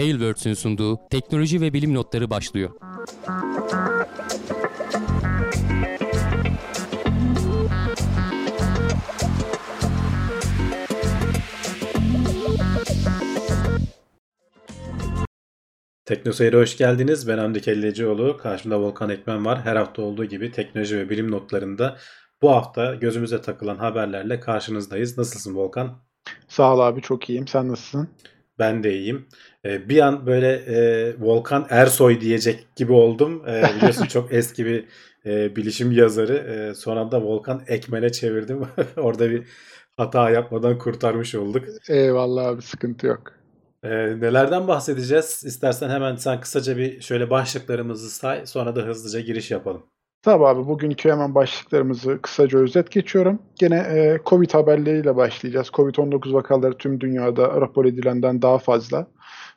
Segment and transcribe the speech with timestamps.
[0.00, 2.70] Tailwords'ün sunduğu teknoloji ve bilim notları başlıyor.
[16.04, 17.28] Teknoseyir'e hoş geldiniz.
[17.28, 18.36] Ben Hamdi Kellecioğlu.
[18.36, 19.60] Karşımda Volkan Ekmen var.
[19.64, 21.96] Her hafta olduğu gibi teknoloji ve bilim notlarında
[22.42, 25.18] bu hafta gözümüze takılan haberlerle karşınızdayız.
[25.18, 26.02] Nasılsın Volkan?
[26.48, 27.48] Sağ ol abi çok iyiyim.
[27.48, 28.08] Sen nasılsın?
[28.60, 29.26] Ben de iyiyim.
[29.64, 33.42] Ee, bir an böyle e, Volkan Ersoy diyecek gibi oldum.
[33.48, 34.84] Ee, biliyorsun çok eski bir
[35.26, 36.34] e, bilişim yazarı.
[36.36, 38.62] E, sonra da Volkan Ekmen'e çevirdim.
[38.96, 39.42] Orada bir
[39.96, 41.64] hata yapmadan kurtarmış olduk.
[41.88, 43.32] Eyvallah abi sıkıntı yok.
[43.84, 43.88] Ee,
[44.20, 45.42] nelerden bahsedeceğiz?
[45.44, 49.82] İstersen hemen sen kısaca bir şöyle başlıklarımızı say, sonra da hızlıca giriş yapalım.
[50.22, 53.42] Tabii abi bugünkü hemen başlıklarımızı kısaca özet geçiyorum.
[53.58, 55.68] Gene e, Covid haberleriyle başlayacağız.
[55.68, 59.06] Covid-19 vakaları tüm dünyada rapor edilenden daha fazla.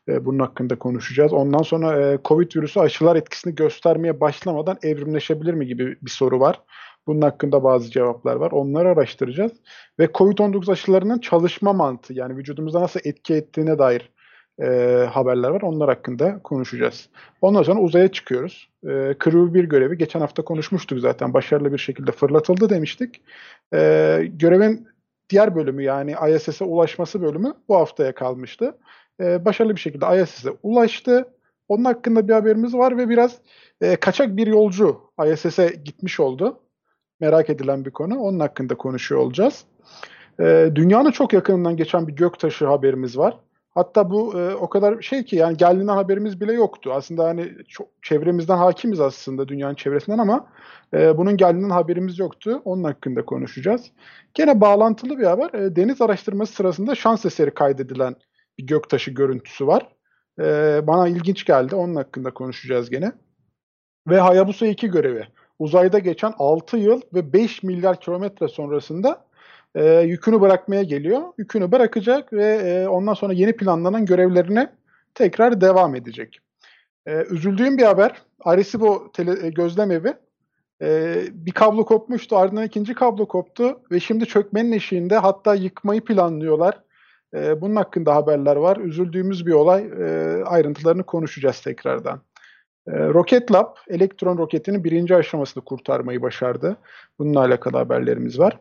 [0.08, 1.34] E, bunun hakkında konuşacağız.
[1.34, 6.62] Ondan sonra e, Covid virüsü aşılar etkisini göstermeye başlamadan evrimleşebilir mi gibi bir soru var.
[7.08, 8.52] Bunun hakkında bazı cevaplar var.
[8.52, 9.52] Onları araştıracağız.
[10.00, 14.13] Ve Covid-19 aşılarının çalışma mantığı yani vücudumuzda nasıl etki ettiğine dair
[14.62, 14.66] e,
[15.12, 15.62] haberler var.
[15.62, 17.10] Onlar hakkında konuşacağız.
[17.42, 18.70] Ondan sonra uzaya çıkıyoruz.
[18.84, 21.34] E, Crew 1 görevi geçen hafta konuşmuştuk zaten.
[21.34, 23.22] Başarılı bir şekilde fırlatıldı demiştik.
[23.74, 23.80] E,
[24.34, 24.88] görevin
[25.30, 28.78] diğer bölümü yani ISS'e ulaşması bölümü bu haftaya kalmıştı.
[29.20, 31.28] E, başarılı bir şekilde ISS'e ulaştı.
[31.68, 33.38] Onun hakkında bir haberimiz var ve biraz
[33.82, 35.02] e, kaçak bir yolcu
[35.34, 36.60] ISS'e gitmiş oldu.
[37.20, 38.20] Merak edilen bir konu.
[38.20, 39.66] Onun hakkında konuşuyor olacağız.
[40.40, 43.38] E, dünyanın çok yakınından geçen bir göktaşı haberimiz var.
[43.76, 46.92] Hatta bu e, o kadar şey ki yani geldiğinden haberimiz bile yoktu.
[46.94, 50.48] Aslında hani çok çevremizden hakimiz aslında dünyanın çevresinden ama
[50.94, 52.62] e, bunun geldiğinden haberimiz yoktu.
[52.66, 53.92] Onun hakkında konuşacağız.
[54.34, 55.54] Gene bağlantılı bir haber.
[55.54, 58.16] E, deniz araştırması sırasında şans eseri kaydedilen
[58.58, 59.88] bir göktaşı görüntüsü var.
[60.40, 60.44] E,
[60.88, 61.76] bana ilginç geldi.
[61.76, 63.12] Onun hakkında konuşacağız gene.
[64.08, 65.28] Ve Hayabusa 2 görevi.
[65.60, 69.26] Uzayda geçen 6 yıl ve 5 milyar kilometre sonrasında
[69.76, 71.22] e, yükünü bırakmaya geliyor.
[71.38, 74.70] Yükünü bırakacak ve e, ondan sonra yeni planlanan görevlerine
[75.16, 76.40] tekrar devam edecek.
[77.06, 78.22] E, üzüldüğüm bir haber.
[78.40, 80.14] Arecibo tele, e, gözlem evi
[80.82, 86.80] e, bir kablo kopmuştu ardından ikinci kablo koptu ve şimdi çökmenin eşiğinde hatta yıkmayı planlıyorlar.
[87.34, 88.78] E, bunun hakkında haberler var.
[88.78, 89.86] Üzüldüğümüz bir olay.
[90.00, 92.22] E, ayrıntılarını konuşacağız tekrardan.
[92.88, 96.78] E, Rocket Lab elektron roketinin birinci aşamasını kurtarmayı başardı.
[97.20, 98.60] Bununla alakalı haberlerimiz var.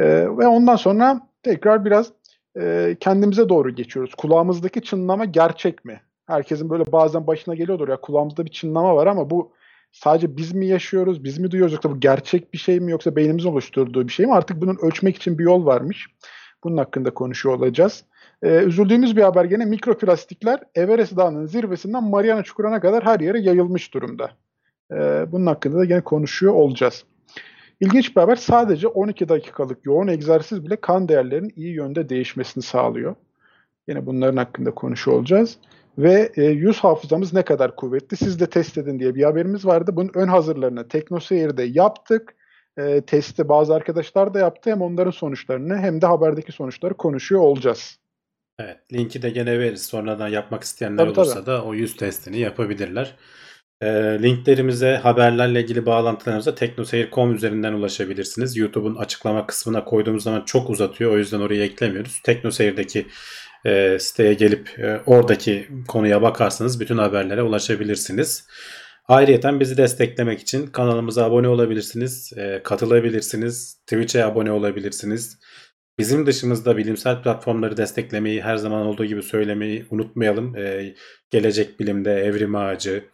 [0.00, 0.06] E,
[0.38, 2.12] ve ondan sonra tekrar biraz
[2.60, 4.14] e, kendimize doğru geçiyoruz.
[4.14, 6.00] Kulağımızdaki çınlama gerçek mi?
[6.26, 9.52] Herkesin böyle bazen başına geliyordur ya kulağımızda bir çınlama var ama bu
[9.92, 13.48] sadece biz mi yaşıyoruz, biz mi duyuyoruz yoksa bu gerçek bir şey mi yoksa beynimizin
[13.48, 14.34] oluşturduğu bir şey mi?
[14.34, 16.06] Artık bunun ölçmek için bir yol varmış.
[16.64, 18.04] Bunun hakkında konuşuyor olacağız.
[18.42, 23.94] Ee, üzüldüğümüz bir haber gene mikroplastikler Everest Dağı'nın zirvesinden Mariana Çukuru'na kadar her yere yayılmış
[23.94, 24.30] durumda.
[24.92, 27.04] Ee, bunun hakkında da gene konuşuyor olacağız.
[27.80, 33.14] İlginç bir haber sadece 12 dakikalık yoğun egzersiz bile kan değerlerinin iyi yönde değişmesini sağlıyor.
[33.88, 35.58] Yine bunların hakkında konuşuyor olacağız.
[35.98, 39.96] Ve e, yüz hafızamız ne kadar kuvvetli siz de test edin diye bir haberimiz vardı.
[39.96, 42.34] Bunun ön hazırlarını TeknoSeyir'de yaptık.
[42.78, 44.70] E, testi bazı arkadaşlar da yaptı.
[44.70, 47.98] Hem onların sonuçlarını hem de haberdeki sonuçları konuşuyor olacağız.
[48.58, 49.82] Evet, linki de gene veririz.
[49.82, 51.46] Sonradan yapmak isteyenler tabii, olursa tabii.
[51.46, 53.16] da o yüz testini yapabilirler.
[53.82, 53.88] E,
[54.22, 58.56] linklerimize, haberlerle ilgili bağlantılarımıza teknoseyir.com üzerinden ulaşabilirsiniz.
[58.56, 61.12] YouTube'un açıklama kısmına koyduğumuz zaman çok uzatıyor.
[61.12, 62.20] O yüzden orayı eklemiyoruz.
[62.24, 63.06] Teknoseyir'deki
[63.64, 68.46] e, siteye gelip e, oradaki konuya bakarsanız bütün haberlere ulaşabilirsiniz.
[69.08, 75.38] Ayrıca bizi desteklemek için kanalımıza abone olabilirsiniz, e, katılabilirsiniz, Twitch'e abone olabilirsiniz.
[75.98, 80.56] Bizim dışımızda bilimsel platformları desteklemeyi her zaman olduğu gibi söylemeyi unutmayalım.
[80.56, 80.94] E,
[81.30, 83.04] Gelecek Bilim'de Evrim Ağacı,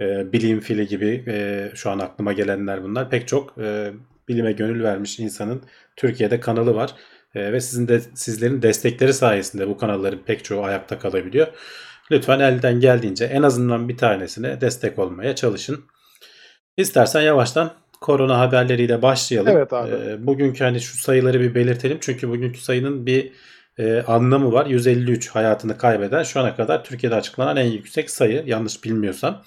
[0.00, 3.10] e, Bilim Fili gibi e, şu an aklıma gelenler bunlar.
[3.10, 3.92] Pek çok e,
[4.28, 5.62] bilime gönül vermiş insanın
[5.96, 6.94] Türkiye'de kanalı var.
[7.34, 11.46] E, ve sizin de sizlerin destekleri sayesinde bu kanalların pek çoğu ayakta kalabiliyor.
[12.10, 15.84] Lütfen elden geldiğince en azından bir tanesine destek olmaya çalışın.
[16.76, 19.56] İstersen yavaştan korona haberleriyle başlayalım.
[19.56, 19.90] Evet abi.
[19.90, 21.98] E, bugünkü hani şu sayıları bir belirtelim.
[22.00, 23.32] Çünkü bugünkü sayının bir
[23.78, 24.66] e, anlamı var.
[24.66, 28.42] 153 hayatını kaybeden şu ana kadar Türkiye'de açıklanan en yüksek sayı.
[28.46, 29.42] Yanlış bilmiyorsam.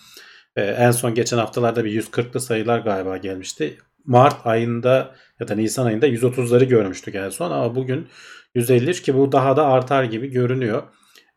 [0.59, 3.77] E, en son geçen haftalarda bir 140'lı sayılar galiba gelmişti.
[4.05, 8.07] Mart ayında ya da Nisan ayında 130'ları görmüştük en son ama bugün
[8.55, 10.83] 153 ki bu daha da artar gibi görünüyor.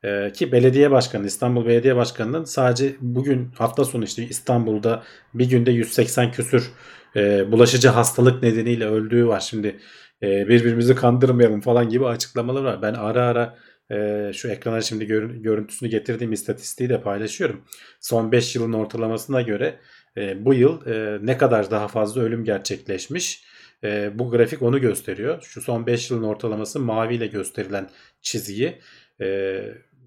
[0.05, 5.03] Ee, ki belediye başkanı İstanbul Belediye Başkanı'nın sadece bugün hafta sonu işte İstanbul'da
[5.35, 6.71] bir günde 180 küsür
[7.17, 9.41] e, bulaşıcı hastalık nedeniyle öldüğü var.
[9.41, 9.77] Şimdi
[10.23, 12.83] e, birbirimizi kandırmayalım falan gibi açıklamalar var.
[12.83, 13.57] Ben ara ara
[13.93, 17.65] e, şu ekrana şimdi görün- görüntüsünü getirdiğim istatistiği de paylaşıyorum.
[18.01, 19.79] Son 5 yılın ortalamasına göre
[20.17, 23.45] e, bu yıl e, ne kadar daha fazla ölüm gerçekleşmiş.
[23.85, 25.43] E, bu grafik onu gösteriyor.
[25.43, 27.91] Şu son 5 yılın ortalaması maviyle gösterilen
[28.23, 28.79] çizgiyi.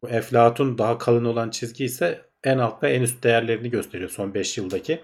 [0.01, 4.33] Bu Eflatun daha kalın olan çizgi ise en alt ve en üst değerlerini gösteriyor son
[4.33, 5.01] 5 yıldaki.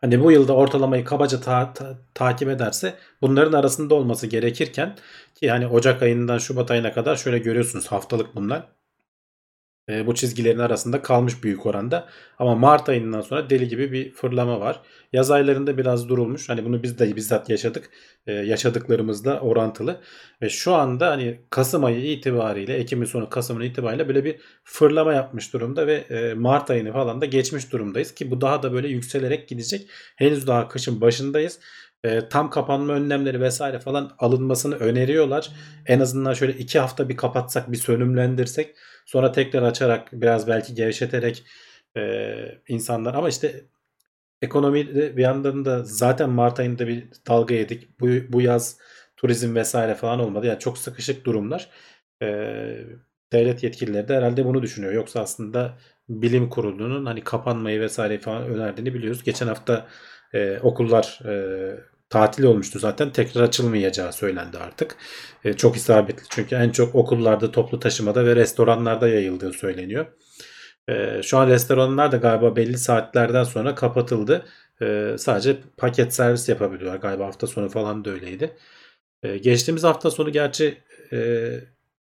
[0.00, 4.96] Hani bu yılda ortalamayı kabaca ta- ta- takip ederse bunların arasında olması gerekirken
[5.34, 8.68] ki hani Ocak ayından Şubat ayına kadar şöyle görüyorsunuz haftalık bunlar.
[9.88, 12.08] E, bu çizgilerin arasında kalmış büyük oranda.
[12.38, 14.80] Ama Mart ayından sonra deli gibi bir fırlama var.
[15.12, 16.48] Yaz aylarında biraz durulmuş.
[16.48, 17.90] Hani bunu biz de bizzat yaşadık.
[18.26, 20.00] E, yaşadıklarımızla orantılı.
[20.42, 25.52] Ve şu anda hani Kasım ayı itibariyle, Ekim'in sonu Kasım'ın itibariyle böyle bir fırlama yapmış
[25.52, 29.48] durumda ve e, Mart ayını falan da geçmiş durumdayız ki bu daha da böyle yükselerek
[29.48, 29.90] gidecek.
[30.16, 31.60] Henüz daha kışın başındayız.
[32.04, 35.50] E, tam kapanma önlemleri vesaire falan alınmasını öneriyorlar.
[35.86, 38.74] En azından şöyle iki hafta bir kapatsak, bir sönümlendirsek
[39.06, 41.44] sonra tekrar açarak biraz belki gevşeterek
[41.96, 42.34] e,
[42.68, 43.64] insanlar ama işte
[44.42, 48.00] ekonomide bir yandan da zaten Mart ayında bir dalga yedik.
[48.00, 48.78] Bu, bu yaz
[49.16, 50.46] turizm vesaire falan olmadı.
[50.46, 51.70] Yani çok sıkışık durumlar.
[52.22, 52.26] E,
[53.32, 54.92] devlet yetkilileri de herhalde bunu düşünüyor.
[54.92, 55.78] Yoksa aslında
[56.08, 59.24] bilim kurulunun hani kapanmayı vesaire falan önerdiğini biliyoruz.
[59.24, 59.88] Geçen hafta
[60.34, 61.34] e, okullar e,
[62.10, 63.12] tatil olmuştu zaten.
[63.12, 64.96] Tekrar açılmayacağı söylendi artık.
[65.44, 70.06] E, çok isabetli çünkü en çok okullarda, toplu taşımada ve restoranlarda yayıldığı söyleniyor.
[70.88, 74.46] E, şu an restoranlar da galiba belli saatlerden sonra kapatıldı.
[74.82, 76.98] E, sadece paket servis yapabiliyorlar.
[77.00, 78.56] Galiba hafta sonu falan da öyleydi.
[79.22, 80.78] E, geçtiğimiz hafta sonu gerçi
[81.12, 81.50] e,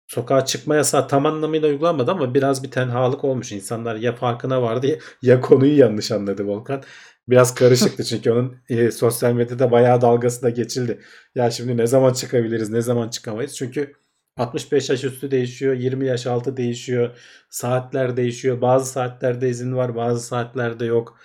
[0.08, 3.52] sokağa çıkma yasağı tam anlamıyla uygulanmadı ama biraz bir tenhalık olmuş.
[3.52, 6.84] İnsanlar ya farkına vardı ya, ya konuyu yanlış anladı Volkan.
[7.30, 11.00] Biraz karışıktı çünkü onun e, sosyal medyada bayağı dalgası da geçildi.
[11.36, 13.56] Ya şimdi ne zaman çıkabiliriz, ne zaman çıkamayız?
[13.56, 13.94] Çünkü
[14.38, 17.18] 65 yaş üstü değişiyor, 20 yaş altı değişiyor,
[17.50, 18.62] saatler değişiyor.
[18.62, 21.20] Bazı saatlerde izin var, bazı saatlerde yok.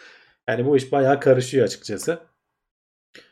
[0.49, 2.19] Yani bu iş bayağı karışıyor açıkçası.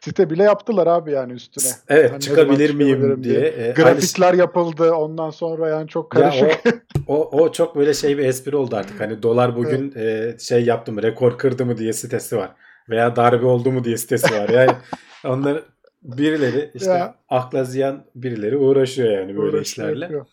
[0.00, 1.72] Site bile yaptılar abi yani üstüne.
[1.88, 3.34] Evet Hani ne çıkabilir miyim diye.
[3.40, 3.48] diye.
[3.48, 6.60] E, aynı- Grafikler yapıldı ondan sonra yani çok Ya karışık.
[7.06, 9.00] o, o, o çok böyle şey bir espri oldu artık.
[9.00, 12.50] Hani dolar bugün e, şey yaptı mı, rekor kırdı mı diye sitesi var.
[12.90, 14.48] Veya darbe oldu mu diye sitesi var.
[14.48, 14.70] Yani
[15.24, 15.62] onlar
[16.02, 17.14] birileri işte Ya.
[17.28, 20.04] akla ziyan birileri uğraşıyor yani böyle Uğraşıyor, işlerle.
[20.04, 20.26] yapıyor.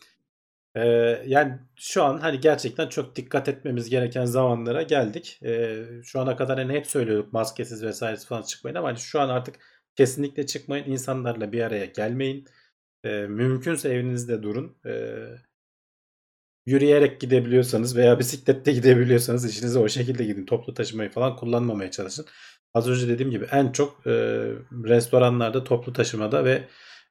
[0.76, 0.82] Ee,
[1.28, 5.40] yani şu an hani gerçekten çok dikkat etmemiz gereken zamanlara geldik.
[5.44, 9.30] Ee, şu ana kadar hani hep söylüyorduk maskesiz vesaire falan çıkmayın ama hani şu an
[9.30, 9.56] artık
[9.96, 10.86] kesinlikle çıkmayın.
[10.92, 12.46] insanlarla bir araya gelmeyin.
[13.04, 14.78] Ee, mümkünse evinizde durun.
[14.86, 15.16] Ee,
[16.66, 20.46] yürüyerek gidebiliyorsanız veya bisikletle gidebiliyorsanız işinize o şekilde gidin.
[20.46, 22.26] Toplu taşımayı falan kullanmamaya çalışın.
[22.74, 24.12] Az önce dediğim gibi en çok e,
[24.84, 26.68] restoranlarda, toplu taşımada ve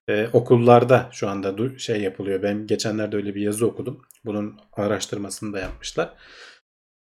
[0.08, 2.42] e, okullarda şu anda şey yapılıyor.
[2.42, 4.02] Ben geçenlerde öyle bir yazı okudum.
[4.24, 6.14] Bunun araştırmasını da yapmışlar.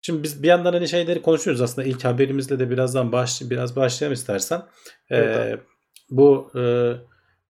[0.03, 4.15] Şimdi biz bir yandan hani şeyleri konuşuyoruz aslında ilk haberimizle de birazdan baş biraz başlayalım
[4.15, 4.63] istersen.
[5.11, 5.61] Ee, Evet
[6.13, 6.63] bu e,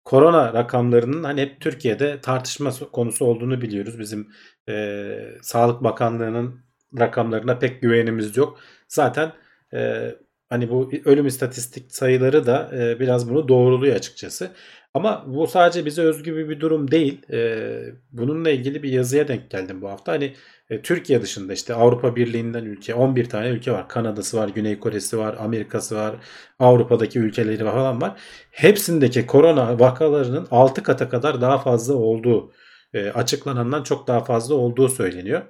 [0.05, 3.99] korona rakamlarının hani hep Türkiye'de tartışma konusu olduğunu biliyoruz.
[3.99, 4.31] Bizim
[4.69, 6.61] e, Sağlık Bakanlığı'nın
[6.99, 8.59] rakamlarına pek güvenimiz yok.
[8.87, 9.33] Zaten
[9.73, 10.11] e,
[10.49, 14.51] hani bu ölüm istatistik sayıları da e, biraz bunu doğruluyor açıkçası.
[14.93, 17.31] Ama bu sadece bize özgü bir, durum değil.
[17.31, 17.69] E,
[18.11, 20.11] bununla ilgili bir yazıya denk geldim bu hafta.
[20.11, 20.33] Hani
[20.69, 23.89] e, Türkiye dışında işte Avrupa Birliği'nden ülke 11 tane ülke var.
[23.89, 26.15] Kanada'sı var, Güney Kore'si var, Amerika'sı var,
[26.59, 28.19] Avrupa'daki ülkeleri falan var.
[28.51, 32.51] Hepsindeki korona vakalarının 6 kata kadar daha fazla olduğu
[32.93, 35.41] e, açıklanandan çok daha fazla olduğu söyleniyor.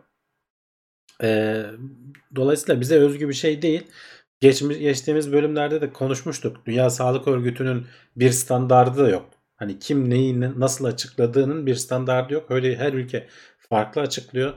[1.24, 1.63] E,
[2.36, 3.88] dolayısıyla bize özgü bir şey değil.
[4.41, 6.65] Geçmiş, geçtiğimiz bölümlerde de konuşmuştuk.
[6.65, 9.29] Dünya Sağlık Örgütü'nün bir standardı da yok.
[9.56, 12.51] Hani kim neyi ne- nasıl açıkladığının bir standardı yok.
[12.51, 13.27] Öyle her ülke
[13.70, 14.53] farklı açıklıyor.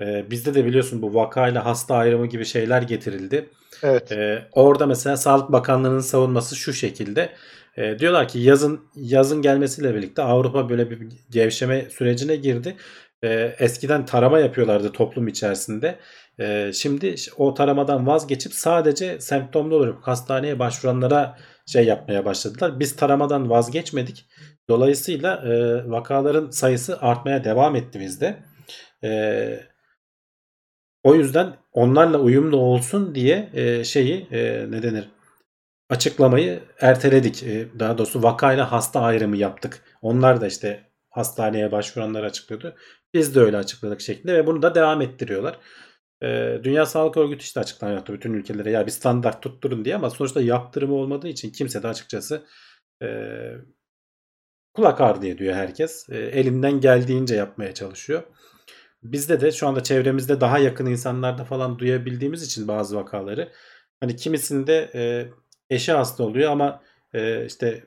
[0.00, 3.48] Ee, bizde de biliyorsun bu vakayla hasta ayrımı gibi şeyler getirildi.
[3.82, 4.12] Evet.
[4.12, 7.32] Ee, orada mesela Sağlık Bakanlığı'nın savunması şu şekilde.
[7.76, 10.98] Ee, diyorlar ki yazın yazın gelmesiyle birlikte Avrupa böyle bir
[11.30, 12.76] gevşeme sürecine girdi.
[13.24, 15.98] Ee, eskiden tarama yapıyorlardı toplum içerisinde.
[16.40, 22.80] Ee, şimdi o taramadan vazgeçip sadece semptomlu olarak hastaneye başvuranlara şey yapmaya başladılar.
[22.80, 24.26] Biz taramadan vazgeçmedik.
[24.68, 28.42] Dolayısıyla e, vakaların sayısı artmaya devam etti bizde.
[29.04, 29.60] E,
[31.02, 35.08] o yüzden onlarla uyumlu olsun diye e, şeyi e, ne denir?
[35.90, 37.44] Açıklamayı erteledik.
[37.78, 39.82] Daha doğrusu vakayla hasta ayrımı yaptık.
[40.02, 42.76] Onlar da işte hastaneye başvuranlar açıkladı.
[43.14, 45.58] Biz de öyle açıkladık şeklinde ve bunu da devam ettiriyorlar.
[46.22, 50.10] E, Dünya Sağlık Örgütü işte açıklama yaptı bütün ülkelere ya bir standart tutturun diye ama
[50.10, 52.46] sonuçta yaptırımı olmadığı için kimse de açıkçası
[53.02, 53.08] e,
[54.74, 56.08] kulak ardı ediyor herkes.
[56.10, 58.22] E, elinden geldiğince yapmaya çalışıyor.
[59.02, 63.52] Bizde de şu anda çevremizde daha yakın insanlarda falan duyabildiğimiz için bazı vakaları
[64.00, 65.28] hani kimisinde e,
[65.74, 66.82] eşi hasta oluyor ama
[67.14, 67.84] e, işte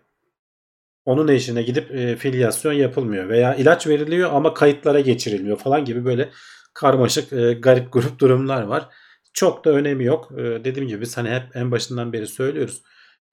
[1.05, 6.29] onun eşine gidip e, filyasyon yapılmıyor veya ilaç veriliyor ama kayıtlara geçirilmiyor falan gibi böyle
[6.75, 8.89] karmaşık e, garip grup durumlar var.
[9.33, 10.31] Çok da önemi yok.
[10.37, 12.83] E, dediğim gibi biz hani hep en başından beri söylüyoruz.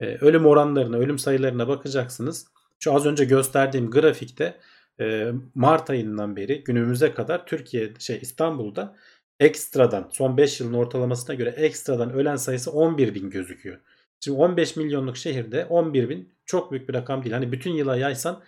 [0.01, 2.47] E, ölüm oranlarına, ölüm sayılarına bakacaksınız.
[2.79, 4.59] Şu az önce gösterdiğim grafikte
[5.01, 8.97] e, Mart ayından beri günümüze kadar Türkiye şey İstanbul'da
[9.41, 13.79] ekstradan son 5 yılın ortalamasına göre ekstradan ölen sayısı 11 bin gözüküyor.
[14.21, 17.35] Şimdi 15 milyonluk şehirde 11 bin çok büyük bir rakam değil.
[17.35, 18.43] Hani bütün yıla yaysan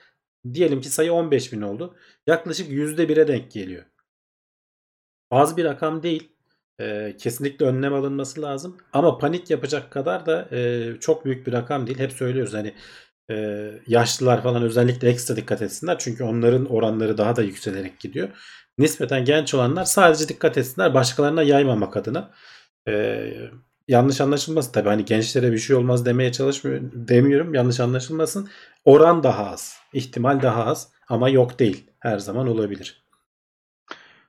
[0.55, 1.97] diyelim ki sayı 15 bin oldu.
[2.27, 3.85] Yaklaşık %1'e denk geliyor.
[5.35, 6.33] Az bir rakam değil.
[6.81, 8.77] E, kesinlikle önlem alınması lazım.
[8.93, 11.99] Ama panik yapacak kadar da e, çok büyük bir rakam değil.
[11.99, 12.75] Hep söylüyoruz hani
[13.31, 15.99] e, yaşlılar falan özellikle ekstra dikkat etsinler.
[15.99, 18.29] Çünkü onların oranları daha da yükselerek gidiyor.
[18.79, 22.31] Nispeten genç olanlar sadece dikkat etsinler başkalarına yaymamak adına.
[22.89, 23.25] E,
[23.89, 28.49] yanlış anlaşılmasın tabii hani gençlere bir şey olmaz demeye çalışmıyor demiyorum yanlış anlaşılmasın.
[28.85, 31.91] Oran daha az, ihtimal daha az ama yok değil.
[32.01, 33.04] Her zaman olabilir.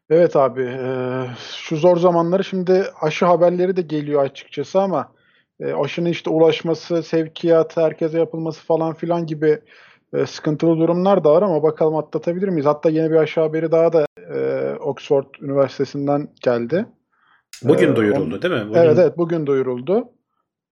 [0.09, 5.11] Evet abi, eee, şu zor zamanları şimdi aşı haberleri de geliyor açıkçası ama
[5.59, 9.59] e, aşının işte ulaşması, sevkiyatı, herkese yapılması falan filan gibi
[10.13, 12.65] e, sıkıntılı durumlar da var ama bakalım atlatabilir miyiz?
[12.65, 16.85] Hatta yeni bir aşı haberi daha da e, Oxford Üniversitesi'nden geldi.
[17.63, 18.69] Bugün Ee, duyuruldu on- değil mi?
[18.69, 20.09] Bugün, Evet evet bugün duyuruldu.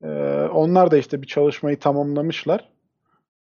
[0.04, 0.08] E,
[0.54, 2.70] onlar da işte bir çalışmayı tamamlamışlar.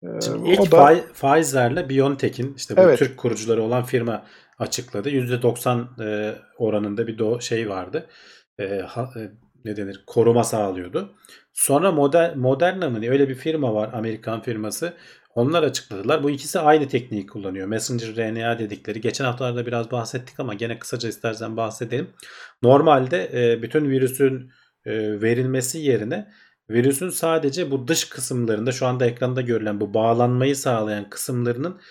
[0.04, 3.00] E, Şimdi ilk o da Pfi- Pfizer'le BioNTech'in işte bu Evet.
[3.00, 4.24] Türk kurucuları olan firma
[4.60, 5.10] açıkladı.
[5.10, 8.08] %90 e, oranında bir do şey vardı.
[8.60, 9.30] E, ha- e,
[9.66, 10.04] ne denir?
[10.08, 11.16] Koruma sağlıyordu.
[11.54, 14.94] Sonra Moder Moderna mı öyle bir firma var Amerikan firması.
[15.36, 16.24] Onlar açıkladılar.
[16.24, 17.68] Bu ikisi aynı tekniği kullanıyor.
[17.68, 19.02] Messenger RNA dedikleri.
[19.02, 22.10] Geçen haftalarda biraz bahsettik ama gene kısaca istersen bahsedelim.
[22.64, 24.52] Normalde e, bütün virüsün
[24.86, 26.32] e, verilmesi yerine
[26.70, 31.82] virüsün sadece bu dış kısımlarında şu anda ekranda görülen bu bağlanmayı sağlayan kısımlarının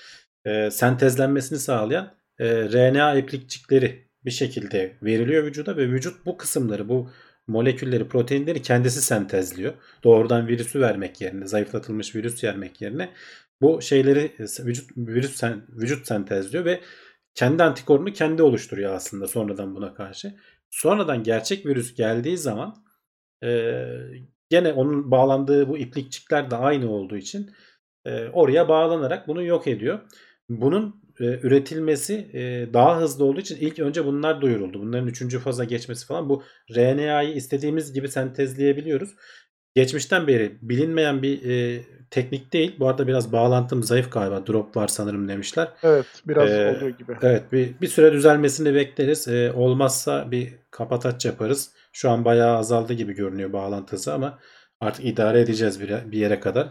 [0.44, 7.10] e, sentezlenmesini sağlayan e, RNA iplikçikleri bir şekilde veriliyor vücuda ve vücut bu kısımları bu
[7.46, 9.74] molekülleri proteinleri kendisi sentezliyor.
[10.04, 13.10] Doğrudan virüsü vermek yerine zayıflatılmış virüs vermek yerine
[13.60, 16.80] bu şeyleri e, vücut virüs sen, vücut sentezliyor ve
[17.34, 20.34] kendi antikorunu kendi oluşturuyor aslında sonradan buna karşı.
[20.70, 22.84] Sonradan gerçek virüs geldiği zaman
[23.44, 23.84] e,
[24.50, 27.50] gene onun bağlandığı bu iplikçikler de aynı olduğu için
[28.04, 30.00] e, oraya bağlanarak bunu yok ediyor.
[30.48, 34.80] Bunun üretilmesi e, daha hızlı olduğu için ilk önce bunlar duyuruldu.
[34.80, 36.42] Bunların üçüncü faza geçmesi falan bu
[36.76, 39.10] RNA'yı istediğimiz gibi sentezleyebiliyoruz.
[39.74, 42.76] Geçmişten beri bilinmeyen bir e, teknik değil.
[42.78, 44.46] Bu arada biraz bağlantım zayıf galiba.
[44.46, 45.68] Drop var sanırım demişler.
[45.82, 47.16] evet biraz Ee, oluyor gibi.
[47.22, 49.28] Evet bir, bir süre düzelmesini bekleriz.
[49.28, 51.70] Ee, olmazsa bir kapataç yaparız.
[51.92, 54.38] Şu an bayağı azaldı gibi görünüyor bağlantısı ama
[54.80, 56.68] artık idare edeceğiz bir, bir yere kadar.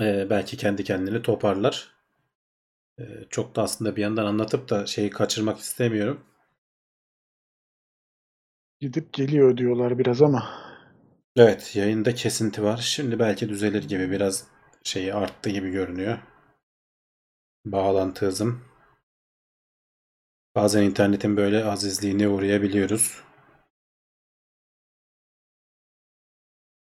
[0.00, 1.93] Ee, belki kendi kendini toparlar.
[2.98, 6.20] Ee, çok da aslında bir yandan anlatıp da şeyi kaçırmak istemiyorum.
[8.80, 10.48] Gidip geliyor diyorlar biraz ama.
[11.36, 12.76] Evet yayında kesinti var.
[12.76, 14.44] Şimdi belki düzelir gibi biraz
[14.82, 16.18] şeyi arttı gibi görünüyor.
[17.64, 18.64] Bağlantı hızım.
[20.54, 23.22] Bazen internetin böyle azizliğine uğrayabiliyoruz.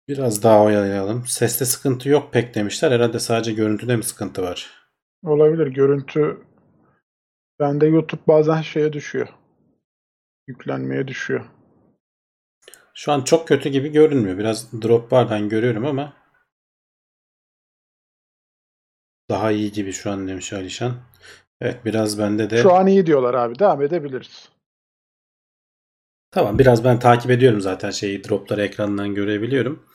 [0.07, 1.25] Biraz daha oyalayalım.
[1.27, 2.91] Seste sıkıntı yok pek demişler.
[2.91, 4.84] Herhalde sadece görüntüde mi sıkıntı var?
[5.25, 5.67] Olabilir.
[5.67, 6.41] Görüntü
[7.59, 9.27] bende YouTube bazen şeye düşüyor.
[10.47, 11.45] Yüklenmeye düşüyor.
[12.93, 14.37] Şu an çok kötü gibi görünmüyor.
[14.37, 16.13] Biraz drop var ben görüyorum ama
[19.29, 20.93] daha iyi gibi şu an demiş Alişan.
[21.61, 23.59] Evet biraz bende de Şu an iyi diyorlar abi.
[23.59, 24.49] Devam edebiliriz.
[26.31, 29.85] Tamam biraz ben takip ediyorum zaten şeyi dropları ekrandan görebiliyorum.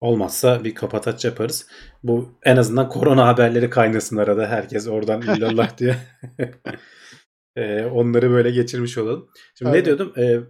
[0.00, 1.66] Olmazsa bir kapataç yaparız.
[2.02, 5.96] Bu en azından korona haberleri kaynasın arada herkes oradan illallah diye.
[7.56, 9.28] Ee, onları böyle geçirmiş olalım.
[9.58, 9.80] Şimdi Aynen.
[9.80, 10.12] ne diyordum?
[10.18, 10.40] Ee,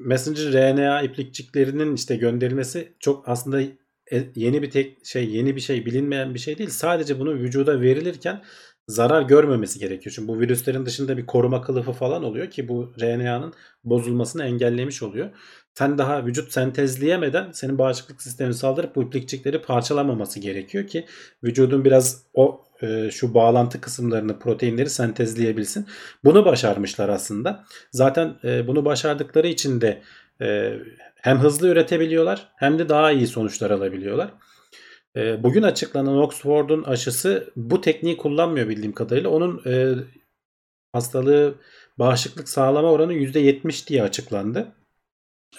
[0.00, 3.60] Messenger RNA iplikçiklerinin işte gönderilmesi çok aslında
[4.12, 6.70] e- yeni bir tek şey yeni bir şey bilinmeyen bir şey değil.
[6.70, 8.44] Sadece bunu vücuda verilirken
[8.88, 10.12] zarar görmemesi gerekiyor.
[10.16, 15.30] Çünkü bu virüslerin dışında bir koruma kılıfı falan oluyor ki bu RNA'nın bozulmasını engellemiş oluyor.
[15.78, 21.06] Sen daha vücut sentezleyemeden senin bağışıklık sistemini saldırıp bu iplikçikleri parçalamaması gerekiyor ki
[21.44, 25.86] vücudun biraz o e, şu bağlantı kısımlarını proteinleri sentezleyebilsin.
[26.24, 27.64] Bunu başarmışlar aslında.
[27.92, 30.02] Zaten e, bunu başardıkları için de
[30.40, 30.78] e,
[31.14, 34.30] hem hızlı üretebiliyorlar hem de daha iyi sonuçlar alabiliyorlar.
[35.16, 39.30] E, bugün açıklanan Oxford'un aşısı bu tekniği kullanmıyor bildiğim kadarıyla.
[39.30, 39.94] Onun e,
[40.92, 41.54] hastalığı
[41.98, 44.75] bağışıklık sağlama oranı %70 diye açıklandı.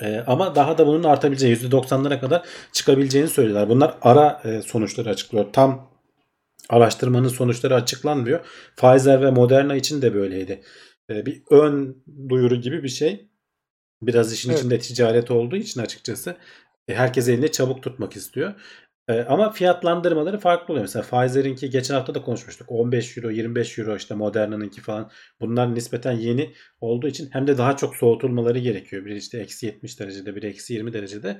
[0.01, 3.69] E, ama daha da bunun artabileceği %90'lara kadar çıkabileceğini söylüyorlar.
[3.69, 5.45] Bunlar ara e, sonuçları açıklıyor.
[5.53, 5.91] Tam
[6.69, 8.39] araştırmanın sonuçları açıklanmıyor.
[8.77, 10.61] Pfizer ve Moderna için de böyleydi.
[11.09, 13.27] E, bir ön duyuru gibi bir şey.
[14.01, 14.59] Biraz işin Evet.
[14.59, 16.35] içinde ticaret olduğu için açıkçası
[16.87, 18.53] e, herkes elinde çabuk tutmak istiyor.
[19.07, 20.83] E, ama fiyatlandırmaları farklı oluyor.
[20.83, 22.71] Mesela Pfizer'inki geçen hafta da konuşmuştuk.
[22.71, 25.11] 15 euro, 25 euro işte Moderna'nınki falan.
[25.41, 29.05] Bunlar nispeten yeni olduğu için hem de daha çok soğutulmaları gerekiyor.
[29.05, 31.39] Biri işte eksi 70 derecede, biri eksi 20 derecede.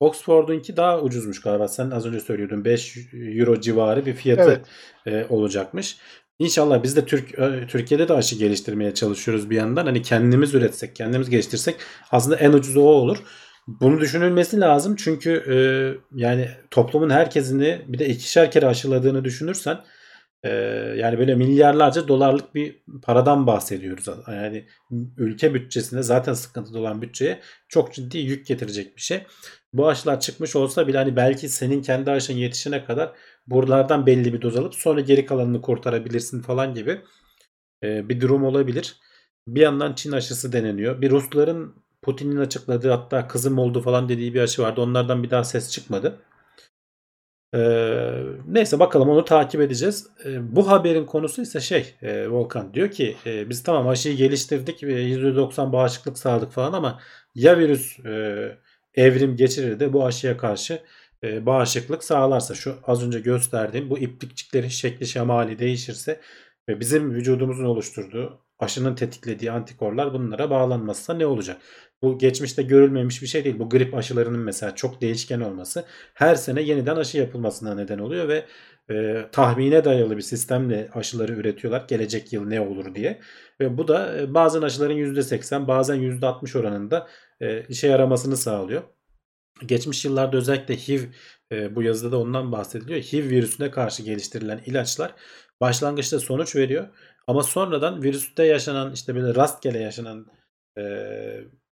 [0.00, 1.68] Oxford'unki daha ucuzmuş galiba.
[1.68, 4.62] Sen az önce söylüyordun 5 euro civarı bir fiyatı
[5.06, 5.26] Evet.
[5.30, 5.96] e, olacakmış.
[6.38, 9.86] İnşallah biz de Türk e, Türkiye'de de aşı geliştirmeye çalışıyoruz bir yandan.
[9.86, 11.76] Hani kendimiz üretsek, kendimiz geliştirsek
[12.10, 13.18] aslında en ucuzu o olur.
[13.68, 15.56] Bunu düşünülmesi lazım çünkü e,
[16.14, 19.78] yani toplumun herkesini bir de ikişer kere aşıladığını düşünürsen
[20.42, 20.50] e,
[20.96, 24.06] yani böyle milyarlarca dolarlık bir paradan bahsediyoruz.
[24.28, 24.66] Yani
[25.16, 29.22] ülke bütçesinde zaten sıkıntıda olan bütçeye çok ciddi yük getirecek bir şey.
[29.72, 33.12] Bu aşılar çıkmış olsa bile hani belki senin kendi aşın yetişene kadar
[33.46, 37.00] buralardan belli bir doz alıp sonra geri kalanını kurtarabilirsin falan gibi
[37.82, 38.96] e, bir durum olabilir.
[39.48, 41.00] Bir yandan Çin aşısı deneniyor.
[41.00, 41.74] Bir Rusların
[42.08, 44.80] Putin'in açıkladığı hatta kızım oldu falan dediği bir aşı vardı.
[44.80, 46.18] Onlardan bir daha ses çıkmadı.
[47.54, 50.06] Ee, neyse bakalım onu takip edeceğiz.
[50.24, 54.82] Ee, bu haberin konusu ise şey e, Volkan diyor ki e, biz tamam aşıyı geliştirdik
[54.82, 57.00] ve %90 bağışıklık sağladık falan ama
[57.34, 58.58] ya virüs e,
[58.94, 60.82] evrim geçirir de bu aşıya karşı
[61.24, 66.20] e, bağışıklık sağlarsa şu az önce gösterdiğim bu iplikçiklerin şekli şemali değişirse
[66.68, 71.62] ve bizim vücudumuzun oluşturduğu aşının tetiklediği antikorlar bunlara bağlanmazsa ne olacak?
[72.02, 73.58] Bu geçmişte görülmemiş bir şey değil.
[73.58, 78.46] Bu grip aşılarının mesela çok değişken olması her sene yeniden aşı yapılmasına neden oluyor ve
[78.90, 81.84] e, tahmine dayalı bir sistemle aşıları üretiyorlar.
[81.88, 83.20] Gelecek yıl ne olur diye.
[83.60, 87.08] Ve bu da e, bazen aşıların %80 bazen %60 oranında
[87.40, 88.82] e, işe yaramasını sağlıyor.
[89.66, 91.02] Geçmiş yıllarda özellikle HIV
[91.52, 93.00] e, bu yazıda da ondan bahsediliyor.
[93.00, 95.14] HIV virüsüne karşı geliştirilen ilaçlar
[95.60, 96.88] başlangıçta sonuç veriyor.
[97.26, 100.26] Ama sonradan virüste yaşanan işte böyle rastgele yaşanan
[100.78, 100.82] e,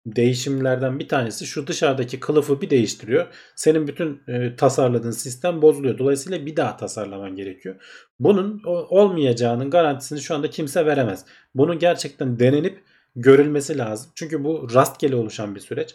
[0.07, 3.27] değişimlerden bir tanesi şu dışarıdaki kılıfı bir değiştiriyor.
[3.57, 5.99] Senin bütün e, tasarladığın sistem bozuluyor.
[5.99, 7.75] Dolayısıyla bir daha tasarlaman gerekiyor.
[8.21, 11.25] Bunun olmayacağının garantisini şu anda kimse veremez.
[11.55, 12.83] Bunun gerçekten denenip
[13.17, 14.11] görülmesi lazım.
[14.15, 15.95] Çünkü bu rastgele oluşan bir süreç.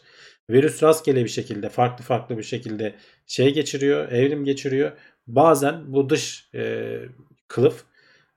[0.50, 2.96] Virüs rastgele bir şekilde farklı farklı bir şekilde
[3.28, 4.92] şey geçiriyor, evrim geçiriyor.
[5.28, 7.00] Bazen bu dış e,
[7.48, 7.84] kılıf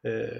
[0.04, 0.30] e,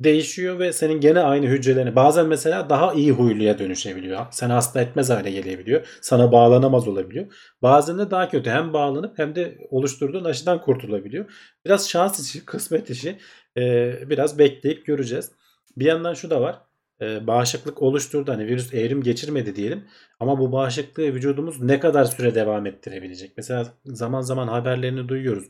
[0.00, 4.26] değişiyor ve senin gene aynı hücrelerine bazen mesela daha iyi huyluya dönüşebiliyor.
[4.30, 5.98] Seni hasta etmez hale gelebiliyor.
[6.00, 7.26] Sana bağlanamaz olabiliyor.
[7.62, 11.32] Bazen de daha kötü hem bağlanıp hem de oluşturduğun aşıdan kurtulabiliyor.
[11.64, 13.18] Biraz şans işi, kısmet işi.
[13.56, 15.32] Ee, biraz bekleyip göreceğiz.
[15.76, 16.62] Bir yandan şu da var.
[17.00, 18.32] Ee, bağışıklık oluşturdu.
[18.32, 19.84] Hani virüs evrim geçirmedi diyelim.
[20.20, 23.32] Ama bu bağışıklığı vücudumuz ne kadar süre devam ettirebilecek?
[23.36, 25.48] Mesela zaman zaman haberlerini duyuyoruz.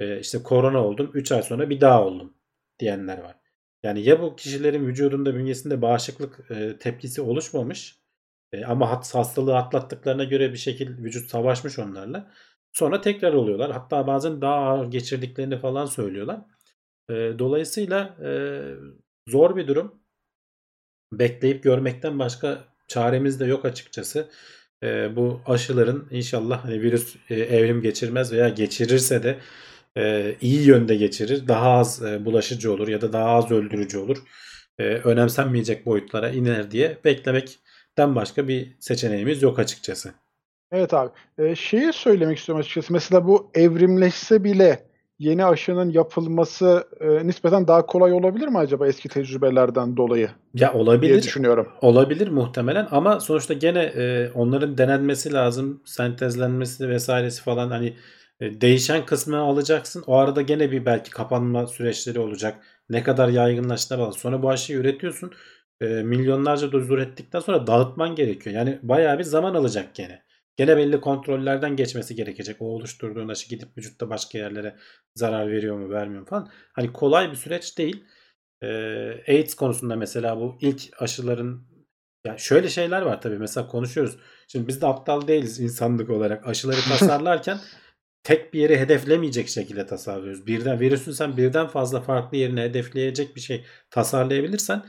[0.00, 2.34] Ee, işte korona oldum 3 ay sonra bir daha oldum
[2.80, 3.47] diyenler var.
[3.82, 7.98] Yani ya bu kişilerin vücudunda bünyesinde bağışıklık e, tepkisi oluşmamış
[8.52, 12.32] e, ama hat, hastalığı atlattıklarına göre bir şekilde vücut savaşmış onlarla.
[12.72, 13.72] Sonra tekrar oluyorlar.
[13.72, 16.40] Hatta bazen daha ağır geçirdiklerini falan söylüyorlar.
[17.10, 18.30] E, dolayısıyla e,
[19.28, 20.02] zor bir durum.
[21.12, 24.30] Bekleyip görmekten başka çaremiz de yok açıkçası.
[24.82, 29.38] E, bu aşıların inşallah hani virüs e, evrim geçirmez veya geçirirse de
[29.98, 31.48] e, iyi yönde geçirir.
[31.48, 34.16] Daha az e, bulaşıcı olur ya da daha az öldürücü olur.
[34.78, 40.12] E, önemsenmeyecek boyutlara iner diye beklemekten başka bir seçeneğimiz yok açıkçası.
[40.72, 41.10] Evet abi.
[41.38, 42.92] Ee, şeyi söylemek istiyorum açıkçası.
[42.92, 44.78] Mesela bu evrimleşse bile
[45.18, 50.82] yeni aşının yapılması e, nispeten daha kolay olabilir mi acaba eski tecrübelerden dolayı Ya diye
[50.82, 51.22] olabilir.
[51.22, 51.68] düşünüyorum.
[51.82, 55.82] Olabilir muhtemelen ama sonuçta gene e, onların denenmesi lazım.
[55.84, 57.94] Sentezlenmesi vesairesi falan hani e,
[58.40, 60.04] değişen kısmını alacaksın.
[60.06, 62.64] O arada gene bir belki kapanma süreçleri olacak.
[62.88, 64.12] Ne kadar yaygınlaştığına bağlı.
[64.12, 65.32] Sonra bu aşıyı üretiyorsun.
[65.80, 68.56] E, milyonlarca doz ürettikten sonra dağıtman gerekiyor.
[68.56, 70.22] Yani bayağı bir zaman alacak gene.
[70.56, 72.56] Gene belli kontrollerden geçmesi gerekecek.
[72.62, 74.76] O oluşturduğun aşı gidip vücutta başka yerlere
[75.14, 76.50] zarar veriyor mu vermiyor mu falan.
[76.72, 78.04] Hani kolay bir süreç değil.
[78.62, 78.68] E,
[79.28, 81.68] AIDS konusunda mesela bu ilk aşıların
[82.26, 84.18] ya şöyle şeyler var tabii mesela konuşuyoruz.
[84.48, 86.46] Şimdi biz de aptal değiliz insanlık olarak.
[86.46, 87.58] Aşıları tasarlarken
[88.24, 90.46] tek bir yeri hedeflemeyecek şekilde tasarlıyoruz.
[90.46, 94.84] Birden virüsün sen birden fazla farklı yerine hedefleyecek bir şey tasarlayabilirsen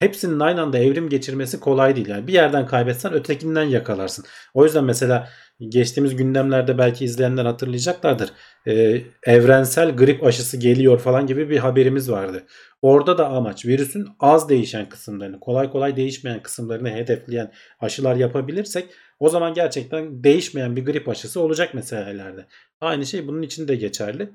[0.00, 2.08] hepsinin aynı anda evrim geçirmesi kolay değil.
[2.08, 4.24] Yani bir yerden kaybetsen ötekinden yakalarsın.
[4.54, 5.28] O yüzden mesela
[5.60, 8.30] geçtiğimiz gündemlerde belki izleyenler hatırlayacaklardır.
[8.66, 12.46] Ee, evrensel grip aşısı geliyor falan gibi bir haberimiz vardı.
[12.82, 18.88] Orada da amaç virüsün az değişen kısımlarını, kolay kolay değişmeyen kısımlarını hedefleyen aşılar yapabilirsek
[19.20, 22.46] o zaman gerçekten değişmeyen bir grip aşısı olacak mesela ileride.
[22.80, 24.30] Aynı şey bunun için de geçerli.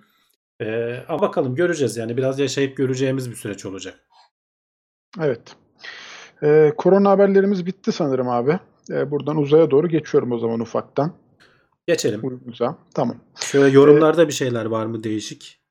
[0.61, 3.99] Ee, bakalım göreceğiz yani biraz yaşayıp göreceğimiz bir süreç olacak.
[5.19, 5.55] Evet.
[6.43, 8.59] Ee, korona haberlerimiz bitti sanırım abi.
[8.89, 11.13] Ee, buradan uzaya doğru geçiyorum o zaman ufaktan.
[11.87, 12.41] Geçelim.
[12.47, 12.77] Uza.
[12.93, 13.17] Tamam.
[13.35, 15.61] Şöyle yorumlarda bir şeyler var mı değişik?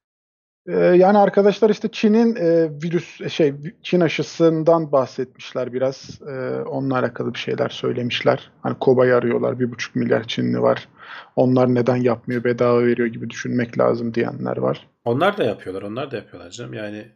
[0.67, 6.21] Ee, yani arkadaşlar işte Çin'in e, virüs şey Çin aşısından bahsetmişler biraz.
[6.29, 8.51] Ee, onunla alakalı bir şeyler söylemişler.
[8.63, 9.61] Hani kobayı arıyorlar.
[9.61, 10.89] Bir buçuk milyar Çinli var.
[11.37, 14.89] Onlar neden yapmıyor bedava veriyor gibi düşünmek lazım diyenler var.
[15.05, 15.83] Onlar da yapıyorlar.
[15.83, 16.75] Onlar da yapıyorlar canım.
[16.75, 17.09] Yani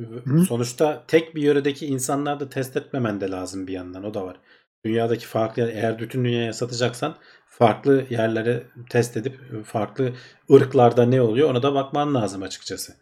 [0.00, 0.44] Hı?
[0.44, 4.04] sonuçta tek bir yöredeki insanlar da test etmemen de lazım bir yandan.
[4.04, 4.36] O da var.
[4.84, 10.12] Dünyadaki farklı eğer bütün dünyaya satacaksan farklı yerlere test edip farklı
[10.52, 12.92] ırklarda ne oluyor ona da bakman lazım açıkçası.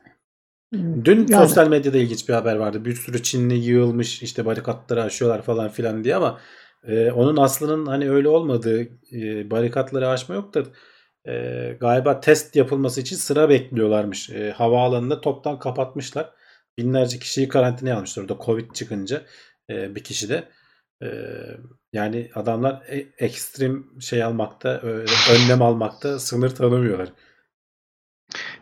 [1.05, 1.47] Dün yani.
[1.47, 2.85] sosyal medyada ilginç bir haber vardı.
[2.85, 6.41] Bir sürü Çinli yığılmış işte barikatları aşıyorlar falan filan diye ama
[6.87, 8.83] e, onun aslının hani öyle olmadığı
[9.13, 10.63] e, barikatları aşma yok da
[11.33, 14.31] e, galiba test yapılması için sıra bekliyorlarmış.
[14.31, 16.31] E, havaalanında toptan kapatmışlar.
[16.79, 19.23] Binlerce kişiyi karantinaya almışlar orada Covid çıkınca
[19.71, 20.49] e, bir kişi de.
[21.03, 21.09] E,
[21.93, 24.81] yani adamlar e, ekstrem şey almakta,
[25.33, 27.13] önlem almakta sınır tanımıyorlar.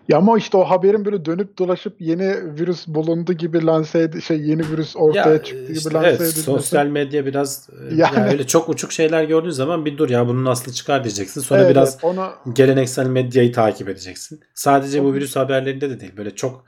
[0.08, 4.40] Ya ama işte o haberin böyle dönüp dolaşıp yeni virüs bulundu gibi lanse ed- şey
[4.40, 6.42] yeni virüs ortaya ya, çıktı gibi işte lanse evet, edilmesi.
[6.42, 8.00] Sosyal medya biraz yani.
[8.00, 11.40] yani öyle çok uçuk şeyler gördüğün zaman bir dur ya bunun aslı çıkar diyeceksin.
[11.40, 12.30] Sonra evet, biraz onu...
[12.52, 14.40] geleneksel medyayı takip edeceksin.
[14.54, 15.04] Sadece o...
[15.04, 16.16] bu virüs haberlerinde de değil.
[16.16, 16.64] Böyle çok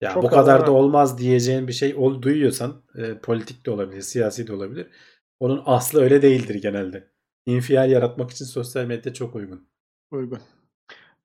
[0.00, 4.02] ya çok bu kadar da olmaz diyeceğin bir şey ol, duyuyorsan e, politik de olabilir,
[4.02, 4.86] siyasi de olabilir.
[5.40, 7.08] Onun aslı öyle değildir genelde.
[7.46, 9.68] İnfial yaratmak için sosyal medya çok uygun.
[10.10, 10.38] Uygun.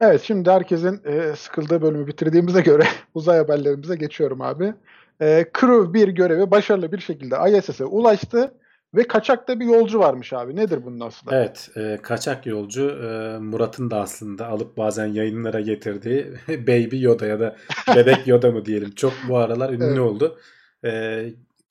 [0.02, 4.74] Evet şimdi herkesin e, sıkıldığı bölümü bitirdiğimize göre uzay haberlerimize geçiyorum abi.
[5.22, 8.54] E, Crew bir görevi başarılı bir şekilde ISS'e ulaştı
[8.96, 10.56] ve kaçakta bir yolcu varmış abi.
[10.56, 11.32] Nedir bunun aslı?
[11.34, 17.40] Evet e, kaçak yolcu e, Murat'ın da aslında alıp bazen yayınlara getirdiği Baby Yoda ya
[17.40, 17.56] da
[17.96, 18.92] Bebek Yoda mı diyelim.
[18.92, 20.00] Çok bu aralar ünlü evet.
[20.00, 20.40] oldu.
[20.86, 21.24] E,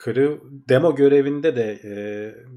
[0.03, 1.93] Crew demo görevinde de e,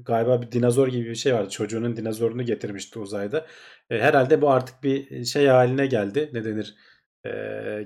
[0.05, 1.49] galiba bir dinozor gibi bir şey vardı.
[1.49, 3.45] Çocuğunun dinozorunu getirmişti uzayda.
[3.89, 6.29] E, herhalde bu artık bir şey haline geldi.
[6.33, 6.75] Ne denir?
[7.25, 7.31] E,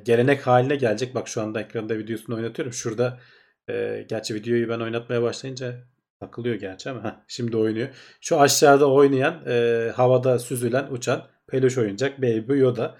[0.06, 1.16] gelenek haline gelecek.
[1.16, 2.74] Bak şu anda ekranda videosunu oynatıyorum.
[2.74, 3.20] Şurada
[3.70, 5.76] e, gerçi videoyu ben oynatmaya başlayınca
[6.20, 7.90] takılıyor gerçi ama şimdi oynuyor.
[8.22, 12.98] Şu aşağıda oynayan e, havada süzülen uçan peluş oyuncak Baby Yoda.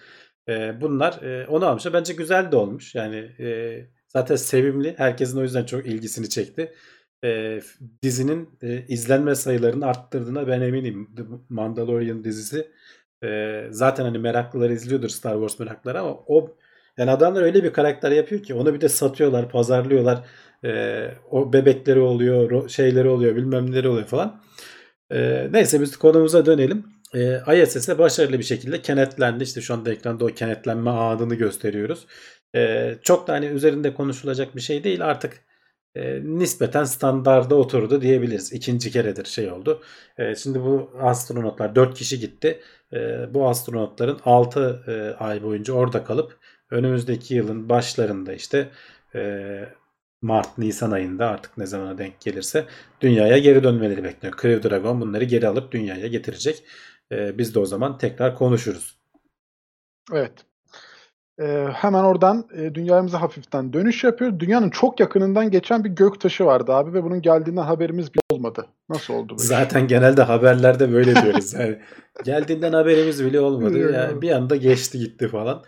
[0.50, 1.94] E, bunlar e, onu almışlar.
[1.94, 2.96] Bence güzel de olmuş.
[2.96, 4.96] Yani e, Zaten sevimli.
[4.98, 6.74] Herkesin o yüzden çok ilgisini çekti.
[7.24, 7.62] E,
[8.04, 11.16] dizinin e, izlenme sayılarını arttırdığına ben eminim.
[11.18, 12.72] The Mandalorian dizisi.
[13.24, 16.58] E, zaten hani meraklılar izliyordur Star Wars meraklıları ama o
[16.98, 20.26] yani adamlar öyle bir karakter yapıyor ki onu bir de satıyorlar, pazarlıyorlar.
[20.66, 24.42] E, o bebekleri oluyor, şeyleri oluyor, bilmem neleri oluyor falan.
[25.12, 26.86] E, neyse biz konumuza dönelim.
[27.16, 29.44] E, ISS'e başarılı bir şekilde kenetlendi.
[29.44, 32.08] İşte şu anda ekranda o kenetlenme anını gösteriyoruz.
[32.56, 35.42] E, çok da hani üzerinde konuşulacak bir şey değil artık
[35.96, 38.54] e, nispeten standarda oturdu diyebiliriz.
[38.54, 39.82] İkinci keredir şey oldu.
[40.18, 42.60] E, şimdi bu astronotlar 4 kişi gitti.
[42.94, 46.38] E, bu astronotların 6 e, ay boyunca orada kalıp
[46.72, 48.70] önümüzdeki yılın başlarında işte
[49.16, 49.22] e,
[50.22, 52.66] Mart, Nisan ayında artık ne zamana denk gelirse
[53.02, 54.40] dünyaya geri dönmeleri bekleniyor.
[54.42, 56.64] Crew Dragon bunları geri alıp dünyaya getirecek.
[57.12, 59.00] E, biz de o zaman tekrar konuşuruz.
[60.14, 60.34] Evet.
[61.42, 64.40] Ee, hemen oradan e, dünyamıza hafiften dönüş yapıyor.
[64.40, 68.66] Dünyanın çok yakınından geçen bir gök taşı vardı abi ve bunun geldiğinden haberimiz bile olmadı.
[68.90, 69.40] Nasıl oldu bu?
[69.40, 69.90] Zaten iş?
[69.90, 71.54] genelde haberlerde böyle diyoruz.
[71.54, 71.80] Yani
[72.24, 73.94] geldiğinden haberimiz bile olmadı.
[73.94, 75.64] yani bir anda geçti gitti falan.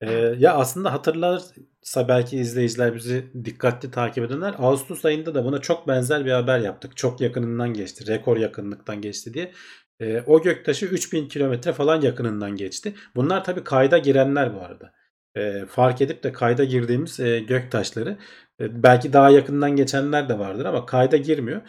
[0.00, 5.88] Ee, ya aslında hatırlarsa belki izleyiciler bizi dikkatli takip edenler Ağustos ayında da buna çok
[5.88, 6.96] benzer bir haber yaptık.
[6.96, 8.06] Çok yakınından geçti.
[8.06, 9.52] Rekor yakınlıktan geçti diye.
[10.00, 12.94] Ee, o göktaşı 3000 kilometre falan yakınından geçti.
[13.16, 14.92] Bunlar tabii kayda girenler bu arada
[15.36, 18.18] e, fark edip de kayda girdiğimiz e, gök taşları.
[18.60, 21.62] E, belki daha yakından geçenler de vardır ama kayda girmiyor.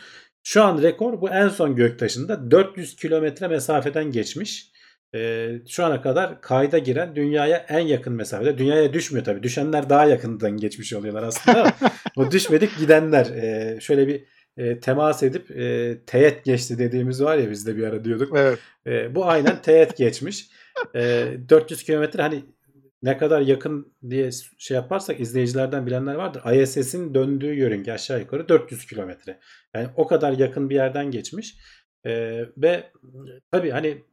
[0.44, 4.71] Şu an rekor bu en son gök taşında 400 kilometre mesafeden geçmiş.
[5.16, 8.58] E, şu ana kadar kayda giren dünyaya en yakın mesafede.
[8.58, 9.44] Dünyaya düşmüyor tabii.
[9.44, 11.74] Düşenler daha yakından geçmiş oluyorlar aslında
[12.16, 13.26] o düşmedik gidenler.
[13.26, 14.24] E, şöyle bir
[14.58, 18.38] e, temas edip e, teğet geçti dediğimiz var ya biz de bir ara diyorduk.
[18.38, 18.60] Evet.
[18.88, 20.50] E, bu aynen teğet geçmiş.
[20.96, 22.44] E, 400 kilometre hani
[23.04, 26.62] ne kadar yakın diye şey yaparsak izleyicilerden bilenler vardır.
[26.62, 29.40] ISS'in döndüğü yörünge aşağı yukarı 400 kilometre.
[29.76, 31.58] Yani o kadar yakın bir yerden geçmiş.
[32.06, 32.92] Ee, ve
[33.52, 34.04] tabii hani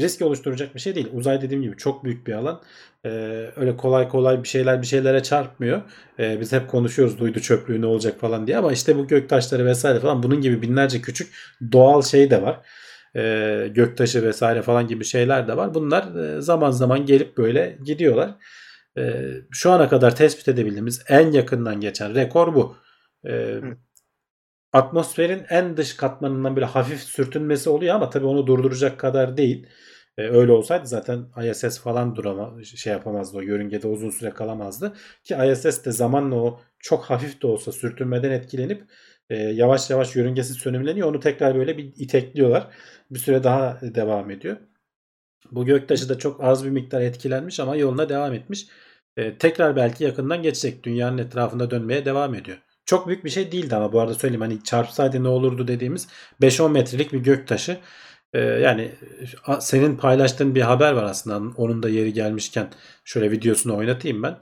[0.00, 1.08] risk oluşturacak bir şey değil.
[1.12, 2.62] Uzay dediğim gibi çok büyük bir alan.
[3.04, 3.08] Ee,
[3.56, 5.82] öyle kolay kolay bir şeyler bir şeylere çarpmıyor.
[6.18, 10.00] Ee, biz hep konuşuyoruz duydu çöplüğü ne olacak falan diye ama işte bu göktaşları vesaire
[10.00, 11.34] falan bunun gibi binlerce küçük
[11.72, 12.60] doğal şey de var.
[13.16, 15.74] Ee, göktaşı vesaire falan gibi şeyler de var.
[15.74, 18.34] Bunlar e, zaman zaman gelip böyle gidiyorlar.
[18.98, 22.76] Ee, şu ana kadar tespit edebildiğimiz en yakından geçen rekor bu.
[23.28, 23.60] Ee,
[24.72, 29.66] atmosferin en dış katmanından böyle hafif sürtünmesi oluyor ama tabii onu durduracak kadar değil.
[30.20, 34.92] Ee, öyle olsaydı zaten ISS falan durama şey yapamazdı o yörüngede uzun süre kalamazdı.
[35.24, 38.84] Ki ISS de zamanla o çok hafif de olsa sürtünmeden etkilenip
[39.30, 41.08] e, yavaş yavaş yörüngesi sönümleniyor.
[41.08, 42.68] Onu tekrar böyle bir itekliyorlar.
[43.10, 44.56] Bir süre daha devam ediyor.
[45.50, 48.66] Bu göktaşı da çok az bir miktar etkilenmiş ama yoluna devam etmiş.
[49.16, 50.84] E, tekrar belki yakından geçecek.
[50.84, 52.58] Dünyanın etrafında dönmeye devam ediyor.
[52.84, 56.08] Çok büyük bir şey değildi ama bu arada söyleyeyim hani çarpsaydı ne olurdu dediğimiz
[56.42, 57.78] 5-10 metrelik bir göktaşı.
[58.34, 58.92] Ee, yani
[59.60, 62.70] senin paylaştığın bir haber var aslında onun da yeri gelmişken
[63.04, 64.38] şöyle videosunu oynatayım ben.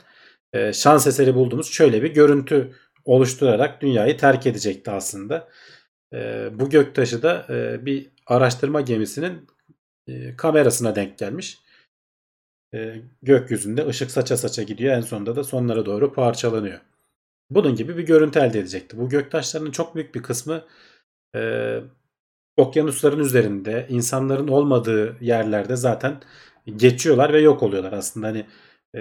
[0.52, 2.72] Ee, şans eseri bulduğumuz şöyle bir görüntü
[3.04, 5.48] oluşturarak dünyayı terk edecekti aslında.
[6.14, 9.46] Ee, bu göktaşı da e, bir araştırma gemisinin
[10.08, 11.58] e, kamerasına denk gelmiş.
[12.74, 16.80] E, gökyüzünde ışık saça saça gidiyor en sonunda da sonlara doğru parçalanıyor.
[17.50, 18.98] Bunun gibi bir görüntü elde edecekti.
[18.98, 20.64] Bu göktaşlarının çok büyük bir kısmı
[21.34, 21.80] e,
[22.58, 26.20] okyanusların üzerinde, insanların olmadığı yerlerde zaten
[26.76, 27.92] geçiyorlar ve yok oluyorlar.
[27.92, 28.46] Aslında hani
[28.96, 29.00] e,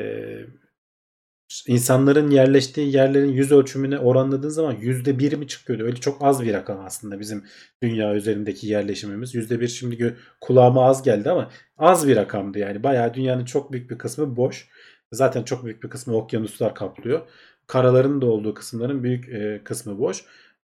[1.67, 5.83] insanların yerleştiği yerlerin yüz ölçümüne oranladığın zaman yüzde bir mi çıkıyordu?
[5.83, 7.45] Öyle çok az bir rakam aslında bizim
[7.83, 9.35] dünya üzerindeki yerleşimimiz.
[9.35, 12.83] Yüzde bir şimdi kulağıma az geldi ama az bir rakamdı yani.
[12.83, 14.69] Bayağı dünyanın çok büyük bir kısmı boş.
[15.11, 17.27] Zaten çok büyük bir kısmı okyanuslar kaplıyor
[17.67, 20.25] karaların da olduğu kısımların büyük e, kısmı boş.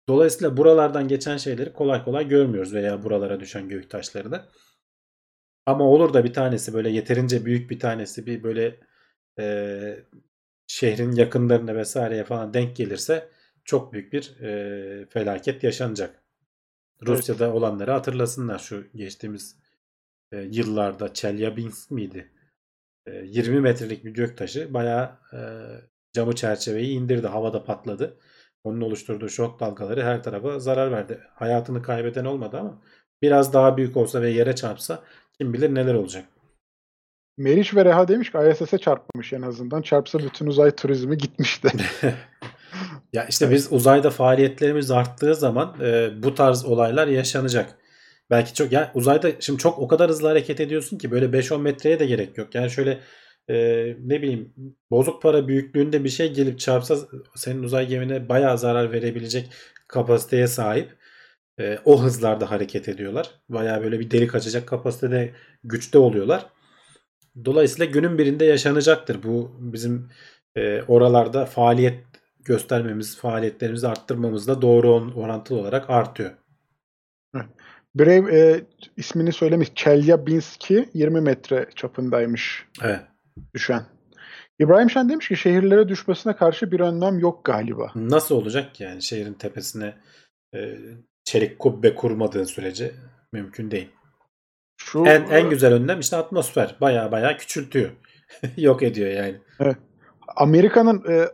[0.08, 4.50] Dolayısıyla buralardan geçen şeyleri kolay kolay görmüyoruz veya buralara düşen göktaşları da.
[5.66, 8.80] Ama olur da bir tanesi böyle yeterince büyük bir tanesi bir böyle
[9.40, 10.06] e,
[10.68, 13.30] şehrin yakınlarına vesaireye falan denk gelirse
[13.66, 16.24] çok büyük bir e, felaket yaşanacak.
[17.06, 17.56] Rusya'da evet.
[17.56, 19.58] olanları hatırlasınlar şu geçtiğimiz
[20.32, 22.32] e, yıllarda Chelyabinsk miydi?
[23.06, 25.40] E, 20 metrelik bir göktaşı bayağı e,
[26.14, 27.28] camı çerçeveyi indirdi.
[27.28, 28.18] Havada patladı.
[28.64, 31.20] Onun oluşturduğu şok dalgaları her tarafa zarar verdi.
[31.36, 32.82] Hayatını kaybeden olmadı ama
[33.22, 35.04] biraz daha büyük olsa ve yere çarpsa
[35.38, 36.26] kim bilir neler olacak.
[37.38, 39.82] Meriç ve Reha demiş ki ISS'e çarpmamış en azından.
[39.82, 41.68] Çarpsa bütün uzay turizmi gitmişti.
[43.14, 47.78] ya işte biz uzayda faaliyetlerimiz arttığı zaman e, bu tarz olaylar yaşanacak.
[48.30, 52.00] Belki çok ya uzayda şimdi çok o kadar hızlı hareket ediyorsun ki böyle 5-10 metreye
[52.00, 52.56] de gerek yok.
[52.56, 53.00] Yani şöyle
[53.50, 53.56] e,
[54.00, 54.54] ne bileyim
[54.92, 56.98] bozuk para büyüklüğünde bir şey gelip çarpsa
[57.36, 59.50] senin uzay gemine bayağı zarar verebilecek
[59.88, 60.98] kapasiteye sahip.
[61.60, 63.32] E, o hızlarda hareket ediyorlar.
[63.50, 66.46] Bayağı böyle bir delik açacak kapasitede güçte oluyorlar.
[67.46, 69.24] Dolayısıyla günün birinde yaşanacaktır.
[69.24, 70.10] Bu bizim
[70.56, 72.00] e, oralarda faaliyet
[72.40, 76.32] göstermemiz, faaliyetlerimizi arttırmamızla doğru orantılı olarak artıyor.
[77.96, 78.62] Brave e,
[78.98, 79.72] ismini söylemiş.
[79.76, 82.66] Chelyabinski 20 metre çapındaymış.
[82.84, 83.02] Evet
[83.54, 83.86] düşen.
[84.60, 87.92] İbrahim Şen demiş ki şehirlere düşmesine karşı bir önlem yok galiba.
[87.96, 89.94] Nasıl olacak yani şehrin tepesine
[90.56, 90.78] e,
[91.24, 92.92] çelik kubbe kurmadığın sürece
[93.34, 93.90] mümkün değil.
[94.78, 96.76] Şu en en güzel önlem işte atmosfer.
[96.82, 97.92] Baya baya küçültüyor.
[98.58, 99.36] yok ediyor yani.
[99.60, 99.78] Evet.
[100.36, 101.28] Amerika'nın e,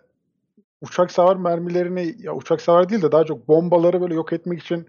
[0.82, 4.88] uçak savar mermilerini ya uçak savar değil de daha çok bombaları böyle yok etmek için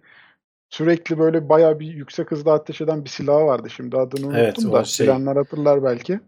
[0.70, 3.70] sürekli böyle baya bir yüksek hızda ateş eden bir silah vardı.
[3.70, 5.06] Şimdi adını unuttum evet, da şey...
[5.06, 6.20] bilenler hatırlar belki.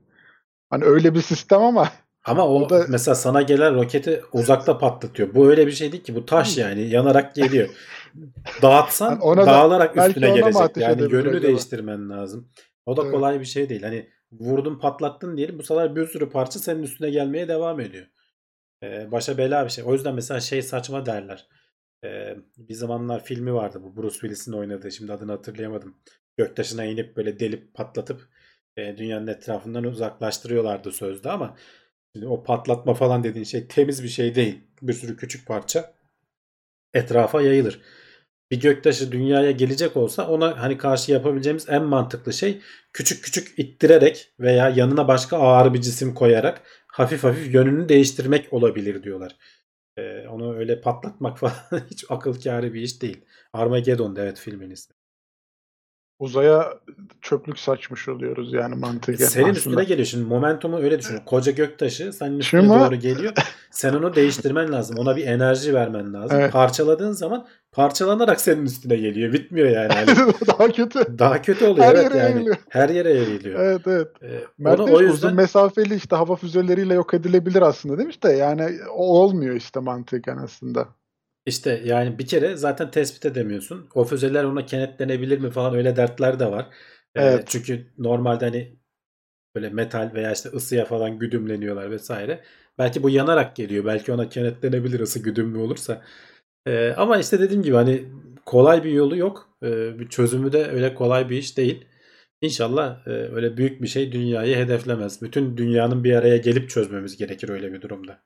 [0.73, 1.89] Hani öyle bir sistem ama
[2.25, 2.87] ama o, o da...
[2.89, 5.35] mesela sana gelen roketi uzakta patlatıyor.
[5.35, 6.15] Bu öyle bir şey değil ki.
[6.15, 7.69] Bu taş yani yanarak geliyor.
[8.63, 10.77] Dağıtsan yani ona dağılarak da, üstüne gelecek.
[10.77, 12.49] Yani yönünü değiştirmen lazım.
[12.87, 13.13] O da evet.
[13.13, 13.83] kolay bir şey değil.
[13.83, 15.59] Hani vurdun patlattın diyelim.
[15.59, 18.07] Bu sefer bir sürü parça senin üstüne gelmeye devam ediyor.
[18.83, 19.85] Ee, başa bela bir şey.
[19.85, 21.47] O yüzden mesela şey saçma derler.
[22.05, 24.93] Ee, bir zamanlar filmi vardı bu Bruce Willis'in oynadığı.
[24.93, 25.97] Şimdi adını hatırlayamadım.
[26.37, 28.29] Göktaşına inip böyle delip patlatıp
[28.77, 31.57] e, dünyanın etrafından uzaklaştırıyorlardı sözde ama
[32.15, 34.61] şimdi o patlatma falan dediğin şey temiz bir şey değil.
[34.83, 35.95] Bir sürü küçük parça
[36.95, 37.81] etrafa yayılır.
[38.51, 42.61] Bir göktaşı dünyaya gelecek olsa ona hani karşı yapabileceğimiz en mantıklı şey
[42.93, 49.03] küçük küçük ittirerek veya yanına başka ağır bir cisim koyarak hafif hafif yönünü değiştirmek olabilir
[49.03, 49.37] diyorlar.
[49.97, 51.55] Ee, onu öyle patlatmak falan
[51.91, 53.25] hiç akıl kârı bir iş değil.
[53.53, 55.02] Armageddon evet filmin ismi.
[56.23, 56.73] Uzaya
[57.23, 59.27] çöplük saçmış oluyoruz yani mantıken.
[59.27, 59.59] Senin aslında.
[59.59, 61.19] üstüne geliyor şimdi momentumu öyle düşün.
[61.27, 63.33] Koca göktaşı senin üstüne Şimdi- doğru geliyor.
[63.71, 64.97] Sen onu değiştirmen lazım.
[64.99, 66.39] Ona bir enerji vermen lazım.
[66.41, 66.53] Evet.
[66.53, 69.33] Parçaladığın zaman parçalanarak senin üstüne geliyor.
[69.33, 69.93] Bitmiyor yani.
[69.93, 70.07] Hani
[70.47, 71.19] Daha kötü.
[71.19, 72.31] daha kötü oluyor Her evet yere yani.
[72.33, 72.57] yayılıyor.
[72.69, 73.61] Her yere yayılıyor.
[73.61, 74.09] Evet evet.
[74.23, 78.33] Ee, onu demiş, o uzun yüzden mesafeli işte hava füzeleriyle yok edilebilir aslında demiş de
[78.33, 80.89] yani olmuyor işte mantıken aslında.
[81.47, 83.89] İşte yani bir kere zaten tespit edemiyorsun.
[83.95, 86.67] O füzeler ona kenetlenebilir mi falan öyle dertler de var.
[87.17, 87.45] Ee, Evet.
[87.49, 88.77] Çünkü normalde hani
[89.57, 92.45] böyle metal veya işte ısıya falan güdümleniyorlar vesaire.
[92.79, 93.85] Belki bu yanarak geliyor.
[93.85, 96.03] Belki ona kenetlenebilir ısı güdümlü olursa.
[96.67, 98.05] Ee, ama işte dediğim gibi hani
[98.47, 99.57] kolay bir yolu yok.
[99.63, 101.85] Ee, bir çözümü de öyle kolay bir iş değil.
[102.43, 105.23] İnşallah e, öyle büyük bir şey dünyayı hedeflemez.
[105.23, 108.23] Bütün dünyanın bir araya gelip çözmemiz gerekir öyle bir durumda.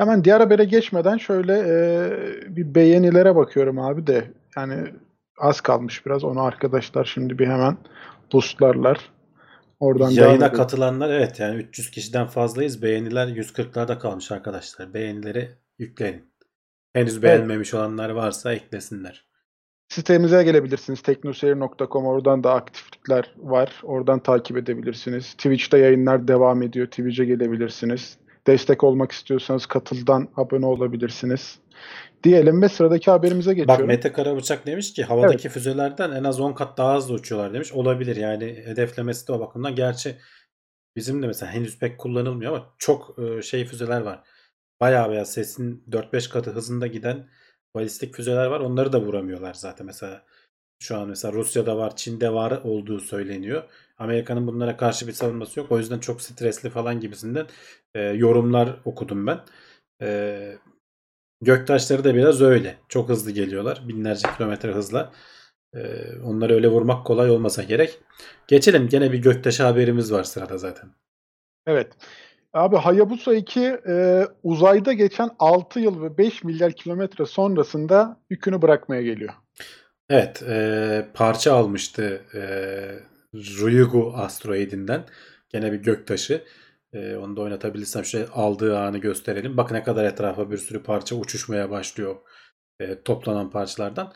[0.00, 4.74] Hemen diğer habere geçmeden şöyle e, bir beğenilere bakıyorum abi de yani
[5.38, 7.76] az kalmış biraz onu arkadaşlar şimdi bir hemen
[8.32, 9.10] boostlarlar.
[9.80, 12.82] Oradan Yayına katılanlar evet yani 300 kişiden fazlayız.
[12.82, 14.94] Beğeniler 140'larda kalmış arkadaşlar.
[14.94, 16.24] Beğenileri yükleyin.
[16.92, 19.24] Henüz beğenmemiş olanlar varsa eklesinler.
[19.88, 21.02] Sitemize gelebilirsiniz.
[21.02, 23.80] teknoseyir.com oradan da aktiflikler var.
[23.82, 25.32] Oradan takip edebilirsiniz.
[25.32, 26.86] Twitch'te yayınlar devam ediyor.
[26.86, 28.18] Twitch'e gelebilirsiniz.
[28.50, 31.58] Destek olmak istiyorsanız katıldan abone olabilirsiniz.
[32.24, 33.86] Diyelim ve sıradaki haberimize Bak geçiyorum.
[33.86, 37.72] Mete Karabıçak demiş ki havadaki füzelerden en az 10 kat daha hızlı uçuyorlar demiş.
[37.72, 39.74] Olabilir yani hedeflemesi de o bakımdan.
[39.74, 40.16] Gerçi
[40.96, 44.22] bizim de mesela henüz pek kullanılmıyor ama çok e, şey füzeler var.
[44.80, 47.28] Bayağı bayağı sesin 4-5 katı hızında giden
[47.74, 48.60] balistik füzeler var.
[48.60, 49.86] Onları da vuramıyorlar zaten.
[49.86, 50.24] Mesela
[50.82, 53.62] şu an mesela Rusya'da var, Çin'de var olduğu söyleniyor.
[54.00, 55.72] Amerika'nın bunlara karşı bir savunması yok.
[55.72, 57.46] O yüzden çok stresli falan gibisinden
[57.94, 59.40] e, yorumlar okudum ben.
[60.02, 60.58] E,
[61.42, 62.78] göktaşları da biraz öyle.
[62.88, 63.82] Çok hızlı geliyorlar.
[63.88, 65.12] Binlerce kilometre hızla.
[65.74, 65.80] E,
[66.24, 68.00] onları öyle vurmak kolay olmasa gerek.
[68.46, 68.88] Geçelim.
[68.88, 70.90] Gene bir göktaşı haberimiz var sırada zaten.
[71.66, 71.92] Evet.
[72.52, 79.02] Abi Hayabusa 2 e, uzayda geçen 6 yıl ve 5 milyar kilometre sonrasında yükünü bırakmaya
[79.02, 79.32] geliyor.
[80.10, 82.40] Evet, e, parça almıştı e,
[83.34, 85.04] Ryugu asteroidinden.
[85.48, 86.44] Gene bir göktaşı.
[86.92, 89.56] E, onu da oynatabilirsem şöyle aldığı anı gösterelim.
[89.56, 92.16] Bak ne kadar etrafa bir sürü parça uçuşmaya başlıyor
[92.80, 94.12] e, toplanan parçalardan.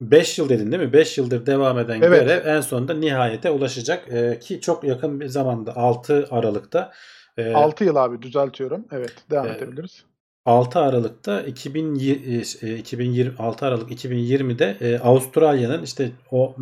[0.00, 0.92] 5 yıl dedin değil mi?
[0.92, 2.20] 5 yıldır devam eden Evet.
[2.22, 4.08] görev en sonunda nihayete ulaşacak.
[4.12, 6.92] E, ki çok yakın bir zamanda 6 Aralık'ta
[7.36, 8.86] e, 6 yıl abi düzeltiyorum.
[8.92, 10.04] Evet devam Ee, edebiliriz.
[10.44, 16.56] 6 Aralık'ta 2020, e, 2020 6 Aralık 2020'de e, Avustralya'nın işte o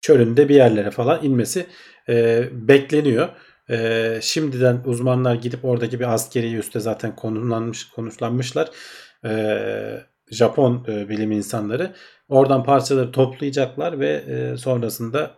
[0.00, 1.66] çölünde bir yerlere falan inmesi
[2.08, 3.28] e, bekleniyor.
[3.70, 8.68] E, şimdiden uzmanlar gidip oradaki bir askeri üste zaten konumlanmış konuşlanmışlar.
[9.24, 11.94] E, Japon e, bilim insanları
[12.28, 15.34] oradan parçaları toplayacaklar ve e, sonrasında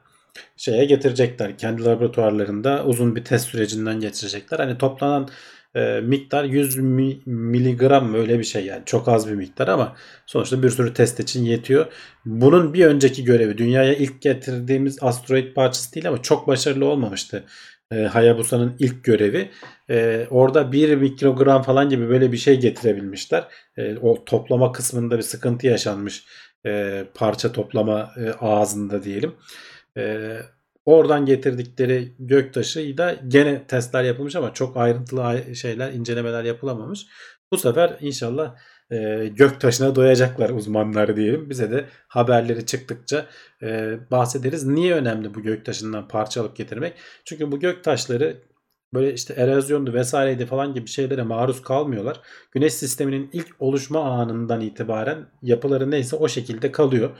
[0.56, 1.58] şeye getirecekler.
[1.58, 4.58] Kendi laboratuvarlarında uzun bir test sürecinden geçirecekler.
[4.58, 5.28] Hani toplanan
[5.74, 10.62] e, miktar 100 mi- miligram öyle bir şey yani çok az bir miktar ama sonuçta
[10.62, 11.86] bir sürü test için yetiyor.
[12.24, 17.44] Bunun bir önceki görevi dünyaya ilk getirdiğimiz asteroid parçası değil ama çok başarılı olmamıştı.
[17.92, 19.50] E, Hayabusa'nın ilk görevi.
[19.90, 23.44] E, orada 1 mikrogram falan gibi böyle bir şey getirebilmişler.
[23.76, 26.24] E, o toplama kısmında bir sıkıntı yaşanmış.
[26.66, 29.32] E, parça toplama e, ağzında diyelim.
[29.96, 30.36] E,
[30.84, 37.06] Oradan getirdikleri göktaşı da gene testler yapılmış ama çok ayrıntılı ay- şeyler, incelemeler yapılamamış.
[37.52, 38.56] Bu sefer inşallah
[38.90, 41.50] e, göktaşına doyacaklar uzmanlar diyelim.
[41.50, 43.26] Bize de haberleri çıktıkça
[43.62, 44.66] e, bahsederiz.
[44.66, 46.94] Niye önemli bu göktaşından parça alıp getirmek?
[47.24, 48.36] Çünkü bu göktaşları
[48.94, 52.20] böyle işte erozyondu vesaireydi falan gibi şeylere maruz kalmıyorlar.
[52.52, 57.10] Güneş sisteminin ilk oluşma anından itibaren yapıları neyse o şekilde kalıyor.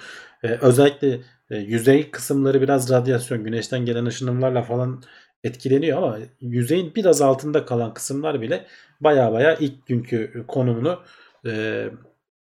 [0.43, 1.21] E, özellikle
[1.51, 5.03] e, yüzey kısımları biraz radyasyon, güneşten gelen ışınımlarla falan
[5.45, 8.67] etkileniyor ama yüzeyin biraz altında kalan kısımlar bile
[9.01, 11.03] baya baya ilk günkü konumunu
[11.47, 11.85] e,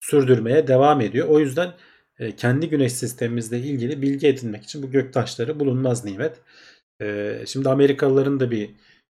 [0.01, 1.29] sürdürmeye devam ediyor.
[1.29, 1.73] O yüzden
[2.19, 6.41] e, kendi güneş sistemimizle ilgili bilgi edinmek için bu göktaşları bulunmaz nimet.
[7.03, 8.71] E, şimdi Amerikalıların da bir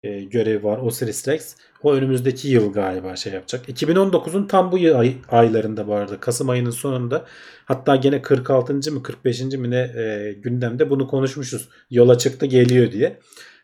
[0.04, 1.56] e, görevi var Osiris Rex.
[1.82, 3.68] O önümüzdeki yıl galiba şey yapacak.
[3.68, 6.20] 2019'un tam bu ay- aylarında bu arada.
[6.20, 7.24] Kasım ayının sonunda
[7.64, 8.92] hatta gene 46.
[8.92, 9.40] mı 45.
[9.42, 11.68] mi ne e, gündemde bunu konuşmuşuz.
[11.90, 13.20] Yola çıktı geliyor diye.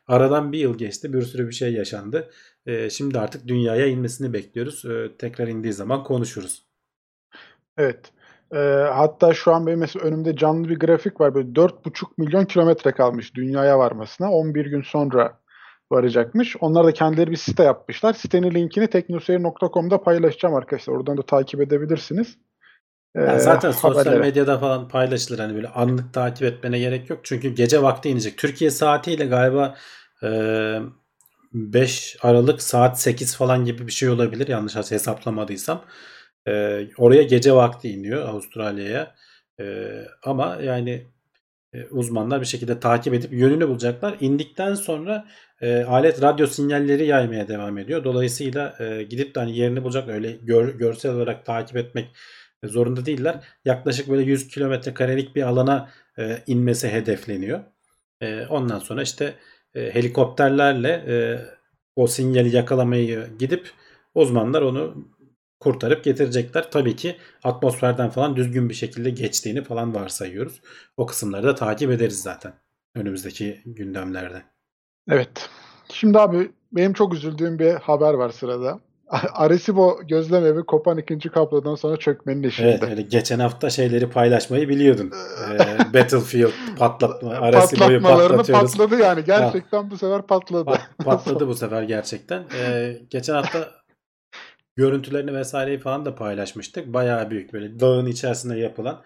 [0.06, 1.12] Aradan bir yıl geçti.
[1.12, 2.30] Bir sürü bir şey yaşandı.
[2.66, 4.84] E, şimdi artık dünyaya inmesini bekliyoruz.
[4.84, 6.62] E, tekrar indiği zaman konuşuruz.
[7.78, 8.12] Evet.
[8.54, 8.58] Ee,
[8.92, 11.34] hatta şu an benim mesela önümde canlı bir grafik var.
[11.34, 14.32] Böyle 4,5 milyon kilometre kalmış dünyaya varmasına.
[14.32, 15.39] 11 gün sonra
[15.92, 16.56] varacakmış.
[16.60, 18.12] Onlar da kendileri bir site yapmışlar.
[18.12, 20.94] Sitenin linkini teknoseyir.com'da paylaşacağım arkadaşlar.
[20.94, 22.38] Oradan da takip edebilirsiniz.
[23.16, 24.20] Yani e, zaten sosyal haberlere.
[24.20, 27.20] medyada falan paylaşılır hani böyle anlık takip etmene gerek yok.
[27.22, 28.38] Çünkü gece vakti inecek.
[28.38, 29.74] Türkiye saatiyle galiba
[30.22, 30.28] e,
[31.52, 35.84] 5 Aralık saat 8 falan gibi bir şey olabilir yanlış hesaplamadıysam.
[36.48, 39.14] E, oraya gece vakti iniyor Avustralya'ya.
[39.60, 39.86] E,
[40.24, 41.06] ama yani
[41.72, 44.16] e, uzmanlar bir şekilde takip edip yönünü bulacaklar.
[44.20, 45.26] İndikten sonra
[45.60, 48.04] e, alet radyo sinyalleri yaymaya devam ediyor.
[48.04, 52.08] Dolayısıyla e, gidip de hani yerini bulacak öyle gör, görsel olarak takip etmek
[52.64, 53.44] zorunda değiller.
[53.64, 57.60] Yaklaşık böyle 100 kilometre karelik bir alana e, inmesi hedefleniyor.
[58.20, 59.34] E, ondan sonra işte
[59.74, 61.16] e, helikopterlerle e,
[61.96, 63.70] o sinyali yakalamayı gidip
[64.14, 65.08] uzmanlar onu
[65.60, 66.70] kurtarıp getirecekler.
[66.70, 70.60] Tabii ki atmosferden falan düzgün bir şekilde geçtiğini falan varsayıyoruz.
[70.96, 72.52] O kısımları da takip ederiz zaten
[72.94, 74.42] önümüzdeki gündemlerde.
[75.08, 75.48] Evet.
[75.92, 78.80] Şimdi abi benim çok üzüldüğüm bir haber var sırada.
[79.32, 82.72] Arecibo gözlem evi kopan ikinci kablodan sonra çökmenin eşiğinde.
[82.72, 85.12] Evet, öyle geçen hafta şeyleri paylaşmayı biliyordun.
[85.50, 88.76] Ee, Battlefield patlatma, Arecibo'yu patlatıyoruz.
[88.76, 89.24] patladı yani.
[89.24, 90.70] Gerçekten bu sefer patladı.
[90.70, 92.44] Pat- patladı bu sefer gerçekten.
[92.58, 93.68] Ee, geçen hafta
[94.76, 96.86] görüntülerini vesaireyi falan da paylaşmıştık.
[96.94, 99.02] Bayağı büyük böyle dağın içerisinde yapılan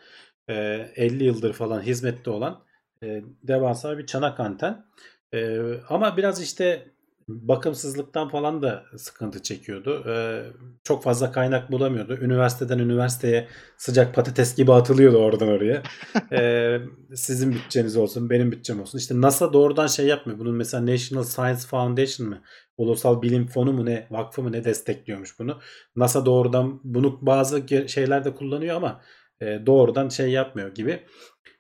[0.51, 0.55] e,
[0.97, 2.61] 50 yıldır falan hizmette olan
[3.03, 4.85] e, devasa bir çanak anten.
[5.35, 5.59] E,
[5.89, 6.95] ama biraz işte
[7.29, 10.05] bakımsızlıktan falan da sıkıntı çekiyordu.
[10.09, 10.45] E,
[10.85, 12.17] çok fazla kaynak bulamıyordu.
[12.17, 15.83] Üniversiteden üniversiteye sıcak patates gibi atılıyordu oradan oraya.
[16.33, 16.79] E,
[17.15, 18.99] sizin bütçeniz olsun, benim bütçem olsun.
[18.99, 20.39] İşte NASA doğrudan şey yapmıyor.
[20.39, 22.43] Bunun mesela National Science Foundation mı?
[22.77, 25.61] Ulusal Bilim Fonu mu ne, vakfı mı ne destekliyormuş bunu.
[25.97, 29.01] NASA doğrudan bunu bazı şeylerde kullanıyor ama
[29.41, 31.03] e, doğrudan şey yapmıyor gibi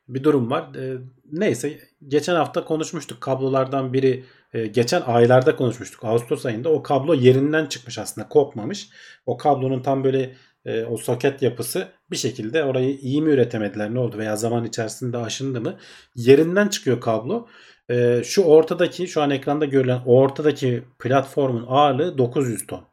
[0.09, 0.74] bir durum var.
[0.74, 0.98] E,
[1.32, 1.78] neyse
[2.09, 6.05] geçen hafta konuşmuştuk kablolardan biri e, geçen aylarda konuşmuştuk.
[6.05, 8.88] Ağustos ayında o kablo yerinden çıkmış aslında kopmamış.
[9.26, 10.34] O kablonun tam böyle
[10.64, 15.18] e, o soket yapısı bir şekilde orayı iyi mi üretemediler ne oldu veya zaman içerisinde
[15.18, 15.78] aşındı mı
[16.14, 17.46] yerinden çıkıyor kablo.
[17.90, 22.84] E, şu ortadaki şu an ekranda görülen o ortadaki platformun ağırlığı 900 ton.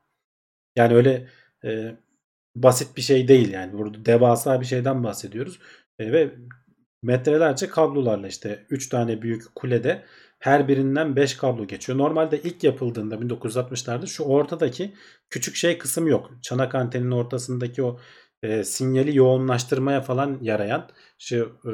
[0.76, 1.28] Yani öyle
[1.64, 1.96] e,
[2.56, 5.60] basit bir şey değil yani burada devasa bir şeyden bahsediyoruz.
[6.00, 6.32] E, ve
[7.02, 10.06] metrelerce kablolarla işte 3 tane büyük kulede
[10.40, 11.98] her birinden 5 kablo geçiyor.
[11.98, 14.94] Normalde ilk yapıldığında 1960'larda şu ortadaki
[15.30, 16.32] küçük şey kısım yok.
[16.42, 18.00] Çanak anteninin ortasındaki o
[18.44, 20.90] e, sinyali yoğunlaştırmaya falan yarayan
[21.20, 21.74] şu e,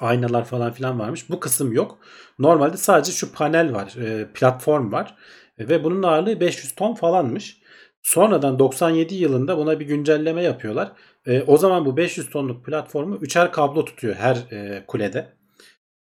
[0.00, 1.30] aynalar falan filan varmış.
[1.30, 1.98] Bu kısım yok.
[2.38, 5.16] Normalde sadece şu panel var, e, platform var
[5.58, 7.60] E, ve bunun ağırlığı 500 ton falanmış.
[8.06, 10.92] Sonradan 97 yılında buna bir güncelleme yapıyorlar.
[11.26, 15.32] E, o zaman bu 500 tonluk platformu üçer kablo tutuyor her e, kulede.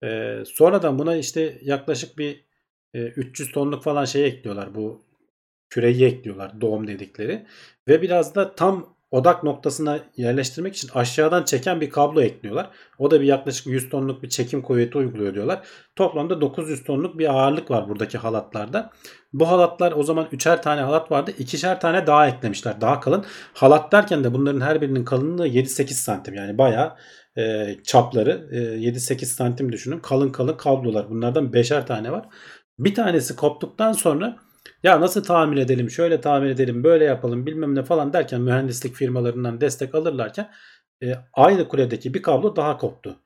[0.03, 2.45] E, sonradan buna işte yaklaşık bir
[2.93, 4.75] e, 300 tonluk falan şey ekliyorlar.
[4.75, 5.01] Bu
[5.69, 7.45] küreyi ekliyorlar doğum dedikleri.
[7.87, 12.69] Ve biraz da tam odak noktasına yerleştirmek için aşağıdan çeken bir kablo ekliyorlar.
[12.99, 15.67] O da bir yaklaşık 100 tonluk bir çekim kuvveti uyguluyor diyorlar.
[15.95, 18.91] Toplamda 900 tonluk bir ağırlık var buradaki halatlarda.
[19.33, 21.31] Bu halatlar o zaman üçer tane halat vardı.
[21.37, 22.81] ikişer tane daha eklemişler.
[22.81, 23.25] Daha kalın.
[23.53, 26.33] Halat derken de bunların her birinin kalınlığı 7-8 santim.
[26.33, 26.95] Yani bayağı
[27.37, 29.99] e, çapları e, 7-8 santim düşünün.
[29.99, 31.09] Kalın kalın kablolar.
[31.09, 32.25] Bunlardan beşer tane var.
[32.79, 34.37] Bir tanesi koptuktan sonra
[34.83, 39.61] ya nasıl tamir edelim, şöyle tamir edelim, böyle yapalım bilmem ne falan derken mühendislik firmalarından
[39.61, 40.51] destek alırlarken
[41.03, 43.19] e, aynı kuledeki bir kablo daha koptu.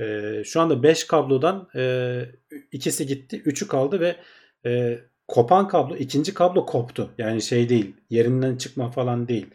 [0.00, 2.22] E, şu anda 5 kablodan e,
[2.72, 4.16] ikisi gitti, 3'ü kaldı ve
[4.66, 7.10] e, kopan kablo, ikinci kablo koptu.
[7.18, 9.46] Yani şey değil, yerinden çıkma falan değil.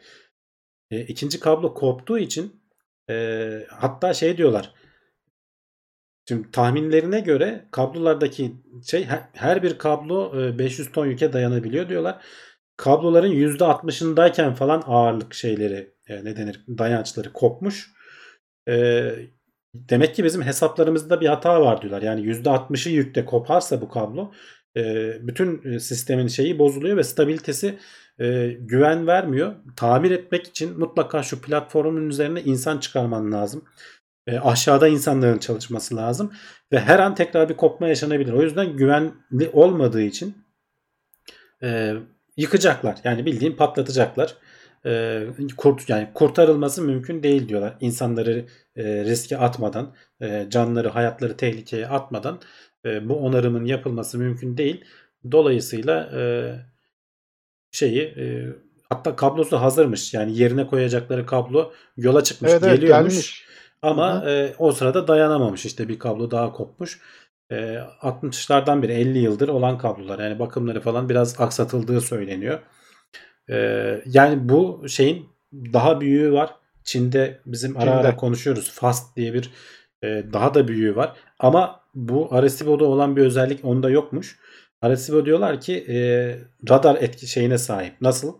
[0.91, 2.61] E, ikinci kablo koptuğu için
[3.09, 4.73] e, hatta şey diyorlar.
[6.27, 8.55] Şimdi tahminlerine göre kablolardaki
[8.85, 12.21] şey her- bir kablo e, 500 ton yüke dayanabiliyor diyorlar.
[12.77, 17.91] Kabloların %60'ındayken falan ağırlık şeyleri e, ne denir dayançları kopmuş.
[18.69, 19.05] E,
[19.73, 22.01] demek ki bizim hesaplarımızda bir hata var diyorlar.
[22.01, 24.31] Yani %60'ı yükte koparsa bu kablo
[24.77, 27.77] e, bütün e, sistemin şeyi bozuluyor ve stabilitesi
[28.19, 29.55] e, güven vermiyor.
[29.75, 33.63] Tamir etmek için mutlaka şu platformun üzerine insan çıkarman lazım.
[34.27, 36.31] E, aşağıda insanların çalışması lazım
[36.71, 38.33] ve her an tekrar bir kopma yaşanabilir.
[38.33, 40.37] O yüzden güvenli olmadığı için
[41.63, 41.93] e,
[42.37, 42.97] yıkacaklar.
[43.03, 44.35] Yani bildiğin patlatacaklar.
[44.85, 45.23] E,
[45.57, 47.77] kurt yani kurtarılması mümkün değil diyorlar.
[47.79, 52.39] İnsanları e, riske atmadan, e, canları, hayatları tehlikeye atmadan
[52.85, 54.85] e, bu onarımın yapılması mümkün değil.
[55.31, 56.21] Dolayısıyla e,
[57.71, 58.47] şeyi e,
[58.89, 60.13] hatta kablosu hazırmış.
[60.13, 63.13] Yani yerine koyacakları kablo yola çıkmış, Evet evet geliyormuş.
[63.13, 63.46] gelmiş.
[63.81, 66.99] Ama e, o sırada dayanamamış işte bir kablo daha kopmuş.
[67.51, 67.55] E,
[68.01, 72.59] 60'lardan beri 50 yıldır olan kablolar yani bakımları falan biraz aksatıldığı söyleniyor.
[73.49, 73.57] E,
[74.05, 76.55] yani bu şeyin daha büyüğü var.
[76.83, 77.95] Çin'de bizim ara Çin'de.
[77.95, 78.71] ara konuşuyoruz.
[78.71, 79.51] FAST diye bir
[80.03, 81.15] e, daha da büyüğü var.
[81.39, 84.39] Ama bu Arecibo'da olan bir özellik onda yokmuş.
[84.81, 85.97] Arecibo diyorlar ki e,
[86.69, 88.01] radar etki şeyine sahip.
[88.01, 88.37] Nasıl?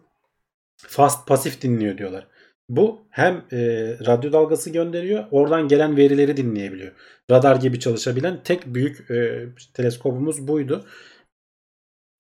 [0.78, 2.28] Fast pasif dinliyor diyorlar.
[2.70, 3.58] Bu hem e,
[4.08, 6.92] radyo dalgası gönderiyor, oradan gelen verileri dinleyebiliyor.
[7.32, 10.86] Radar gibi çalışabilen tek büyük e, teleskopumuz buydu.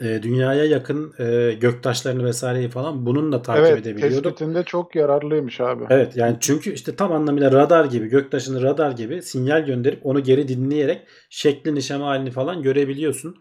[0.02, 4.24] E, dünyaya yakın e, göktaşlarını vesaireyi falan bununla takip Evet, edebiliyorduk.
[4.24, 5.84] tespitinde çok yararlıymış abi.
[5.90, 10.48] Evet yani çünkü işte tam anlamıyla radar gibi göktaşını radar gibi sinyal gönderip onu geri
[10.48, 13.36] dinleyerek şeklini şemalini falan görebiliyorsun.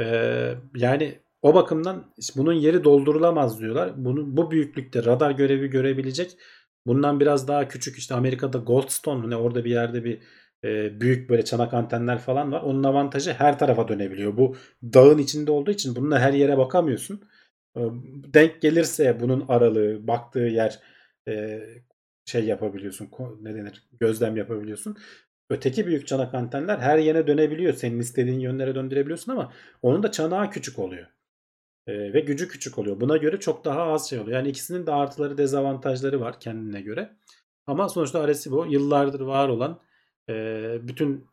[0.00, 2.04] Ee, yani o bakımdan
[2.36, 3.92] bunun yeri doldurulamaz diyorlar.
[4.04, 6.36] Bunu bu büyüklükte radar görevi görebilecek.
[6.86, 10.22] Bundan biraz daha küçük işte Amerika'da Goldstone mu ne orada bir yerde bir
[10.64, 12.62] e, büyük böyle çanak antenler falan var.
[12.62, 14.36] Onun avantajı her tarafa dönebiliyor.
[14.36, 17.20] Bu dağın içinde olduğu için bununla her yere bakamıyorsun.
[17.76, 17.80] Ee,
[18.34, 20.80] Denk gelirse bunun aralığı, baktığı yer
[21.28, 21.60] e,
[22.26, 23.10] şey yapabiliyorsun.
[23.40, 23.88] Ne denir?
[24.00, 24.96] Gözlem yapabiliyorsun.
[25.50, 27.74] Öteki büyük çanak antenler her yere dönebiliyor.
[27.74, 31.06] Senin istediğin yönlere döndürebiliyorsun ama onun da çanağı küçük oluyor.
[31.86, 33.00] Ee, ve gücü küçük oluyor.
[33.00, 34.36] Buna göre çok daha az şey oluyor.
[34.36, 37.16] Yani ikisinin de artıları dezavantajları var kendine göre.
[37.66, 39.80] Ama sonuçta Arecibo yıllardır var olan
[40.28, 40.34] e,
[40.82, 41.26] bütün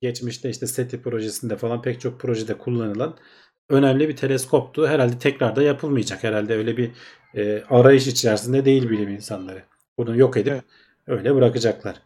[0.00, 3.16] geçmişte işte SETI projesinde falan pek çok projede kullanılan
[3.68, 4.88] önemli bir teleskoptu.
[4.88, 6.24] Herhalde tekrar da yapılmayacak.
[6.24, 6.90] Herhalde öyle bir
[7.34, 9.62] e, arayış içerisinde değil bilim insanları.
[9.98, 10.64] Bunu yok edip Evet.
[11.06, 12.02] öyle bırakacaklar.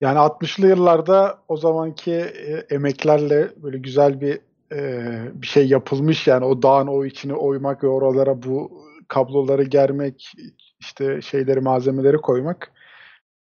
[0.00, 4.40] Yani 60'lı yıllarda o zamanki e, emeklerle böyle güzel bir
[4.72, 5.02] e,
[5.34, 8.70] bir şey yapılmış yani o dağın o içini oymak ve oralara bu
[9.08, 10.32] kabloları germek
[10.80, 12.72] işte şeyleri malzemeleri koymak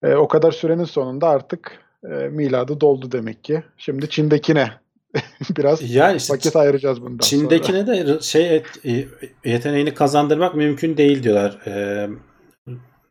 [0.04, 3.64] E, o kadar sürenin sonunda artık e, miladı doldu demek ki.
[3.78, 4.72] Şimdi Çin'dekine
[5.58, 7.42] biraz Yani işte vakit ayıracağız bundan sonra.
[7.42, 9.08] Çin'dekine de r- şey et- e,
[9.50, 11.60] yeteneğini kazandırmak mümkün değil diyorlar.
[11.68, 12.10] Ee,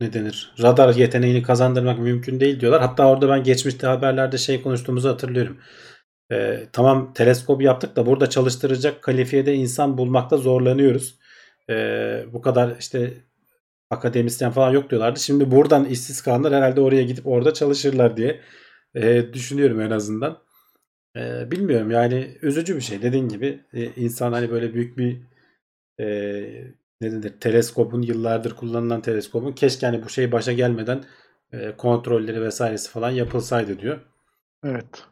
[0.01, 0.55] ne denir?
[0.63, 2.81] Radar yeteneğini kazandırmak mümkün değil diyorlar.
[2.81, 5.57] Hatta orada ben geçmişte haberlerde şey konuştuğumuzu hatırlıyorum.
[6.33, 11.19] Ee, tamam teleskop yaptık da burada çalıştıracak kalifiyede insan bulmakta zorlanıyoruz.
[11.71, 13.15] Ee, bu kadar işte
[13.91, 15.21] akademisyen falan yok diyorlardı.
[15.21, 18.41] Şimdi buradan işsiz kalanlar herhalde oraya gidip orada çalışırlar diye
[18.95, 20.39] e, düşünüyorum en azından.
[21.17, 23.03] Ee, bilmiyorum yani üzücü bir şey.
[23.03, 25.21] Dediğin gibi e, insan hani böyle büyük bir
[26.01, 26.07] e,
[27.01, 31.05] ne denir teleskopun yıllardır kullanılan teleskopun keşke hani bu şey başa gelmeden
[31.53, 34.01] e, kontrolleri vesairesi falan yapılsaydı diyor.
[34.65, 35.05] Evet.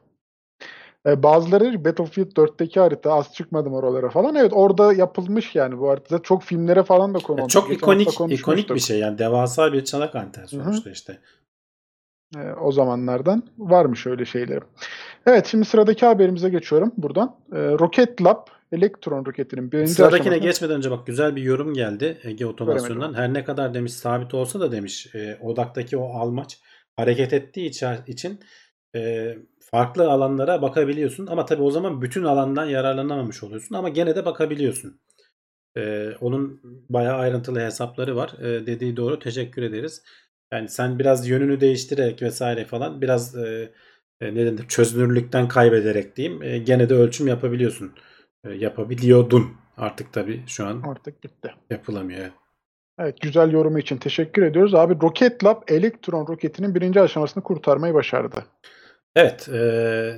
[1.07, 4.35] E, bazıları Battlefield 4'teki harita az çıkmadım oralara falan.
[4.35, 6.23] Evet orada yapılmış yani bu harita.
[6.23, 7.53] Çok filmlere falan da konu olmuş.
[7.53, 11.19] çok Geçen ikonik ikonik bir şey yani devasa bir çanak anten sonuçta işte.
[12.37, 14.61] E, o zamanlardan varmış öyle şeyleri.
[15.27, 17.37] Evet şimdi sıradaki haberimize geçiyorum buradan.
[17.53, 22.19] E, Rocket Lab elektron roketinin birinci Sıradakine aşamasını- geçmeden önce bak güzel bir yorum geldi
[22.25, 23.15] Ege Otomasyon'dan.
[23.15, 26.61] Her ne kadar demiş sabit olsa da demiş e, odaktaki o almaç
[26.97, 27.71] hareket ettiği
[28.07, 28.41] için
[28.95, 29.35] e,
[29.71, 31.27] farklı alanlara bakabiliyorsun.
[31.27, 33.75] Ama tabii o zaman bütün alandan yararlanamamış oluyorsun.
[33.75, 35.01] Ama gene de bakabiliyorsun.
[35.77, 36.61] E, onun
[36.91, 38.33] bayağı ayrıntılı hesapları var.
[38.41, 39.19] E, dediği doğru.
[39.19, 40.03] Teşekkür ederiz.
[40.53, 43.73] Yani sen biraz yönünü değiştirerek vesaire falan biraz e,
[44.21, 46.43] e, ne denir çözünürlükten kaybederek diyeyim.
[46.43, 47.93] e, gene de ölçüm yapabiliyorsun.
[48.45, 49.47] E, yapabiliyordun.
[49.77, 51.55] Artık tabii şu an Artık bitti.
[51.71, 52.31] yapılamıyor.
[52.99, 54.75] Evet güzel yorumu için teşekkür ediyoruz.
[54.75, 58.45] Abi Rocket Lab elektron roketinin birinci aşamasını kurtarmayı başardı.
[59.19, 60.17] Evet, e,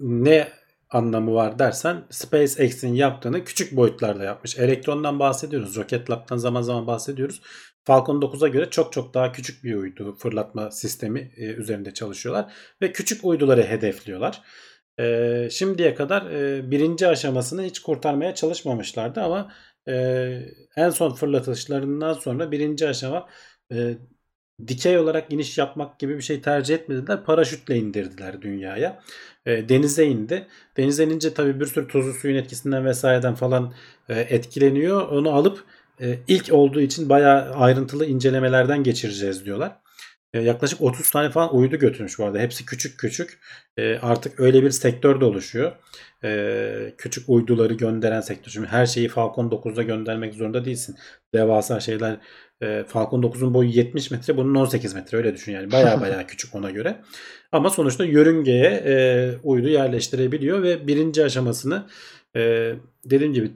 [0.00, 0.48] ne
[0.90, 4.58] anlamı var dersen SpaceX'in yaptığını küçük boyutlarda yapmış.
[4.58, 5.76] Elektrondan bahsediyoruz.
[5.76, 7.42] Rocket Lab'dan zaman zaman bahsediyoruz.
[7.84, 12.92] Falcon 9'a göre çok çok daha küçük bir uydu fırlatma sistemi e, üzerinde çalışıyorlar ve
[12.92, 14.42] küçük uyduları hedefliyorlar.
[15.00, 19.52] E, şimdiye kadar e, birinci aşamasını hiç kurtarmaya çalışmamışlardı ama
[19.88, 19.94] e,
[20.76, 23.28] en son fırlatışlarından sonra birinci aşama
[23.72, 23.96] e,
[24.68, 27.24] dikey olarak iniş yapmak gibi bir şey tercih etmediler.
[27.24, 29.02] Paraşütle indirdiler dünyaya.
[29.46, 30.46] E, denize indi.
[30.76, 33.74] Denize inince tabii bir sürü tuzlu suyun etkisinden vesaireden falan
[34.08, 35.08] e, etkileniyor.
[35.08, 35.64] Onu alıp
[36.00, 39.76] e, ilk olduğu için bayağı ayrıntılı incelemelerden geçireceğiz diyorlar.
[40.34, 42.38] E, yaklaşık 30 tane falan uydu götürmüş bu arada.
[42.38, 43.38] Hepsi küçük küçük.
[43.76, 45.72] E, artık öyle bir sektör de oluşuyor.
[46.24, 48.50] E, küçük uyduları gönderen sektör.
[48.50, 50.96] Şimdi her şeyi Falcon 9'da göndermek zorunda değilsin.
[51.34, 52.16] Devasa şeyler
[52.62, 56.54] e, Falcon 9'un boyu 70 metre bunun 18 metre öyle düşün yani baya baya küçük
[56.54, 57.00] ona göre.
[57.52, 61.86] Ama sonuçta yörüngeye e, uydu yerleştirebiliyor ve birinci aşamasını
[62.36, 62.72] e,
[63.04, 63.50] dediğim gibi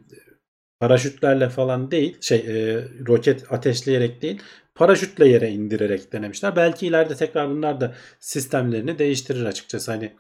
[0.81, 4.43] paraşütlerle falan değil şey e, roket ateşleyerek değil
[4.75, 6.57] paraşütle yere indirerek denemişler.
[6.57, 10.13] Belki ileride tekrar bunlar da sistemlerini değiştirir açıkçası hani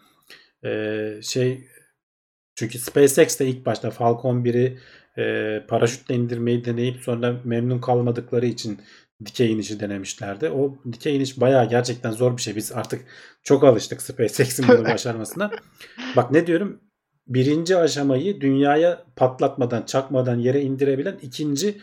[0.64, 1.68] e, şey
[2.54, 4.78] çünkü SpaceX de ilk başta Falcon 1'i
[5.18, 8.80] e, paraşütle indirmeyi deneyip sonra memnun kalmadıkları için
[9.24, 10.50] dikey inişi denemişlerdi.
[10.50, 12.56] O dikey iniş bayağı gerçekten zor bir şey.
[12.56, 13.04] Biz artık
[13.42, 15.50] çok alıştık SpaceX'in bunu başarmasına.
[16.16, 16.80] Bak ne diyorum?
[17.26, 21.80] Birinci aşamayı dünyaya patlatmadan, çakmadan yere indirebilen ikinci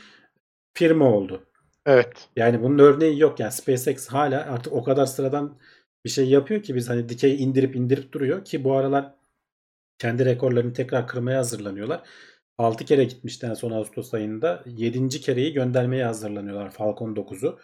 [0.73, 1.43] firma oldu.
[1.85, 2.29] Evet.
[2.35, 3.39] Yani bunun örneği yok.
[3.39, 5.57] Yani SpaceX hala artık o kadar sıradan
[6.05, 9.13] bir şey yapıyor ki biz hani dikey indirip indirip duruyor ki bu aralar
[9.97, 12.03] kendi rekorlarını tekrar kırmaya hazırlanıyorlar.
[12.57, 14.63] 6 kere gitmişti en son Ağustos ayında.
[14.65, 15.09] 7.
[15.09, 17.59] kereyi göndermeye hazırlanıyorlar Falcon 9'u.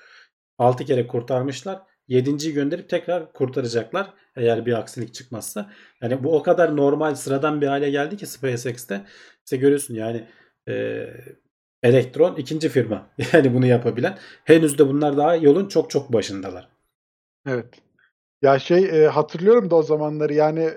[0.58, 1.82] 6 kere kurtarmışlar.
[2.10, 5.72] 7.yi gönderip tekrar kurtaracaklar eğer bir aksilik çıkmazsa.
[6.02, 9.06] Yani bu o kadar normal sıradan bir hale geldi ki SpaceX'te.
[9.46, 10.28] İşte görüyorsun yani
[10.70, 11.06] e,
[11.84, 13.10] Elektron ikinci firma.
[13.34, 14.18] Yani bunu yapabilen.
[14.44, 16.70] Henüz de bunlar daha yolun çok çok başındalar.
[17.48, 17.66] Evet.
[18.42, 20.70] Ya şey e, hatırlıyorum da o zamanları yani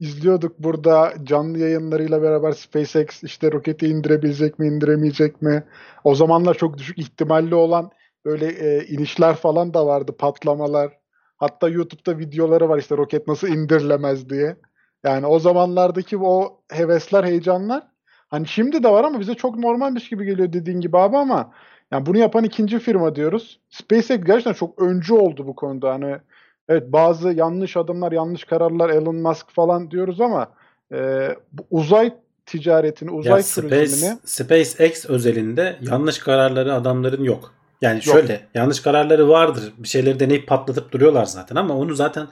[0.00, 5.64] izliyorduk burada canlı yayınlarıyla beraber SpaceX işte roketi indirebilecek mi indiremeyecek mi?
[6.04, 7.90] O zamanlar çok düşük ihtimalli olan
[8.24, 10.98] böyle e, inişler falan da vardı patlamalar.
[11.36, 14.56] Hatta YouTube'da videoları var işte roket nasıl indirilemez diye.
[15.04, 17.82] Yani o zamanlardaki o hevesler, heyecanlar
[18.28, 21.52] hani şimdi de var ama bize çok normalmiş gibi geliyor dediğin gibi abi ama
[21.92, 23.60] yani bunu yapan ikinci firma diyoruz.
[23.70, 25.92] SpaceX gerçekten çok öncü oldu bu konuda.
[25.92, 26.16] Hani
[26.68, 30.48] evet bazı yanlış adımlar, yanlış kararlar Elon Musk falan diyoruz ama
[30.92, 32.14] e, bu uzay
[32.46, 37.54] ticaretini, uzay Ya turizmini Space, SpaceX özelinde yanlış kararları adamların yok.
[37.80, 38.02] Yani Yok.
[38.02, 39.72] şöyle yanlış kararları vardır.
[39.78, 42.26] Bir şeyleri deneyip patlatıp duruyorlar zaten ama onu zaten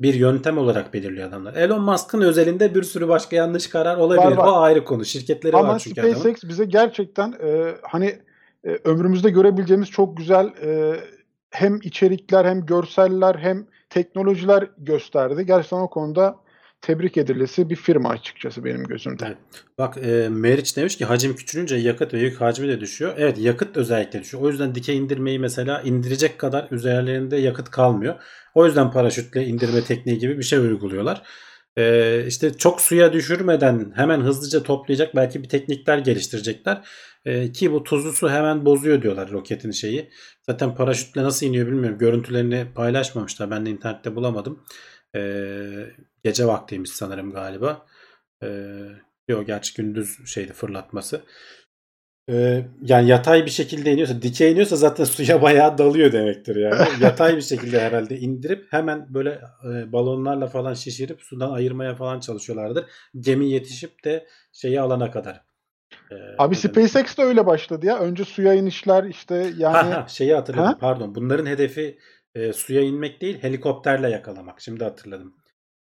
[0.00, 1.54] bir yöntem olarak belirliyor adamlar.
[1.54, 4.36] Elon Musk'ın özelinde bir sürü başka yanlış karar olabilir.
[4.36, 4.46] Var, var.
[4.46, 5.04] O ayrı konu.
[5.04, 6.14] Şirketleri Ama var çünkü adamın.
[6.14, 8.18] SpaceX bize gerçekten e, hani
[8.64, 10.96] e, ömrümüzde görebileceğimiz çok güzel e,
[11.50, 15.46] hem içerikler hem görseller hem teknolojiler gösterdi.
[15.46, 16.36] Gerçekten o konuda
[16.80, 19.24] tebrik edilesi bir firma açıkçası benim gözümde.
[19.26, 19.36] Evet.
[19.78, 23.14] Bak e, Meriç demiş ki hacim küçülünce yakıt ve yük hacmi de düşüyor.
[23.16, 24.42] Evet yakıt özellikle düşüyor.
[24.42, 28.14] O yüzden dikey indirmeyi mesela indirecek kadar üzerlerinde yakıt kalmıyor.
[28.54, 31.22] O yüzden paraşütle indirme tekniği gibi bir şey uyguluyorlar.
[31.80, 36.88] E, işte çok suya düşürmeden hemen hızlıca toplayacak belki bir teknikler geliştirecekler.
[37.24, 40.10] E, ki bu tuzlu su hemen bozuyor diyorlar roketin şeyi.
[40.42, 41.98] Zaten paraşütle nasıl iniyor bilmiyorum.
[41.98, 43.50] Görüntülerini paylaşmamışlar.
[43.50, 44.64] Ben de internette bulamadım.
[45.16, 45.20] E,
[46.24, 47.86] gece vaktiymiş sanırım galiba.
[48.42, 48.86] Ee,
[49.28, 51.22] yok gerçi gündüz şeydi fırlatması.
[52.30, 56.88] Ee, yani yatay bir şekilde iniyorsa, dikey iniyorsa zaten suya bayağı dalıyor demektir yani.
[57.00, 62.84] yatay bir şekilde herhalde indirip hemen böyle e, balonlarla falan şişirip sudan ayırmaya falan çalışıyorlardır.
[63.20, 65.42] Gemi yetişip de şeyi alana kadar.
[66.12, 66.56] Ee, Abi?
[66.56, 67.98] SpaceX de öyle başladı ya.
[67.98, 70.78] Önce suya inişler işte yani Ha, ha, şeyi hatırladım Ha?
[70.80, 71.14] pardon.
[71.14, 71.98] Bunların hedefi
[72.34, 74.60] e, suya inmek değil helikopterle yakalamak.
[74.60, 75.34] Şimdi hatırladım.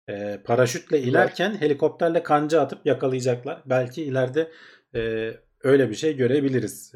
[0.09, 3.61] E, paraşütle inerken helikopterle kanca atıp yakalayacaklar.
[3.65, 4.51] Belki ileride
[4.95, 5.31] e,
[5.63, 6.93] öyle bir şey görebiliriz.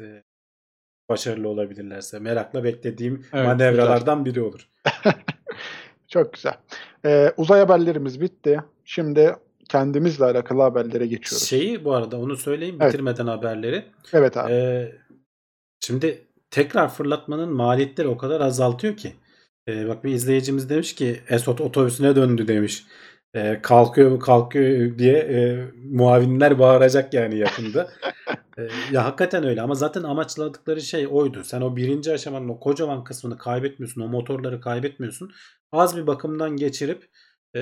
[1.08, 2.18] Başarılı olabilirlerse.
[2.18, 4.68] Merakla beklediğim Evet, manevralardan biri olur.
[6.08, 6.54] çok güzel.
[7.04, 8.60] E, uzay haberlerimiz bitti.
[8.84, 9.36] Şimdi
[9.68, 11.48] kendimizle alakalı haberlere geçiyoruz.
[11.48, 12.92] Şeyi bu arada onu söyleyeyim Evet.
[12.92, 13.84] bitirmeden haberleri.
[14.12, 14.52] Evet abi.
[14.52, 14.92] Ee,
[15.80, 19.12] şimdi tekrar fırlatmanın maliyetleri o kadar azaltıyor ki.
[19.68, 22.84] Ee, bak bir izleyicimiz demiş ki Esot otobüsüne döndü demiş.
[23.34, 27.90] Ee, kalkıyor mu kalkıyor diye e, muavinler bağıracak yani yakında.
[28.58, 31.44] Ee, ya hakikaten öyle ama zaten amaçladıkları şey oydu.
[31.44, 34.00] Sen o birinci aşamanın o kocaman kısmını kaybetmiyorsun.
[34.00, 35.32] O motorları kaybetmiyorsun.
[35.72, 37.08] Az bir bakımdan geçirip
[37.56, 37.60] e,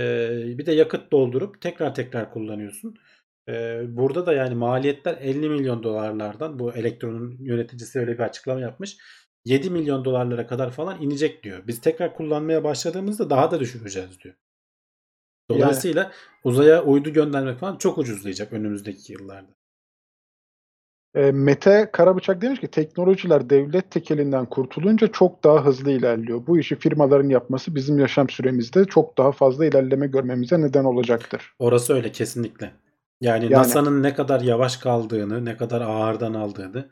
[0.58, 2.96] bir de yakıt doldurup tekrar tekrar kullanıyorsun.
[3.48, 8.96] Ee, burada da yani maliyetler 50 milyon dolarlardan bu elektronun yöneticisi öyle bir açıklama yapmış.
[9.44, 11.66] 7 milyon dolarlara kadar falan inecek diyor.
[11.66, 14.34] Biz tekrar kullanmaya başladığımızda daha da düşüreceğiz diyor.
[15.50, 16.12] Dolayısıyla
[16.44, 19.59] uzaya uydu göndermek falan çok ucuzlayacak önümüzdeki yıllarda.
[21.14, 26.46] E, Mete Karabıçak demiş ki teknolojiler devlet tekelinden kurtulunca çok daha hızlı ilerliyor.
[26.46, 31.54] Bu işi firmaların yapması bizim yaşam süremizde çok daha fazla ilerleme görmemize neden olacaktır.
[31.58, 32.72] Orası öyle kesinlikle.
[33.20, 36.90] Yani, Yani- NASA'nın ne kadar yavaş kaldığını, ne kadar ağırdan aldığını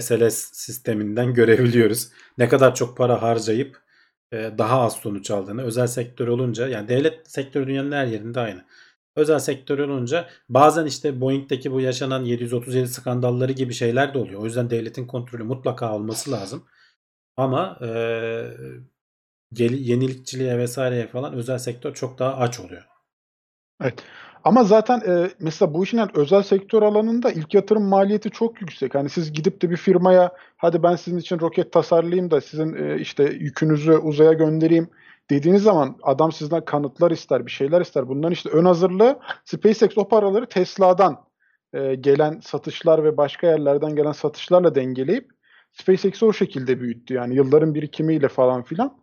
[0.00, 2.08] SLS sisteminden görebiliyoruz.
[2.38, 3.78] Ne kadar çok para harcayıp
[4.32, 5.62] e, daha az sonuç aldığını.
[5.62, 8.64] Özel sektör olunca yani devlet sektörü dünyanın her yerinde aynı.
[9.18, 14.40] Özel sektör olunca bazen işte Boeing'deki bu yaşanan 737 skandalları gibi şeyler de oluyor.
[14.40, 16.64] O yüzden devletin kontrolü mutlaka olması lazım.
[17.36, 17.88] Ama e,
[19.58, 22.82] yenilikçiliğe vesaireye falan özel sektör çok daha aç oluyor.
[23.82, 24.04] Evet.
[24.44, 28.94] Ama zaten e, mesela bu işin yani özel sektör alanında ilk yatırım maliyeti çok yüksek.
[28.94, 33.00] Hani siz gidip de bir firmaya hadi ben sizin için roket tasarlayayım da sizin e,
[33.00, 34.88] işte yükünüzü uzaya göndereyim
[35.30, 38.08] dediğiniz zaman adam sizden kanıtlar ister, bir şeyler ister.
[38.08, 41.24] Bundan işte ön hazırlığı SpaceX o paraları Tesla'dan
[41.72, 45.28] e, gelen satışlar ve başka yerlerden gelen satışlarla dengeleyip
[45.72, 48.98] SpaceX'i o şekilde büyüttü yani yılların birikimiyle falan filan.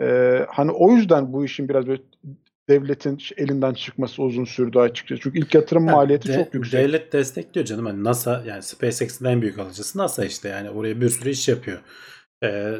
[0.00, 2.02] Ee, hani o yüzden bu işin biraz böyle
[2.68, 5.22] devletin elinden çıkması uzun sürdü açıkçası.
[5.22, 6.80] Çünkü ilk yatırım Yani maliyeti de- çok yüksek.
[6.80, 7.86] Devlet destekliyor canım.
[7.86, 11.78] Hani NASA yani SpaceX'in en büyük alıcısı NASA işte yani oraya bir sürü iş yapıyor.
[12.44, 12.74] Ee,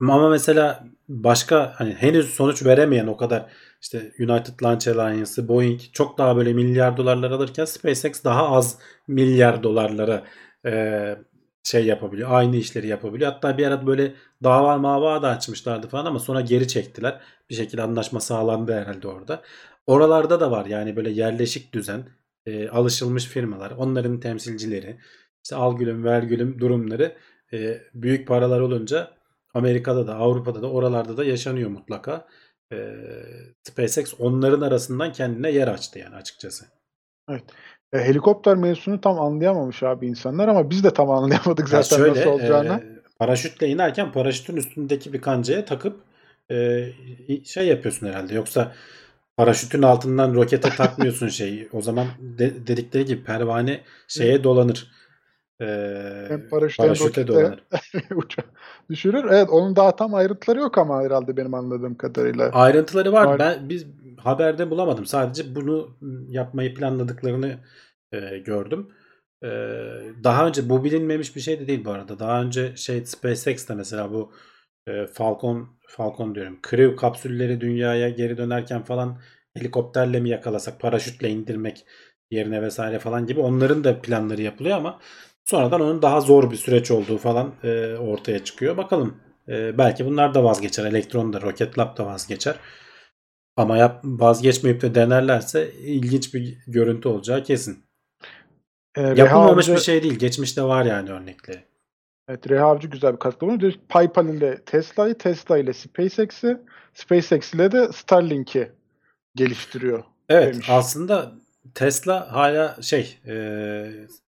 [0.00, 3.46] ama mesela başka hani henüz sonuç veremeyen o kadar
[3.82, 8.78] işte United Launch Alliance'ı, Boeing çok daha böyle milyar dolarlar alırken SpaceX daha az
[9.08, 10.24] milyar dolarlara
[10.66, 11.16] e,
[11.62, 12.28] şey yapabiliyor.
[12.32, 13.32] Aynı işleri yapabiliyor.
[13.32, 17.20] Hatta bir ara böyle dava mava da açmışlardı falan ama sonra geri çektiler.
[17.50, 19.42] Bir şekilde anlaşma sağlandı herhalde orada.
[19.86, 22.08] Oralarda da var yani böyle yerleşik düzen,
[22.46, 24.98] e, alışılmış firmalar, onların temsilcileri,
[25.44, 27.16] işte al gülüm ver gülüm durumları
[27.52, 29.17] e, büyük paralar olunca
[29.58, 32.26] Amerika'da da Avrupa'da da oralarda da yaşanıyor mutlaka.
[32.72, 32.76] E,
[33.62, 36.64] SpaceX onların arasından kendine yer açtı yani açıkçası.
[37.30, 37.42] Evet.
[37.92, 42.30] E, helikopter mevzusunu tam anlayamamış abi insanlar ama biz de tam anlayamadık Ya zaten nasıl
[42.30, 42.68] olacağını.
[42.72, 46.00] e, paraşütle inerken paraşütün üstündeki bir kancaya takıp
[46.50, 46.84] e,
[47.44, 48.34] şey yapıyorsun herhalde.
[48.34, 48.72] Yoksa
[49.36, 51.68] paraşütün altından rokete takmıyorsun şeyi.
[51.72, 54.90] O zaman de- dedikleri gibi pervane şeye dolanır.
[55.60, 55.66] E,
[56.28, 57.26] Hem paraşüt paraşüte
[58.90, 59.24] düşürür.
[59.30, 62.50] Evet onun daha tam ayrıntıları yok ama herhalde benim anladığım kadarıyla.
[62.50, 63.38] Ayrıntıları var.
[63.38, 63.86] Ben biz
[64.18, 65.06] haberde bulamadım.
[65.06, 65.96] Sadece bunu
[66.28, 67.58] yapmayı planladıklarını
[68.12, 68.88] e, gördüm.
[69.44, 69.48] E,
[70.24, 72.18] daha önce bu bilinmemiş bir şey de değil bu arada.
[72.18, 74.32] Daha önce şey SpaceX de mesela bu
[74.86, 76.58] e, Falcon Falcon diyorum.
[76.70, 79.20] Crew kapsülleri dünyaya geri dönerken falan
[79.54, 81.86] helikopterle mi yakalasak, paraşütle indirmek
[82.30, 85.00] yerine vesaire falan gibi onların da planları yapılıyor ama
[85.50, 88.76] sonradan onun daha zor bir süreç olduğu falan e, ortaya çıkıyor.
[88.76, 89.20] Bakalım.
[89.48, 90.84] E, belki bunlar da vazgeçer.
[90.84, 92.54] Elektron da Rocket Lab da vazgeçer.
[93.56, 97.84] Ama yap, vazgeçmeyip de denerlerse ilginç bir görüntü olacağı kesin.
[98.96, 100.18] E, Reha Yapılmamış bir şey değil.
[100.18, 101.64] Geçmişte var yani örnekleri.
[102.28, 103.72] Evet, Reha Avcı güzel bir katkı bulunuyor.
[103.88, 106.58] PayPal ile Tesla'yı, Tesla ile SpaceX'i,
[106.94, 108.72] SpaceX ile de Starlink'i
[109.34, 110.04] geliştiriyor.
[110.28, 110.70] Evet demiş.
[110.70, 111.32] aslında
[111.74, 113.34] Tesla hala şey e,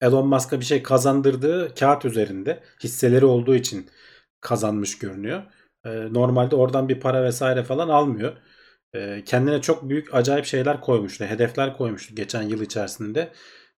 [0.01, 3.91] Elon Musk'a bir şey kazandırdığı kağıt üzerinde hisseleri olduğu için
[4.41, 5.43] kazanmış görünüyor.
[5.85, 8.33] E, normalde oradan bir para vesaire falan almıyor.
[8.95, 11.25] E, kendine çok büyük acayip şeyler koymuştu.
[11.25, 13.29] Hedefler koymuştu geçen yıl içerisinde.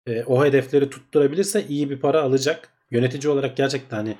[0.06, 2.68] E, o hedefleri tutturabilirse iyi bir para alacak.
[2.90, 4.16] Yönetici olarak gerçekten hani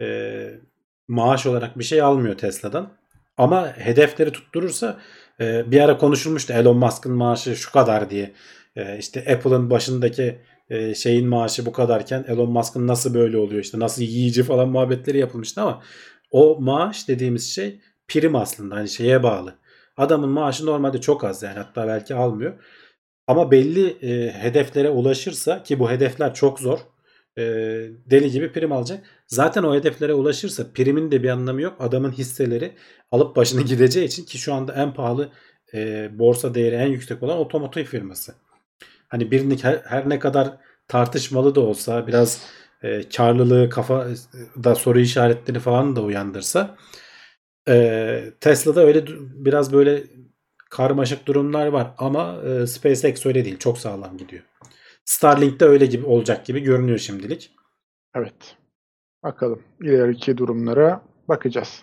[0.00, 0.60] e,
[1.08, 2.92] maaş olarak bir şey almıyor Tesla'dan.
[3.36, 5.00] Ama hedefleri tutturursa
[5.40, 8.32] e, bir ara konuşulmuştu Elon Musk'ın maaşı şu kadar diye.
[8.76, 10.38] E, işte Apple'ın başındaki
[10.70, 15.18] e, şeyin maaşı bu kadarken Elon Musk'ın nasıl böyle oluyor işte nasıl yiyici falan muhabbetleri
[15.18, 15.82] yapılmıştı ama
[16.30, 19.54] o maaş dediğimiz şey prim aslında hani şeye bağlı.
[19.96, 22.54] Adamın maaşı normalde çok az yani hatta belki almıyor.
[23.26, 26.78] Ama belli e, hedeflere ulaşırsa ki bu hedefler çok zor.
[27.38, 27.42] e,
[28.10, 29.04] deli gibi prim alacak.
[29.26, 31.76] Zaten o hedeflere ulaşırsa primin de bir anlamı yok.
[31.80, 32.72] Adamın hisseleri
[33.10, 35.32] alıp başını gideceği için ki şu anda en pahalı
[35.74, 38.34] e, borsa değeri en yüksek olan otomotiv firması.
[39.14, 40.56] Hani birini her, her ne kadar
[40.88, 42.46] tartışmalı da olsa biraz
[42.82, 44.06] e, karlılığı kafa
[44.64, 46.76] da soru işaretleri falan da uyandırsa
[47.68, 50.04] e, Tesla'da öyle biraz böyle
[50.70, 53.58] karmaşık durumlar var ama e, SpaceX öyle değil.
[53.58, 54.42] Çok sağlam gidiyor.
[55.04, 57.50] Starlink'te öyle gibi olacak gibi görünüyor şimdilik.
[58.14, 58.56] Evet.
[59.22, 61.82] Bakalım ileriki durumlara bakacağız.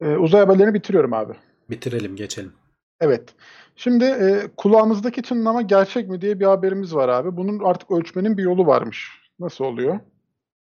[0.00, 1.32] Ee, uzay haberlerini bitiriyorum abi.
[1.70, 2.52] Bitirelim geçelim.
[3.00, 3.34] Evet.
[3.76, 7.36] Şimdi e, kulağımızdaki çınlama gerçek mi diye bir haberimiz var abi.
[7.36, 9.10] Bunun artık ölçmenin bir yolu varmış.
[9.40, 10.00] Nasıl oluyor?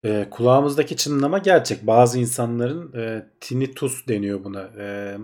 [0.04, 1.86] E, kulağımızdaki çınlama gerçek.
[1.86, 4.62] Bazı insanların e, tinnitus deniyor buna.
[4.62, 5.16] E,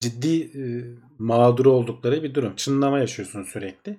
[0.00, 0.62] ciddi e,
[1.18, 2.56] mağduru oldukları bir durum.
[2.56, 3.98] Çınlama yaşıyorsun sürekli.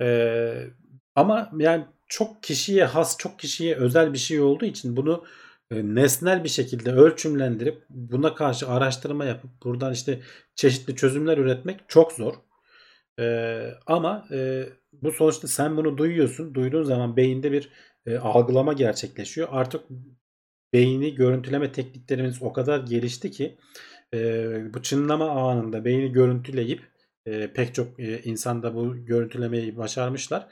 [0.00, 0.70] E,
[1.14, 5.24] ama yani çok kişiye has, çok kişiye özel bir şey olduğu için bunu
[5.70, 10.20] nesnel bir şekilde ölçümlendirip buna karşı araştırma yapıp buradan işte
[10.54, 12.34] çeşitli çözümler üretmek çok zor.
[13.20, 13.24] E,
[13.86, 16.54] ama e, bu sonuçta sen bunu duyuyorsun.
[16.54, 17.70] Duyduğun zaman beyinde bir
[18.06, 19.48] e, algılama gerçekleşiyor.
[19.50, 19.84] Artık
[20.72, 23.58] beyni görüntüleme tekniklerimiz o kadar gelişti ki
[24.14, 26.82] e, bu çınlama anında beyni görüntüleyip
[27.26, 30.48] e, pek çok e, insan da bu görüntülemeyi başarmışlar.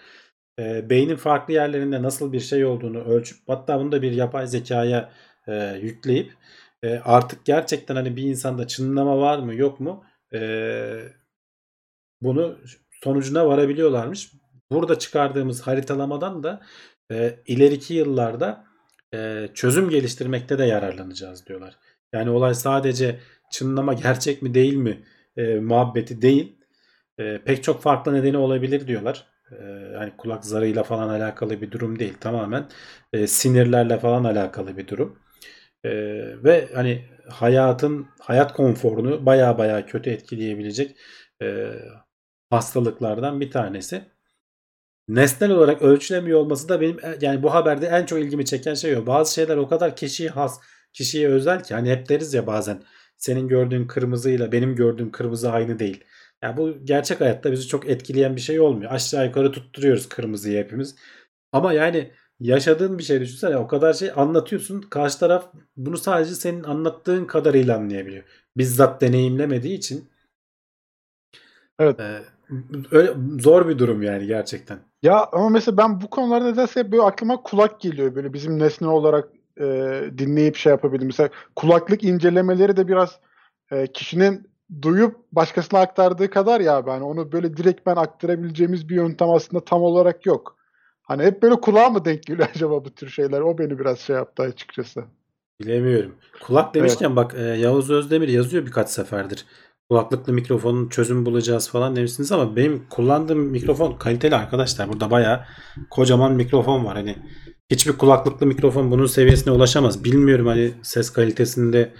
[0.58, 5.12] E, beynin farklı yerlerinde nasıl bir şey olduğunu ölçüp hatta bunu da bir yapay zekaya
[5.46, 6.32] e, yükleyip
[6.82, 10.04] e, artık gerçekten hani bir insanda çınlama var mı yok mu
[10.34, 10.40] e,
[12.20, 12.58] bunu
[12.90, 14.32] sonucuna varabiliyorlarmış.
[14.70, 16.60] Burada çıkardığımız haritalamadan da
[17.12, 18.64] e, ileriki yıllarda
[19.14, 21.76] e, çözüm geliştirmekte de yararlanacağız diyorlar.
[22.12, 25.02] Yani olay sadece çınlama gerçek mi değil mi
[25.36, 26.56] e, muhabbeti değil.
[27.18, 29.26] E, pek çok farklı nedeni olabilir diyorlar.
[29.52, 32.14] Ee, hani kulak zarıyla falan alakalı bir durum değil.
[32.20, 32.68] Tamamen
[33.12, 35.18] e, sinirlerle falan alakalı bir durum.
[35.84, 35.90] Ee,
[36.44, 40.96] ve hani hayatın hayat konforunu baya baya kötü etkileyebilecek
[41.42, 41.72] e,
[42.50, 44.04] hastalıklardan bir tanesi.
[45.08, 48.96] Nesnel olarak ölçülemiyor olması da benim e, yani bu haberde en çok ilgimi çeken şey
[48.96, 49.06] o.
[49.06, 50.60] Bazı şeyler o kadar kişiye has,
[50.92, 52.82] kişiye özel ki hani hep deriz ya bazen
[53.16, 56.04] senin gördüğün kırmızıyla benim gördüğüm kırmızı aynı değil.
[56.42, 58.92] Yani bu gerçek hayatta bizi çok etkileyen bir şey olmuyor.
[58.92, 60.96] Aşağı yukarı tutturuyoruz kırmızıyı hepimiz.
[61.52, 64.80] Ama yani yaşadığın bir şey düşünsene o kadar şey anlatıyorsun.
[64.80, 68.24] Karşı taraf bunu sadece senin anlattığın kadarıyla anlayabiliyor.
[68.56, 70.08] Bizzat deneyimlemediği için.
[71.78, 72.00] Evet.
[72.00, 72.22] E,
[72.90, 74.78] öyle zor bir durum yani gerçekten.
[75.02, 78.14] Ya ama mesela ben bu konularda nedense hep böyle aklıma kulak geliyor.
[78.14, 79.28] Böyle bizim nesne olarak
[79.60, 79.64] e,
[80.18, 81.06] dinleyip şey yapabildim.
[81.06, 83.18] Mesela kulaklık incelemeleri de biraz
[83.70, 84.47] e, kişinin
[84.82, 89.82] duyup başkasına aktardığı kadar ya ben onu böyle direkt ben aktarabileceğimiz bir yöntem aslında tam
[89.82, 90.56] olarak yok.
[91.02, 93.40] Hani hep böyle kulağa mı denk geliyor acaba bu tür şeyler?
[93.40, 95.04] O beni biraz şey yaptı açıkçası.
[95.60, 96.14] Bilemiyorum.
[96.40, 97.16] Kulak demişken evet.
[97.16, 99.46] bak e, Yavuz Özdemir yazıyor birkaç seferdir.
[99.90, 104.88] Kulaklıklı mikrofonun çözüm bulacağız falan demişsiniz ama benim kullandığım mikrofon kaliteli arkadaşlar.
[104.88, 105.44] Burada bayağı
[105.90, 106.96] kocaman mikrofon var.
[106.96, 107.16] Hani
[107.70, 110.04] hiçbir kulaklıklı mikrofon bunun seviyesine ulaşamaz.
[110.04, 111.92] Bilmiyorum hani ses kalitesinde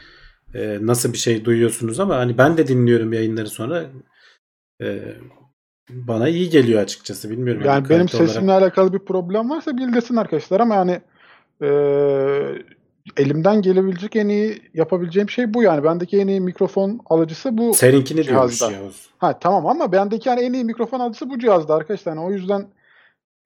[0.55, 3.85] e, nasıl bir şey duyuyorsunuz ama hani ben de dinliyorum yayınları sonra.
[4.83, 5.01] E,
[5.91, 7.31] bana iyi geliyor açıkçası.
[7.31, 7.63] Bilmiyorum.
[7.65, 8.63] Yani, yani benim sesimle olarak...
[8.63, 11.01] alakalı bir problem varsa bildirsin arkadaşlar ama yani
[11.63, 11.69] e,
[13.17, 15.85] elimden gelebilecek en iyi yapabileceğim şey bu yani.
[15.85, 18.71] Bendeki en iyi mikrofon alıcısı bu Seninkini cihazda.
[18.71, 22.13] Diyormuş Ha tamam ama bendeki yani en iyi mikrofon alıcısı bu cihazda arkadaşlar.
[22.13, 22.67] Yani o yüzden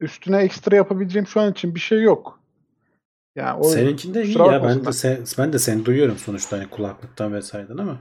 [0.01, 2.42] üstüne ekstra yapabileceğim şu an için bir şey yok.
[3.37, 4.63] Yani o Seninkinde iyi ya.
[4.63, 7.99] Ben de, sen, ben de seni duyuyorum sonuçta hani kulaklıktan vesaireden ama.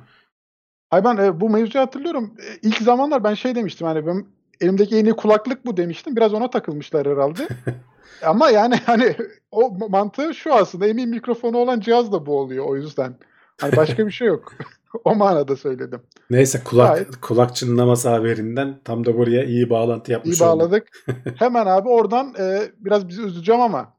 [0.90, 2.34] Hayır ben e, bu mevzuyu hatırlıyorum.
[2.40, 4.26] E, ilk zamanlar ben şey demiştim hani ben
[4.62, 6.16] elimdeki en iyi kulaklık bu demiştim.
[6.16, 7.48] Biraz ona takılmışlar herhalde.
[8.26, 9.16] Ama yani hani
[9.52, 13.16] o mantığı şu aslında emin mikrofonu olan cihaz da bu oluyor o yüzden.
[13.62, 14.54] Hani başka bir şey yok.
[15.04, 16.02] o manada söyledim.
[16.30, 17.22] Neyse kulak Gayet.
[17.22, 20.88] kulak çınlaması haberinden tam da buraya iyi bağlantı yapmış İyi bağladık.
[21.36, 23.94] Hemen abi oradan e, biraz bizi üzeceğim ama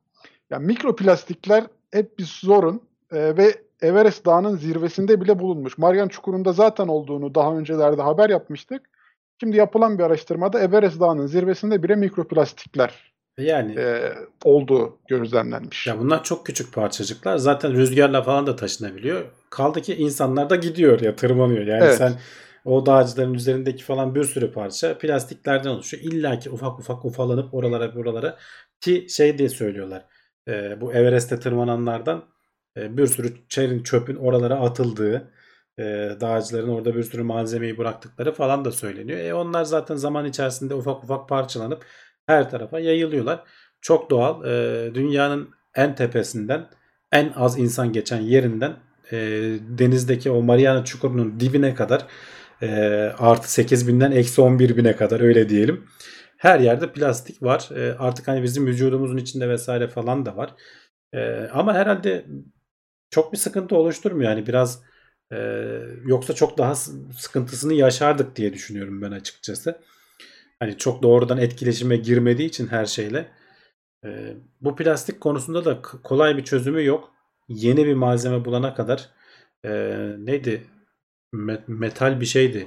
[0.52, 2.82] yani mikroplastikler hep bir sorun
[3.12, 5.78] e, ve Everest Dağı'nın zirvesinde bile bulunmuş.
[5.78, 8.82] Marian Çukuru'nda zaten olduğunu daha öncelerde haber yapmıştık.
[9.40, 14.12] Şimdi yapılan bir araştırmada Everest Dağı'nın zirvesinde bile mikroplastikler yani e,
[14.44, 15.86] olduğu gözlemlenmiş.
[15.86, 17.36] Ya bunlar çok küçük parçacıklar.
[17.36, 19.24] Zaten rüzgarla falan da taşınabiliyor.
[19.50, 21.66] Kaldı ki insanlar da gidiyor ya tırmanıyor.
[21.66, 21.96] Yani evet.
[21.96, 22.12] sen
[22.64, 26.02] o dağcıların üzerindeki falan bir sürü parça plastiklerden oluşuyor.
[26.02, 28.38] İlla ki ufak ufak ufalanıp oralara oralara
[28.80, 30.04] ki şey diye söylüyorlar.
[30.48, 32.24] E, bu Everest'te tırmananlardan
[32.76, 35.30] e, bir sürü çerin çöpün oralara atıldığı
[35.78, 35.82] e,
[36.20, 39.18] dağcıların orada bir sürü malzemeyi bıraktıkları falan da söyleniyor.
[39.18, 41.84] E onlar zaten zaman içerisinde ufak ufak parçalanıp
[42.26, 43.44] her tarafa yayılıyorlar.
[43.80, 44.44] Çok doğal.
[44.44, 46.68] E, dünyanın en tepesinden
[47.12, 48.76] en az insan geçen yerinden
[49.12, 49.16] e,
[49.78, 52.06] denizdeki o Mariana Çukuru'nun dibine kadar
[52.62, 52.68] e,
[53.18, 55.84] artı 8000'den eksi 11.000'e kadar öyle diyelim.
[56.42, 57.68] Her yerde plastik var.
[57.76, 60.54] E, artık hani bizim vücudumuzun içinde vesaire falan da var.
[61.12, 62.26] E, ama herhalde
[63.10, 64.30] çok bir sıkıntı oluşturmuyor.
[64.30, 64.82] Yani biraz
[65.32, 65.36] e,
[66.06, 66.74] yoksa çok daha
[67.16, 69.78] sıkıntısını yaşardık diye düşünüyorum ben açıkçası.
[70.58, 73.28] Hani çok doğrudan etkileşime girmediği için her şeyle.
[74.04, 77.10] E, bu plastik konusunda da kolay bir çözümü yok.
[77.48, 79.10] Yeni bir malzeme bulana kadar
[79.64, 79.70] e,
[80.18, 80.66] neydi?
[81.32, 82.66] Met, metal bir şeydi.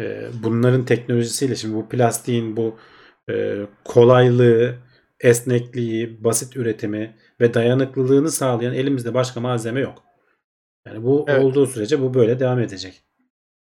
[0.00, 2.78] E, bunların teknolojisiyle şimdi bu plastiğin bu
[3.30, 4.74] e, kolaylığı,
[5.20, 10.02] esnekliği, basit üretimi ve dayanıklılığını sağlayan elimizde başka malzeme yok.
[10.86, 11.44] Yani bu evet.
[11.44, 13.02] olduğu sürece bu böyle devam edecek.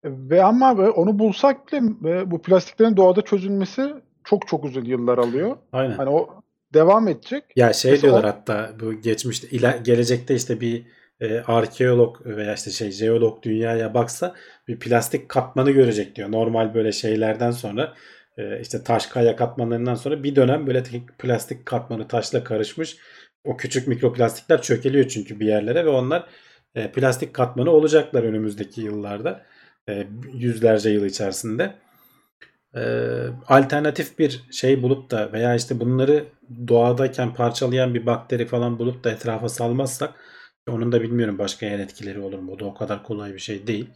[0.04, 3.94] Ve ama onu bulsak bile bu plastiklerin doğada çözülmesi
[4.24, 5.56] çok çok uzun yıllar alıyor.
[5.72, 5.94] Aynen.
[5.94, 6.42] Hani o
[6.74, 7.44] devam edecek.
[7.56, 8.32] Ya şey Mesela diyorlar o...
[8.32, 10.86] hatta bu geçmişte iler, gelecekte işte bir
[11.20, 14.34] e, arkeolog veya işte şey jeolog dünyaya baksa
[14.68, 16.32] bir plastik katmanı görecek diyor.
[16.32, 17.94] Normal böyle şeylerden sonra
[18.40, 20.82] e, işte taş kaya katmanlarından sonra bir dönem böyle
[21.18, 22.96] plastik katmanı taşla karışmış.
[23.44, 26.26] O küçük mikroplastikler çökeliyor çünkü bir yerlere ve onlar
[26.74, 29.46] e, plastik katmanı olacaklar önümüzdeki yıllarda.
[29.88, 31.74] E, yüzlerce yıl içerisinde.
[32.76, 32.82] E,
[33.48, 36.24] alternatif bir şey bulup da veya işte bunları
[36.68, 40.14] doğadayken parçalayan bir bakteri falan bulup da etrafa salmazsak
[40.68, 42.52] onun da bilmiyorum başka yan etkileri olur mu?
[42.52, 43.90] O da o kadar kolay bir şey değil.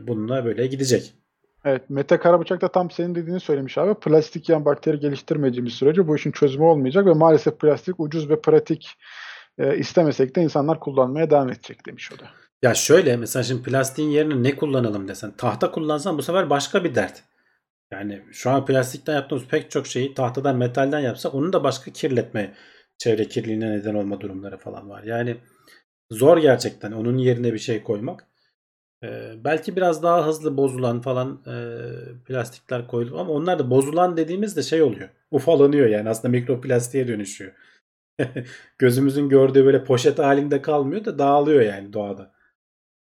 [0.00, 1.23] Bununla böyle gidecek.
[1.64, 3.94] Evet, Mete Karabıçak da tam senin dediğini söylemiş abi.
[3.94, 8.90] Plastik yan bakteri geliştirmediğimiz sürece bu işin çözümü olmayacak ve maalesef plastik ucuz ve pratik
[9.58, 12.24] e, istemesek de insanlar kullanmaya devam edecek demiş o da.
[12.62, 16.94] Ya şöyle mesela şimdi plastiğin yerine ne kullanalım desen tahta kullansan bu sefer başka bir
[16.94, 17.22] dert.
[17.92, 22.54] Yani şu an plastikten yaptığımız pek çok şeyi tahtadan metalden yapsak onun da başka kirletme
[22.98, 25.02] çevre kirliliğine neden olma durumları falan var.
[25.02, 25.36] Yani
[26.10, 28.26] zor gerçekten onun yerine bir şey koymak.
[29.04, 31.56] Ee, belki biraz daha hızlı bozulan falan e,
[32.24, 35.08] plastikler koyulup ama onlar da bozulan dediğimizde şey oluyor.
[35.30, 37.52] Ufalanıyor yani aslında mikroplastiğe dönüşüyor.
[38.78, 42.34] Gözümüzün gördüğü böyle poşet halinde kalmıyor da dağılıyor yani doğada.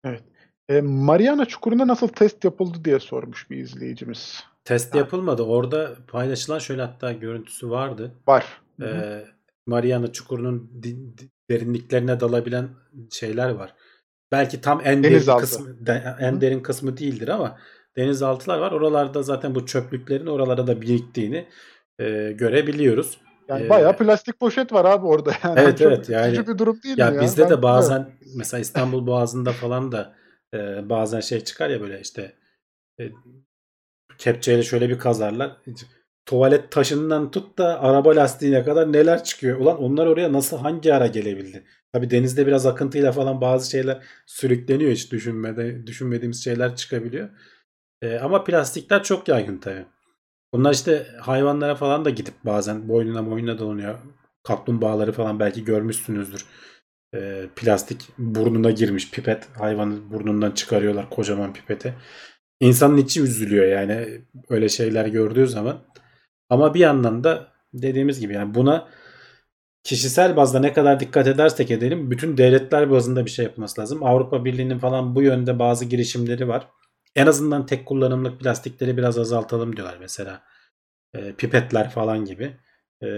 [0.04, 0.22] Evet.
[0.68, 4.44] E, Mariana Çukuru'nda nasıl test yapıldı diye sormuş bir izleyicimiz.
[4.64, 5.42] Test yapılmadı.
[5.42, 8.14] Orada paylaşılan şöyle hatta görüntüsü vardı.
[8.26, 8.60] Var.
[8.82, 9.24] Ee,
[9.66, 10.82] Mariana Çukuru'nun
[11.50, 12.68] derinliklerine dalabilen
[13.10, 13.74] şeyler var.
[14.32, 15.40] Belki tam en derin Denizaltı.
[15.40, 17.58] kısmı de- en derin kısmı değildir ama
[17.96, 18.72] denizaltılar var.
[18.72, 21.46] Oralarda zaten bu çöplüklerin oralara da biriktiğini
[21.98, 23.18] e, görebiliyoruz.
[23.48, 25.32] Yani Ee, bayağı plastik poşet var abi orada.
[25.44, 27.22] Yani Evet, Çok evet, yani- üzücü bir durum değil Ya mi ya?
[27.22, 30.14] bizde Ben- de bazen mesela İstanbul Boğazı'nda falan da
[30.54, 32.32] e, bazen şey çıkar ya böyle işte
[33.00, 33.04] e,
[34.18, 35.56] kepçeyle şöyle bir kazarlar.
[36.26, 39.58] Tuvalet taşından tut da araba lastiğine kadar neler çıkıyor.
[39.60, 41.64] Ulan onlar oraya nasıl hangi ara gelebildi?
[41.92, 47.28] Tabi denizde biraz akıntıyla falan bazı şeyler sürükleniyor hiç düşünmede, düşünmediğimiz şeyler çıkabiliyor.
[48.02, 49.84] E, ama plastikler çok yaygın tabi.
[50.54, 53.98] Bunlar işte hayvanlara falan da gidip bazen boynuna boynuna dolanıyor.
[54.42, 56.46] Kaplumbağaları falan belki görmüşsünüzdür.
[57.14, 59.48] E, plastik burnuna girmiş pipet.
[59.58, 61.94] Hayvanı burnundan çıkarıyorlar kocaman pipeti.
[62.60, 65.80] İnsanın içi üzülüyor yani öyle şeyler gördüğü zaman.
[66.50, 68.88] Ama bir yandan da dediğimiz gibi yani buna
[69.84, 74.02] kişisel bazda ne kadar dikkat edersek edelim bütün devletler bazında bir şey yapılması lazım.
[74.02, 76.68] Avrupa Birliği'nin falan bu yönde bazı girişimleri var.
[77.16, 80.42] En azından tek kullanımlık plastikleri biraz azaltalım diyorlar mesela.
[81.14, 82.56] E, pipetler falan gibi.
[83.02, 83.08] E,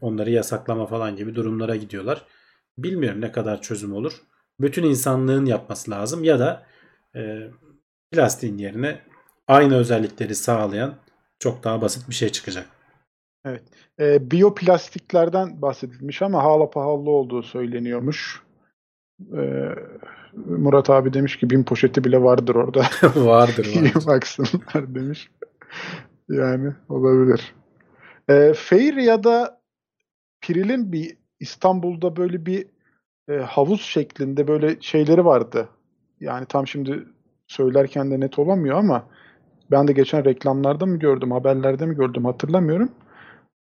[0.00, 2.26] onları yasaklama falan gibi durumlara gidiyorlar.
[2.78, 4.22] Bilmiyorum ne kadar çözüm olur.
[4.60, 6.66] Bütün insanlığın yapması lazım ya da
[7.16, 7.50] e,
[8.12, 9.00] plastiğin yerine
[9.48, 10.94] aynı özellikleri sağlayan
[11.38, 12.66] çok daha basit bir şey çıkacak.
[14.00, 18.42] E, biyoplastiklerden bahsedilmiş ama hala pahalı olduğu söyleniyormuş.
[19.36, 19.42] E,
[20.46, 22.80] Murat abi demiş ki bin poşeti bile vardır orada.
[23.16, 24.06] vardır vardır.
[24.06, 25.30] baksınlar demiş.
[26.28, 27.54] Yani olabilir.
[28.28, 29.60] E, Fair ya da
[30.40, 32.66] Piril'in bir İstanbul'da böyle bir
[33.28, 35.68] e, havuz şeklinde böyle şeyleri vardı.
[36.20, 37.06] Yani tam şimdi
[37.46, 39.06] söylerken de net olamıyor ama
[39.70, 42.92] ben de geçen reklamlarda mı gördüm, haberlerde mi gördüm hatırlamıyorum.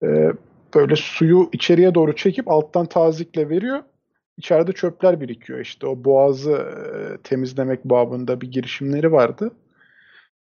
[0.03, 0.33] E,
[0.75, 3.83] böyle suyu içeriye doğru çekip alttan tazikle veriyor.
[4.39, 5.87] İçeride çöpler birikiyor işte.
[5.87, 9.51] O boğazı e, temizlemek babında bir girişimleri vardı.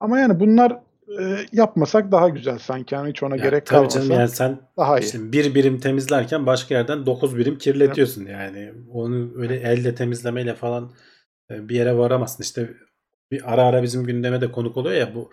[0.00, 0.78] Ama yani bunlar
[1.20, 2.94] e, yapmasak daha güzel sanki.
[2.94, 5.04] Yani hiç ona Ya gerek tabii kalmasa canım yani sen daha iyi.
[5.04, 8.72] işte bir birim temizlerken başka yerden 9 birim kirletiyorsun yani.
[8.92, 10.90] Onu öyle elle temizlemeyle falan
[11.50, 12.42] e, bir yere varamazsın.
[12.42, 12.70] İşte
[13.32, 15.30] bir ara ara bizim gündeme de konuk oluyor ya bu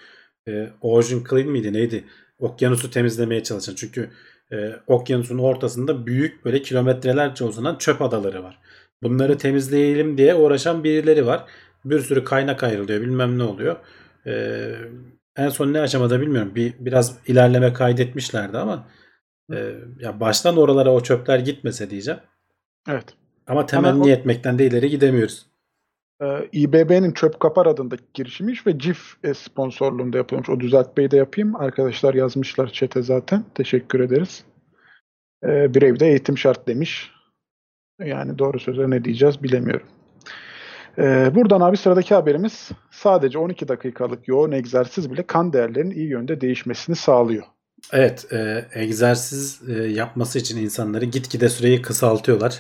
[0.48, 2.04] e, Ocean Clean miydi neydi?
[2.40, 3.76] Okyanusu temizlemeye çalışan.
[3.76, 4.10] Çünkü
[4.52, 8.60] e, okyanusun ortasında büyük böyle kilometrelerce uzanan çöp adaları var.
[9.04, 11.46] Bunları temizleyelim diye uğraşan birileri var.
[11.86, 13.76] Bir sürü kaynak ayrılıyor bilmem ne oluyor.
[14.28, 14.72] E,
[15.38, 16.52] en son ne aşamada bilmiyorum.
[16.56, 18.88] Bir biraz ilerleme kaydetmişlerdi ama
[19.54, 22.20] e, ya baştan oralara o çöpler gitmese diyeceğim.
[22.90, 23.06] Evet.
[23.48, 25.49] Ama temenni o- etmekten de ileri gidemiyoruz.
[26.22, 30.50] Ee, İBB'nin Çöp Kapar adındaki girişimiymiş ve CIF e, sponsorluğunda yapılmış.
[30.50, 31.56] O düzeltmeyi de yapayım.
[31.56, 33.44] Arkadaşlar yazmışlar çete zaten.
[33.56, 34.44] Teşekkür ederiz.
[35.44, 37.12] Ee, bir evde eğitim şart demiş.
[38.00, 39.88] Yani doğru söze ne diyeceğiz bilemiyorum.
[40.98, 46.42] Ee, buradan abi sıradaki haberimiz sadece 12 dakikalık yoğun egzersiz bile kan değerlerinin iyi yönde
[46.42, 47.44] değişmesini sağlıyor.
[47.94, 52.60] Evet, e, egzersiz e, yapması için insanları gitgide süreyi kısaltıyorlar.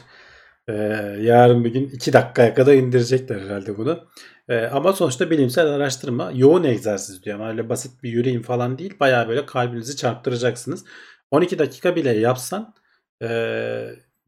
[0.69, 0.73] E,
[1.21, 4.07] yarın bir gün 2 dakikaya kadar indirecekler herhalde bunu.
[4.49, 7.35] E, ama sonuçta bilimsel araştırma yoğun egzersiz diyor.
[7.39, 8.99] Ama öyle basit bir yürüyün falan değil.
[8.99, 10.85] Bayağı böyle kalbinizi çarptıracaksınız.
[11.31, 12.73] 12 dakika bile yapsan
[13.23, 13.29] e,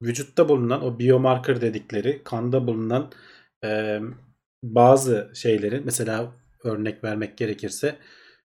[0.02, 3.12] vücutta bulunan o biomarker dedikleri kanda bulunan
[3.66, 4.00] e,
[4.64, 6.34] bazı şeylerin mesela
[6.64, 7.98] örnek vermek gerekirse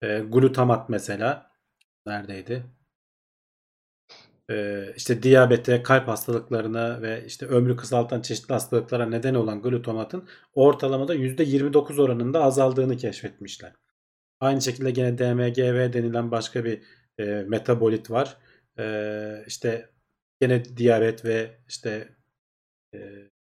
[0.02, 1.52] e, glutamat mesela
[2.08, 2.64] neredeydi?
[4.52, 11.16] Ee, işte diyabete, kalp hastalıklarına ve işte ömrü kısaltan çeşitli hastalıklara neden olan glutamatın ortalamada
[11.16, 13.74] %29 oranında azaldığını keşfetmişler.
[14.40, 16.82] Aynı şekilde gene DMGV denilen başka bir
[17.20, 18.38] e, metabolit var.
[18.80, 19.90] E, işte
[20.42, 22.10] gene diyabet ve işte
[22.96, 23.00] e,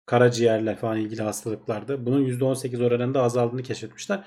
[0.06, 4.24] karaciğerle falan ilgili hastalıklarda bunun %18 oranında azaldığını keşfetmişler.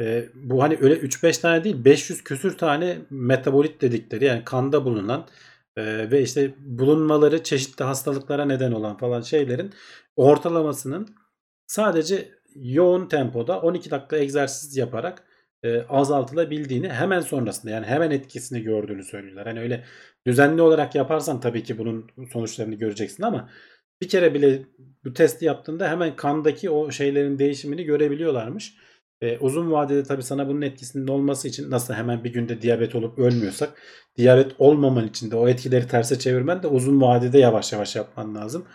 [0.00, 5.26] E, bu hani öyle 3-5 tane değil 500 küsür tane metabolit dedikleri yani kanda bulunan
[5.76, 9.72] e, ve işte bulunmaları çeşitli hastalıklara neden olan falan şeylerin
[10.16, 11.08] ortalamasının
[11.66, 15.24] sadece yoğun tempoda 12 dakika egzersiz yaparak
[15.62, 19.46] e, azaltılabildiğini hemen sonrasında yani hemen etkisini gördüğünü söylüyorlar.
[19.46, 19.84] Hani öyle
[20.26, 23.50] düzenli olarak yaparsan tabii ki bunun sonuçlarını göreceksin ama
[24.00, 24.62] bir kere bile
[25.04, 28.74] bu testi yaptığında hemen kandaki o şeylerin değişimini görebiliyorlarmış.
[29.20, 33.18] E, uzun vadede tabii sana bunun etkisinin olması için nasıl hemen bir günde diyabet olup
[33.18, 33.82] ölmüyorsak
[34.16, 38.66] diyabet olmaman için de o etkileri terse çevirmen de uzun vadede yavaş yavaş yapman lazım.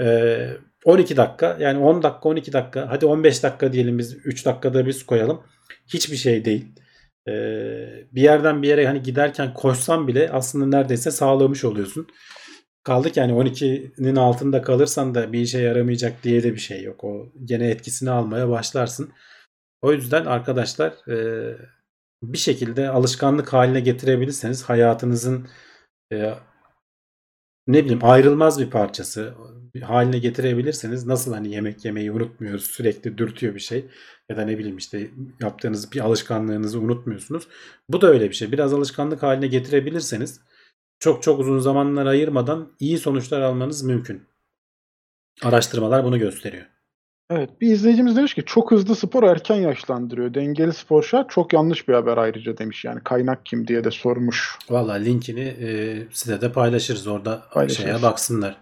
[0.00, 0.48] E,
[0.84, 5.06] 12 dakika yani 10 dakika 12 dakika hadi 15 dakika diyelim biz 3 dakikada biz
[5.06, 5.42] koyalım.
[5.86, 6.66] Hiçbir şey değil.
[7.28, 7.32] E,
[8.12, 12.06] bir yerden bir yere hani giderken koşsan bile aslında neredeyse sağlamış oluyorsun.
[12.82, 17.04] Kaldık yani 12'nin altında kalırsan da bir işe yaramayacak diye de bir şey yok.
[17.04, 19.12] O gene etkisini almaya başlarsın.
[19.84, 21.16] O yüzden arkadaşlar e,
[22.22, 25.48] bir şekilde alışkanlık haline getirebilirseniz hayatınızın
[26.12, 26.34] e,
[27.66, 29.34] ne bileyim ayrılmaz bir parçası
[29.82, 33.90] haline getirebilirseniz nasıl hani yemek yemeyi unutmuyoruz sürekli dürtüyor bir şey
[34.28, 35.10] ya da ne bileyim işte
[35.40, 37.48] yaptığınız bir alışkanlığınızı unutmuyorsunuz.
[37.88, 38.52] Bu da öyle bir şey.
[38.52, 40.40] Biraz alışkanlık haline getirebilirseniz
[40.98, 44.28] çok çok uzun zamanlar ayırmadan iyi sonuçlar almanız mümkün.
[45.42, 46.73] Araştırmalar bunu gösteriyor.
[47.30, 50.34] Evet bir izleyicimiz demiş ki çok hızlı spor erken yaşlandırıyor.
[50.34, 54.58] Dengeli spor şart çok yanlış bir haber ayrıca demiş yani kaynak kim diye de sormuş.
[54.70, 57.84] Valla linkini e, sitede paylaşırız orada Paylaşırız.
[57.84, 58.48] şeye baksınlar.
[58.50, 58.56] Ya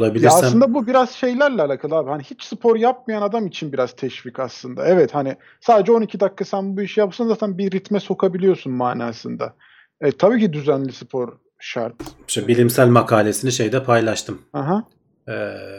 [0.00, 2.10] Bulabilirsem aslında bu biraz şeylerle alakalı abi.
[2.10, 4.86] Hani hiç spor yapmayan adam için biraz teşvik aslında.
[4.86, 9.54] Evet hani sadece 12 dakika sen bu işi yapsan zaten bir ritme sokabiliyorsun manasında.
[10.00, 11.94] E, tabii ki düzenli spor şart.
[12.26, 14.42] şu bilimsel makalesini şeyde paylaştım.
[14.52, 14.84] Aha.
[15.28, 15.32] E,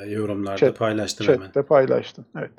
[0.08, 1.40] yorumlarda Chat- paylaştım hemen.
[1.40, 2.26] Chat'te paylaştın.
[2.38, 2.52] Evet.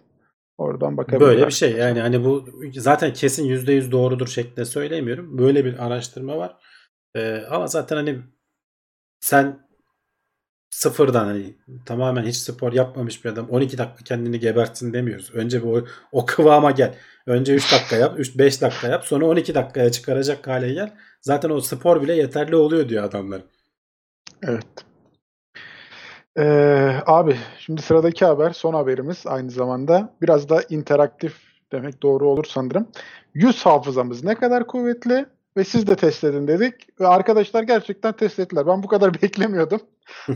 [0.58, 1.28] Oradan bakabilirler.
[1.28, 5.38] Böyle bir şey yani hani bu zaten kesin %100 doğrudur şeklinde söylemiyorum.
[5.38, 6.56] Böyle bir araştırma var.
[7.16, 8.18] Ee, ama zaten hani
[9.20, 9.68] sen
[10.70, 11.54] sıfırdan hani
[11.86, 15.30] tamamen hiç spor yapmamış bir adam 12 dakika kendini gebertsin demiyoruz.
[15.34, 16.94] Önce bir o, o kıvama gel.
[17.26, 20.94] Önce 3 dakika yap, 3 5 dakika yap, sonra 12 dakikaya çıkaracak hale gel.
[21.20, 23.42] Zaten o spor bile yeterli oluyor diyor adamlar.
[24.42, 24.87] Evet.
[26.38, 31.34] Ee, abi şimdi sıradaki haber son haberimiz aynı zamanda biraz da interaktif
[31.72, 32.88] demek doğru olur sanırım.
[33.34, 35.26] Yüz hafızamız ne kadar kuvvetli
[35.56, 38.66] ve siz de test edin dedik ve arkadaşlar gerçekten test ettiler.
[38.66, 39.80] Ben bu kadar beklemiyordum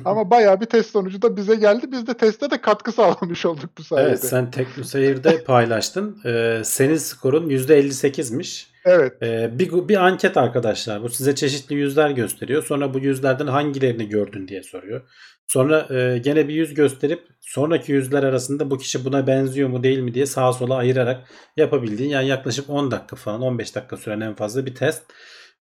[0.05, 1.87] ama bayağı bir test sonucu da bize geldi.
[1.93, 4.09] Biz de teste de katkı sağlamış olduk bu sayede.
[4.09, 6.21] Evet sen TeknoSeyir'de paylaştın.
[6.27, 8.67] Ee, senin skorun %58'miş.
[8.85, 9.23] Evet.
[9.23, 11.03] Ee, bir, bir anket arkadaşlar.
[11.03, 12.65] Bu size çeşitli yüzler gösteriyor.
[12.65, 15.03] Sonra bu yüzlerden hangilerini gördün diye soruyor.
[15.47, 19.99] Sonra e, gene bir yüz gösterip sonraki yüzler arasında bu kişi buna benziyor mu değil
[19.99, 24.35] mi diye sağa sola ayırarak yapabildiğin yani yaklaşık 10 dakika falan 15 dakika süren en
[24.35, 25.03] fazla bir test.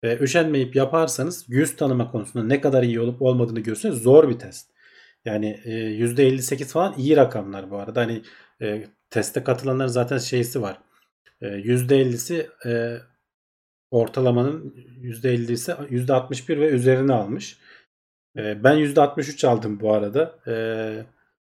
[0.03, 4.71] E, üşenmeyip yaparsanız yüz tanıma konusunda ne kadar iyi olup olmadığını görürseniz zor bir test.
[5.25, 8.01] Yani e, %58 falan iyi rakamlar bu arada.
[8.01, 8.21] Hani
[8.61, 10.79] e, teste katılanların zaten şeysi var.
[11.41, 13.01] E, %50'si e,
[13.91, 17.57] ortalamanın %50'si %61 ve üzerine almış.
[18.37, 20.39] E, ben %63 aldım bu arada.
[20.47, 20.55] E,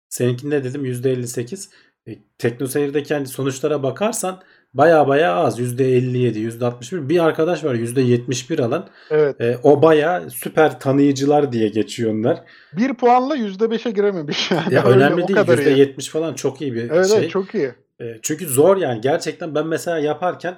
[0.09, 1.69] seninkinde dedim %58.
[2.07, 4.43] E, TeknoSeyir'de kendi sonuçlara bakarsan
[4.73, 5.59] baya baya az.
[5.59, 7.09] %57, %61.
[7.09, 8.87] Bir arkadaş var %71 alan.
[9.11, 9.41] Evet.
[9.41, 12.43] E, o baya süper tanıyıcılar diye geçiyor onlar.
[12.73, 14.73] Bir puanla %5'e girememiş yani.
[14.73, 15.39] Ya Öyle, önemli o değil.
[15.39, 15.95] kadar iyi.
[15.97, 17.17] %70 falan çok iyi bir Evet, şey.
[17.19, 17.71] evet çok iyi.
[18.01, 19.01] E, çünkü zor yani.
[19.01, 20.55] Gerçekten ben mesela yaparken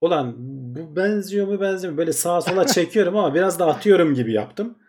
[0.00, 4.32] ulan bu benziyor mu benziyor mu böyle sağa sola çekiyorum ama biraz da atıyorum gibi
[4.32, 4.78] yaptım.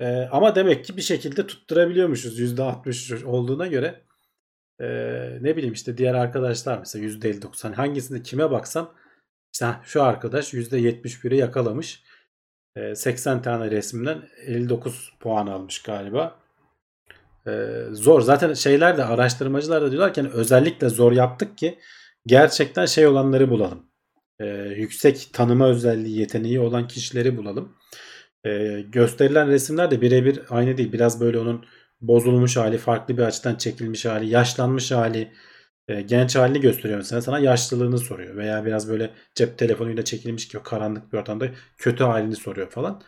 [0.00, 4.00] E, ama demek ki bir şekilde tutturabiliyormuşuz %60 olduğuna göre.
[4.80, 4.86] E,
[5.40, 8.94] ne bileyim işte diğer arkadaşlar mesela %59 hani hangisinde kime baksam
[9.52, 12.02] işte şu arkadaş %71'i yakalamış.
[12.76, 16.44] E, 80 tane resimden 59 puan almış galiba.
[17.90, 18.20] Zor.
[18.20, 21.78] Zaten şeyler de araştırmacılar da diyorlar ki hani özellikle zor yaptık ki
[22.26, 23.86] gerçekten şey olanları bulalım.
[24.76, 27.76] Yüksek tanıma özelliği, yeteneği olan kişileri bulalım.
[28.92, 30.92] Gösterilen resimler de birebir aynı değil.
[30.92, 31.64] Biraz böyle onun
[32.08, 35.32] bozulmuş hali, farklı bir açıdan çekilmiş hali, yaşlanmış hali,
[35.88, 37.22] e, genç halini gösteriyor mesela.
[37.22, 38.36] Sana yaşlılığını soruyor.
[38.36, 41.48] Veya biraz böyle cep telefonuyla çekilmiş ki o karanlık bir ortamda
[41.78, 43.02] kötü halini soruyor falan.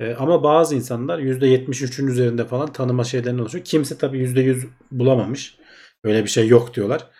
[0.00, 3.64] E, ama bazı insanlar %73'ün üzerinde falan tanıma şeylerini oluşuyor.
[3.64, 5.58] Kimse tabii %100 bulamamış.
[6.04, 7.10] Öyle bir şey yok diyorlar.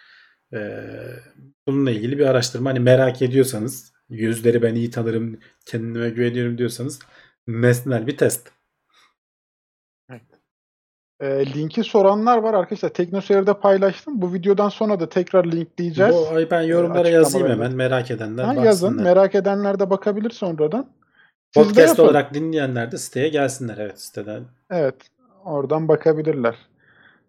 [0.54, 0.58] E,
[1.68, 6.98] bununla ilgili bir araştırma hani merak ediyorsanız yüzleri ben iyi tanırım kendime güveniyorum diyorsanız
[7.46, 8.61] nesnel bir test.
[11.22, 12.88] E, linki soranlar var arkadaşlar.
[12.88, 14.22] TeknoSeyir'de paylaştım.
[14.22, 16.14] Bu videodan sonra da tekrar linkleyeceğiz.
[16.14, 18.66] Bu ay ben yorumlara Ee, yazayım hemen merak edenler Ha, baksınlar.
[18.66, 19.02] yazın.
[19.02, 20.86] Merak edenler de bakabilir sonradan.
[21.54, 24.42] Siz Podcast olarak dinleyenler de siteye gelsinler evet siteden.
[24.70, 24.94] Evet.
[25.44, 26.54] Oradan bakabilirler.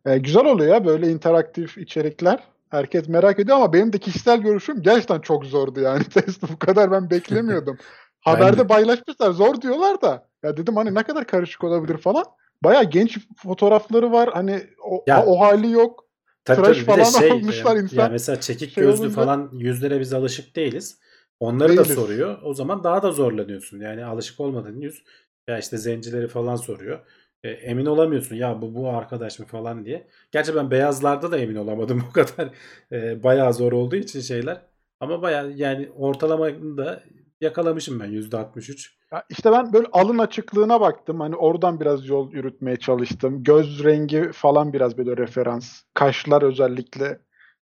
[0.05, 2.39] E, güzel oluyor ya böyle interaktif içerikler.
[2.69, 6.03] Herkes merak ediyor ama benim de kişisel görüşüm gerçekten çok zordu yani.
[6.13, 7.77] Test bu kadar ben beklemiyordum.
[8.21, 10.27] Haberde paylaşmışlar zor diyorlar da.
[10.43, 12.25] Ya dedim hani ne kadar karışık olabilir falan.
[12.63, 14.29] Baya genç fotoğrafları var.
[14.33, 16.03] Hani o, Ya, o hali yok.
[16.45, 17.97] Tabii tıraş tabii falan şey, olmuşlar e, insan.
[18.03, 20.97] Ya mesela çekik Şey gözlü olunca- falan yüzlere biz alışık değiliz.
[21.39, 21.95] Onları da Değiliz.
[21.95, 22.37] soruyor.
[22.43, 23.79] O zaman daha da zorlanıyorsun.
[23.79, 25.03] Yani alışık olmadığın yüz
[25.47, 26.99] ya işte zencileri falan soruyor.
[27.43, 30.07] E, emin olamıyorsun ya bu bu arkadaş mı falan diye.
[30.31, 32.49] Gerçi ben beyazlarda da emin olamadım o kadar.
[32.91, 34.61] E, bayağı zor olduğu için şeyler.
[34.99, 37.03] Ama bayağı yani ortalamayı da
[37.43, 38.89] yakalamışım ben %63.
[39.11, 41.19] Ya işte ben böyle alın açıklığına baktım.
[41.19, 43.43] Hani oradan biraz yol yürütmeye çalıştım.
[43.43, 45.81] Göz rengi falan biraz böyle referans.
[45.93, 47.19] Kaşlar özellikle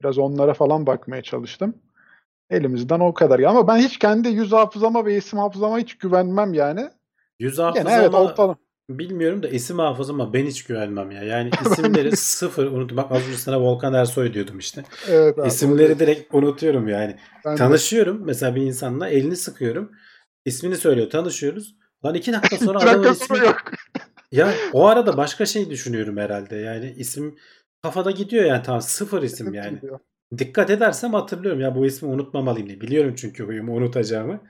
[0.03, 1.75] biraz onlara falan bakmaya çalıştım.
[2.51, 3.41] Elimizden o kadar.
[3.41, 6.89] Ama ben hiç kendi yüz hafızama ve isim hafızama hiç güvenmem yani.
[7.39, 8.57] Yüz Gene hafızama evet ortalama.
[8.99, 11.23] Bilmiyorum da isim hafızama ben hiç güvenmem ya.
[11.23, 12.97] Yani isimleri sıfır unuttum.
[12.97, 14.85] Bak az önce sana Volkan Ersoy diyordum işte.
[15.09, 17.17] Evet abi, İsimleri direkt unutuyorum yani.
[17.45, 19.93] ben de- Tanışıyorum mesela bir insanla elini sıkıyorum.
[20.45, 21.77] İsmini söylüyor tanışıyoruz.
[22.05, 23.39] Lan iki dakika sonra adamın ismi...
[23.39, 23.57] yok.
[24.33, 26.57] Ya o arada başka şey düşünüyorum herhalde.
[26.57, 27.39] Yani isim
[27.83, 29.79] kafada gidiyor yani tamam sıfır isim yani.
[30.39, 32.81] Dikkat edersem hatırlıyorum ya bu ismi unutmamalıyım diye.
[32.81, 34.41] Biliyorum çünkü huyumu unutacağımı.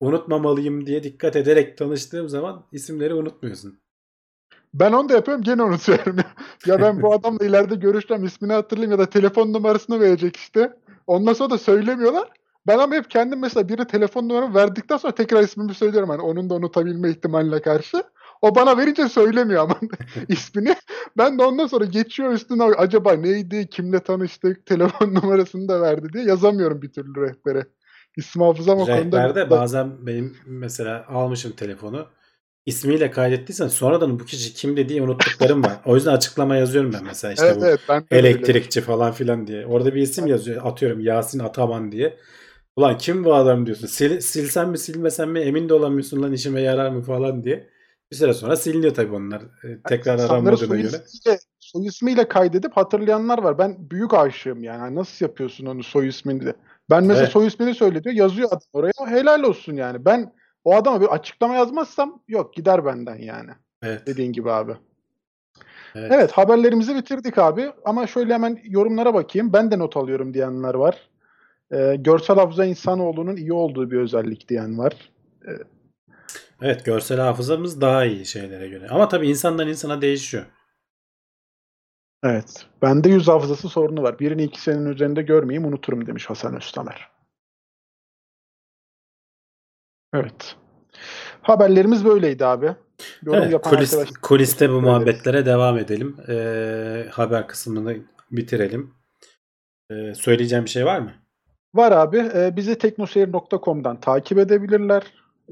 [0.00, 3.80] Unutmamalıyım diye dikkat ederek tanıştığım zaman isimleri unutmuyorsun.
[4.74, 6.16] Ben onu da yapıyorum gene unutuyorum.
[6.66, 10.72] ya ben bu adamla ileride görüşeceğim ismini hatırlayayım ya da telefon numarasını verecek işte.
[11.06, 12.28] Ondan sonra da söylemiyorlar.
[12.66, 16.08] Ben ama hep kendim mesela biri telefon numaramı verdikten sonra tekrar ismimi söylüyorum.
[16.08, 18.02] Hani onun da unutabilme ihtimaline karşı.
[18.42, 19.76] O bana verince söylemiyor ama
[20.28, 20.76] ismini.
[21.16, 26.24] Ben de ondan sonra geçiyor üstüne acaba neydi, kimle tanıştık, telefon numarasını da verdi diye
[26.24, 27.66] yazamıyorum bir türlü rehbere.
[28.16, 28.98] İsim hafızam o konuda.
[28.98, 32.06] Rehberde bazen benim mesela almışım telefonu.
[32.68, 35.80] İsmiyle kaydettiysen sonradan bu kişi kimdi diye unuttuklarım var.
[35.84, 38.28] O yüzden açıklama yazıyorum ben mesela işte evet, bu evet, ben de öyle.
[38.28, 39.66] elektrikçi falan filan diye.
[39.66, 40.66] Orada bir isim yazıyor.
[40.66, 42.16] Atıyorum Yasin Ataman diye.
[42.76, 43.86] Ulan kim bu adam diyorsun.
[43.96, 47.68] Sil, silsen mi silmesen mi emin de olamıyorsun lan işime yarar mı falan diye.
[48.10, 49.42] Bir süre sonra siliniyor tabii onlar.
[49.42, 50.86] Ee, tekrar İnsanları aranmadığına göre.
[50.86, 53.58] ismiyle, soy ismiyle kaydedip hatırlayanlar var.
[53.58, 54.78] Ben büyük aşığım yani.
[54.78, 56.54] Hani Nasıl yapıyorsun onu soy ismini de?
[56.90, 57.32] Ben mesela Evet.
[57.32, 58.14] soy ismini söyle diyor.
[58.14, 58.92] Yazıyor adam oraya.
[59.06, 60.04] Helal olsun yani.
[60.04, 60.32] Ben
[60.64, 63.50] o adama bir açıklama yazmazsam yok gider benden yani.
[63.82, 64.06] Evet.
[64.06, 64.72] Dediğin gibi abi.
[65.94, 66.12] Evet.
[66.14, 67.72] Evet haberlerimizi bitirdik abi.
[67.84, 69.52] Ama şöyle hemen yorumlara bakayım.
[69.52, 71.08] Ben de not alıyorum diyenler var.
[71.72, 75.10] Ee, görsel hafıza insanoğlunun iyi olduğu bir özellik diyen var.
[76.62, 78.88] Evet görsel hafızamız daha iyi şeylere göre.
[78.88, 80.44] Ama tabii insandan insana değişiyor.
[82.24, 82.66] Evet.
[82.82, 84.18] Bende yüz hafızası sorunu var.
[84.18, 87.17] Birini iki senenin üzerinde görmeyeyim unuturum demiş Hasan Öztamer.
[90.14, 90.56] Evet.
[91.42, 92.74] Haberlerimiz böyleydi abi.
[93.22, 96.16] Yorum Evet, kulis, kuliste bu muhabbetlere devam edelim.
[96.28, 97.96] Ee, haber kısmını
[98.30, 98.94] bitirelim.
[99.90, 101.12] Ee, söyleyeceğim bir şey var mı?
[101.74, 102.30] Var abi.
[102.34, 105.02] Ee, bizi teknoseyir.com'dan takip edebilirler.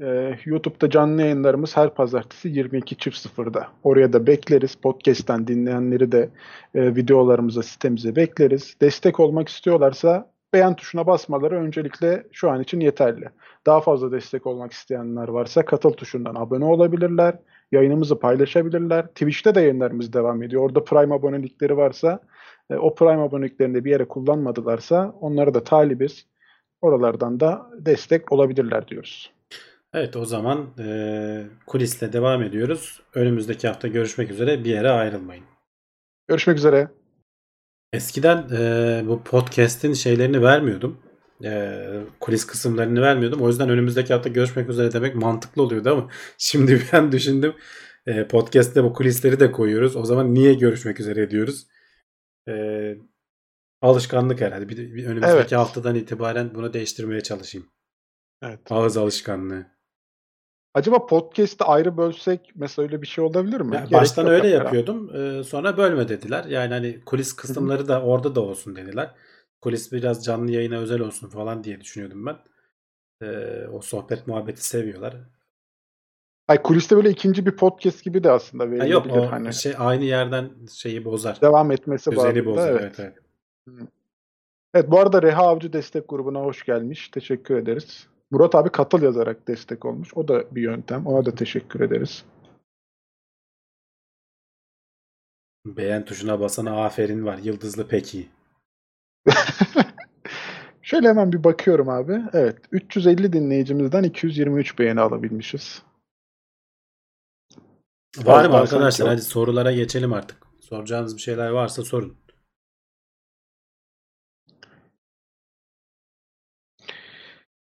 [0.01, 3.67] Ee, YouTube'da canlı yayınlarımız her pazartesi 22.00'da.
[3.83, 4.75] Oraya da bekleriz.
[4.75, 6.29] Podcast'ten dinleyenleri de
[6.75, 8.75] e, videolarımıza, sitemize bekleriz.
[8.81, 13.29] Destek olmak istiyorlarsa beğen tuşuna basmaları öncelikle şu an için yeterli.
[13.65, 17.35] Daha fazla destek olmak isteyenler varsa katıl tuşundan abone olabilirler.
[17.71, 19.07] Yayınımızı paylaşabilirler.
[19.07, 20.63] Twitch'te de yayınlarımız devam ediyor.
[20.63, 22.19] Orada Prime abonelikleri varsa
[22.69, 26.27] e, o Prime aboneliklerini de bir yere kullanmadılarsa onlara da talibiz.
[26.81, 29.31] Oralardan da destek olabilirler diyoruz.
[29.93, 33.01] Evet o zaman e, kulisle devam ediyoruz.
[33.13, 34.63] Önümüzdeki hafta görüşmek üzere.
[34.63, 35.43] Bir yere ayrılmayın.
[36.27, 36.87] Görüşmek üzere.
[37.93, 41.01] Eskiden e, bu podcast'in şeylerini vermiyordum.
[41.43, 41.79] E,
[42.19, 43.41] kulis kısımlarını vermiyordum.
[43.41, 47.55] O yüzden önümüzdeki hafta görüşmek üzere demek mantıklı oluyordu ama şimdi ben düşündüm.
[48.05, 49.95] E, podcast'te bu kulisleri de koyuyoruz.
[49.95, 51.67] O zaman niye görüşmek üzere diyoruz?
[52.47, 52.53] E,
[53.81, 54.69] alışkanlık herhalde.
[54.69, 55.51] Bir, bir önümüzdeki Evet.
[55.51, 57.67] haftadan itibaren bunu değiştirmeye çalışayım.
[58.41, 58.59] Evet.
[58.69, 59.76] Ağız alışkanlığı.
[60.77, 63.75] Acaba podcast'ı ayrı bölsek mesela öyle bir şey olabilir mi?
[63.75, 65.15] Ya Gerek baştan öyle yapıyordum.
[65.15, 66.45] Ee, sonra bölme dediler.
[66.45, 69.15] Yani hani kulis kısımları da orada da olsun dediler.
[69.61, 72.37] Kulis biraz canlı yayına özel olsun falan diye düşünüyordum ben.
[73.21, 75.15] Ee, o sohbet muhabbeti seviyorlar.
[76.47, 78.91] Ay kuliste böyle ikinci bir podcast gibi de aslında Ha, verilebilir.
[78.93, 81.41] yok o hani şey aynı yerden şeyi bozar.
[81.41, 82.71] devam etmesi Düzeni bozar.
[82.71, 82.95] evet.
[82.99, 83.13] Evet.
[83.69, 83.87] evet.
[84.73, 87.09] Evet bu arada Reha Avcı destek grubuna hoş gelmiş.
[87.09, 88.07] Teşekkür ederiz.
[88.31, 90.09] Murat abi katıl yazarak destek olmuş.
[90.15, 91.07] O da bir yöntem.
[91.07, 92.25] Ona da teşekkür ederiz.
[95.65, 97.37] Beğen tuşuna basana aferin var.
[97.37, 98.29] Yıldızlı peki.
[100.81, 102.21] Şöyle hemen bir bakıyorum abi.
[102.33, 102.57] Evet.
[102.71, 105.81] 350 dinleyicimizden 223 beğeni alabilmişiz.
[108.17, 109.07] Var mı arkadaşlar?
[109.07, 110.37] Hadi sorulara geçelim artık.
[110.59, 112.17] Soracağınız bir şeyler varsa sorun.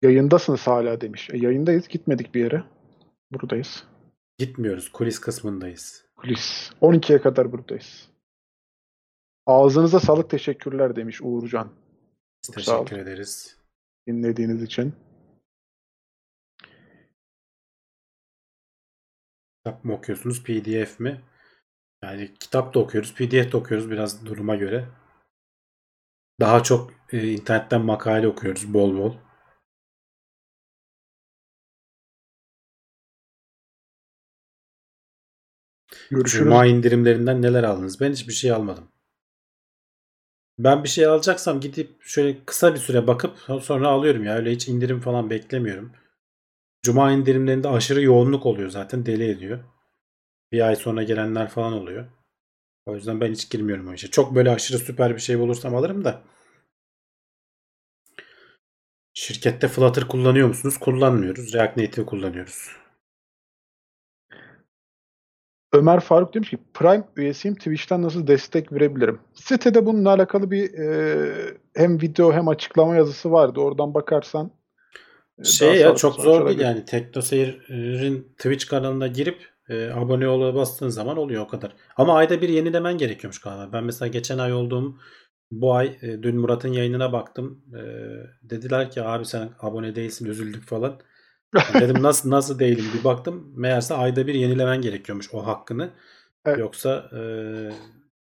[0.02, 1.30] Yayındasınız hala demiş.
[1.34, 1.88] E, yayındayız.
[1.88, 2.64] Gitmedik bir yere.
[3.32, 3.84] Buradayız.
[4.38, 4.90] Gitmiyoruz.
[4.90, 6.06] Kulis kısmındayız.
[6.16, 6.72] Kulis.
[6.82, 8.10] 12'ye kadar buradayız.
[9.46, 11.72] Ağzınıza sağlık teşekkürler demiş Uğurcan.
[12.46, 13.58] Çok teşekkür ederiz.
[14.08, 14.94] Dinlediğiniz için.
[19.58, 20.44] Kitap mı okuyorsunuz?
[20.44, 21.22] PDF mi?
[22.04, 23.16] Yani kitap da okuyoruz.
[23.16, 24.88] PDF de okuyoruz biraz duruma göre.
[26.40, 29.14] Daha çok e, internetten makale okuyoruz bol bol.
[36.12, 36.44] Görüşürüz.
[36.44, 38.00] Cuma indirimlerinden neler aldınız?
[38.02, 38.88] Ben hiçbir şey almadım.
[40.60, 44.36] Ben bir şey alacaksam gidip şöyle kısa bir süre bakıp sonra alıyorum ya.
[44.36, 45.92] Öyle hiç indirim falan beklemiyorum.
[46.84, 49.06] Cuma indirimlerinde aşırı yoğunluk oluyor zaten.
[49.06, 49.60] Deli ediyor.
[50.52, 52.06] Bir ay sonra gelenler falan oluyor.
[52.86, 54.10] O yüzden ben hiç girmiyorum o işe.
[54.10, 56.22] Çok böyle aşırı süper bir şey bulursam alırım da.
[59.14, 60.78] Şirkette Flutter kullanıyor musunuz?
[60.78, 61.54] Kullanmıyoruz.
[61.54, 62.81] React Native kullanıyoruz.
[65.74, 69.20] Ömer Faruk demiş ki Prime üyesiyim Twitch'ten nasıl destek verebilirim?
[69.34, 73.60] Sitede bununla alakalı bir e, hem video hem açıklama yazısı vardı.
[73.60, 74.52] Oradan bakarsan
[75.40, 80.90] e, Şey ya çok zor değil yani TeknoSeyir'in Twitch kanalına girip e, abone ol'a bastığın
[80.90, 81.72] zaman oluyor o kadar.
[81.98, 83.74] Ama ayda bir yenilemen gerekiyormuş galiba.
[83.74, 84.96] Ben mesela geçen ay olduğum
[85.52, 87.64] bu ay e, dün Murat'ın yayınına baktım.
[87.74, 87.82] E,
[88.50, 91.00] dediler ki abi sen abone değilsin üzüldük falan.
[91.74, 93.54] Dedim nasıl nasıl değilim bir baktım.
[93.56, 95.90] Meğerse ayda bir yenilemen gerekiyormuş o hakkını.
[96.46, 96.60] Evet.
[96.60, 97.20] Yoksa e,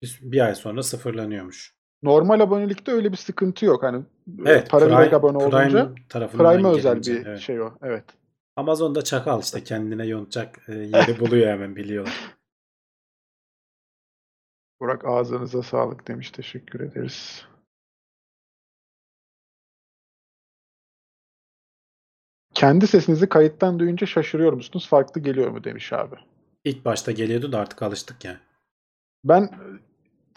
[0.02, 1.74] bir, bir ay sonra sıfırlanıyormuş.
[2.02, 3.82] Normal abonelikte öyle bir sıkıntı yok.
[3.82, 4.04] Hani
[4.46, 7.40] Evet, para Prime- abone olunca Prime Prime'e özel gelince, bir evet.
[7.40, 7.72] şey o.
[7.82, 8.04] Evet.
[8.56, 12.14] Amazon'da çakal işte kendine yontacak e, yeri buluyor hemen biliyorlar.
[14.80, 16.30] Burak ağzınıza sağlık demiş.
[16.30, 17.46] Teşekkür ederiz.
[22.58, 24.88] Kendi sesinizi kayıttan duyunca şaşırıyor musunuz?
[24.88, 26.14] Farklı geliyor mu demiş abi.
[26.64, 28.40] İlk başta geliyordu da artık alıştık ya.
[29.24, 29.42] Ben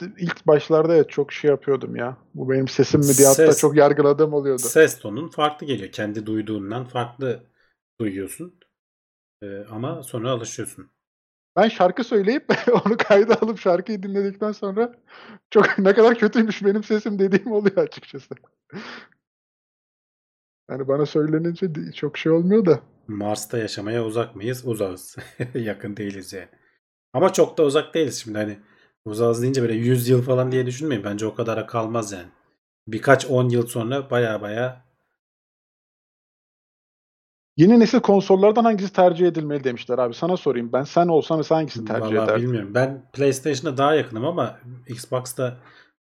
[0.02, 2.18] e, ilk başlarda evet çok şey yapıyordum ya.
[2.34, 4.61] Bu benim sesim mi diye hatta Ses- çok yargıladığım oluyordu.
[4.61, 5.91] Ses tonun farklı geliyor.
[5.91, 7.43] Kendi duyduğundan farklı
[8.02, 8.53] duyuyorsun.
[9.43, 10.89] E, ama sonra alışıyorsun.
[11.56, 12.45] Ben şarkı söyleyip
[12.85, 14.95] onu kayda alıp şarkıyı dinledikten sonra
[15.52, 18.35] çok ne kadar kötüymüş benim sesim dediğim oluyor açıkçası.
[20.70, 22.80] Yani bana söylenince çok şey olmuyor da.
[23.08, 24.66] Mars'ta yaşamaya uzak mıyız?
[24.66, 25.18] Uzağız.
[25.54, 26.48] Yakın değiliz yani.
[27.14, 28.60] Ama çok da uzak değiliz şimdi hani.
[29.06, 31.04] Uzağız deyince böyle 100 yıl falan diye düşünmeyin.
[31.04, 32.30] Bence o kadara kalmaz yani.
[32.88, 34.92] Birkaç 10 yıl sonra baya baya
[37.58, 40.14] Yeni nesil konsollardan hangisi tercih edilmeli demişler abi.
[40.14, 40.84] Sana sorayım ben.
[40.84, 42.44] Sen olsan mesela hangisini tercih Vallahi ederdin?
[42.44, 42.74] bilmiyorum.
[42.76, 45.58] Ben PlayStation'a daha yakınım ama Xbox'ta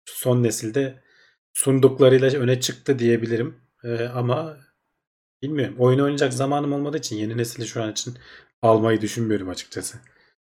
[0.04, 1.02] son nesilde
[1.52, 3.63] sunduklarıyla öne çıktı diyebilirim.
[3.84, 4.56] Ee, ama
[5.42, 5.74] bilmiyorum.
[5.78, 8.14] Oyun oynayacak zamanım olmadığı için yeni nesili şu an için
[8.62, 9.98] almayı düşünmüyorum açıkçası.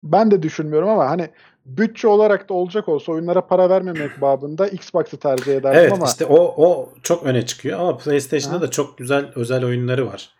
[0.02, 1.30] Ben de düşünmüyorum ama hani
[1.66, 6.26] bütçe olarak da olacak olsa oyunlara para vermemek babında Xbox'ı tercih ederdim Evet ama işte
[6.26, 8.62] o o çok öne çıkıyor ama PlayStation'da Aha.
[8.62, 10.35] da çok güzel özel oyunları var.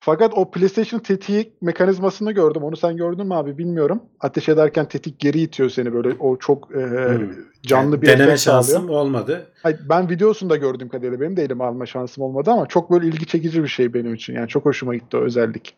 [0.00, 2.62] Fakat o PlayStation tetiği mekanizmasını gördüm.
[2.62, 4.02] Onu sen gördün mü abi bilmiyorum.
[4.20, 7.30] Ateş ederken tetik geri itiyor seni böyle o çok e, Hmm.
[7.62, 8.62] canlı Yani bir deneme efekt sağlıyor.
[8.64, 9.46] şansım olmadı.
[9.62, 13.06] Hayır, ben videosunu da gördüğüm kadarıyla benim de elime alma şansım olmadı ama çok böyle
[13.06, 14.34] ilgi çekici bir şey benim için.
[14.34, 15.74] Yani çok hoşuma gitti o özellik.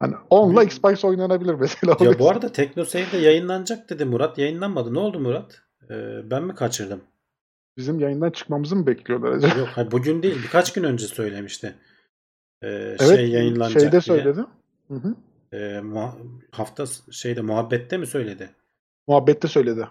[0.00, 1.96] Hani onunla Xbox oynanabilir mesela.
[2.00, 4.38] Ya bu arada TeknoSeyir'de yayınlanacak dedi Murat.
[4.38, 4.94] Yayınlanmadı.
[4.94, 5.62] Ne oldu Murat?
[5.90, 5.94] Ee,
[6.30, 7.00] ben mi kaçırdım?
[7.76, 9.58] Bizim yayından çıkmamızı mı bekliyorlar acaba?
[9.58, 11.74] Yok hayır, bugün değil birkaç gün önce söylemişti.
[12.62, 14.00] Ee, Evet, şey yayınlanacak şeyde diye.
[14.00, 14.44] söyledi.
[14.88, 15.14] Hı hı.
[15.52, 16.14] Ee, muha-
[16.50, 18.50] hafta şeyde muhabbette mi söyledi?
[19.08, 19.88] Muhabbette söyledi.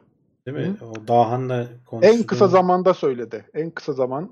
[0.47, 0.77] Değil mi?
[0.81, 2.27] O Dahan'la En konuştu.
[2.27, 3.45] kısa zamanda söyledi.
[3.53, 4.31] En kısa zaman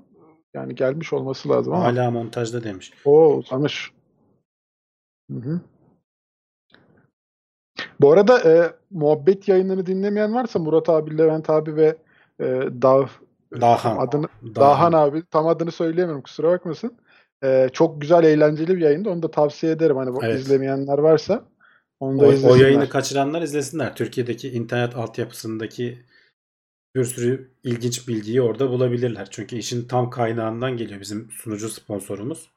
[0.54, 1.84] yani gelmiş olması lazım ama.
[1.84, 2.92] Hala montajda demiş.
[3.04, 3.92] O uzamış.
[5.32, 5.60] Hı hı.
[8.00, 11.96] Bu arada e, muhabbet yayınlarını dinlemeyen varsa Murat abi, Levent abi ve
[12.40, 12.44] e,
[12.82, 13.08] Dağ
[13.60, 13.96] Dahan.
[13.96, 16.96] adını Dahan abi tam adını söyleyemiyorum kusura bakmasın.
[17.44, 19.10] E, çok güzel eğlenceli bir yayındı.
[19.10, 19.96] Onu da tavsiye ederim.
[19.96, 20.40] Hani Evet.
[20.40, 21.44] izlemeyenler varsa
[22.00, 22.60] onu da O, o izlesinler.
[22.64, 23.96] yayını kaçıranlar izlesinler.
[23.96, 25.98] Türkiye'deki internet altyapısındaki
[26.96, 29.28] bir sürü ilginç bilgiyi orada bulabilirler.
[29.30, 32.50] Çünkü işin tam kaynağından geliyor bizim sunucu sponsorumuz.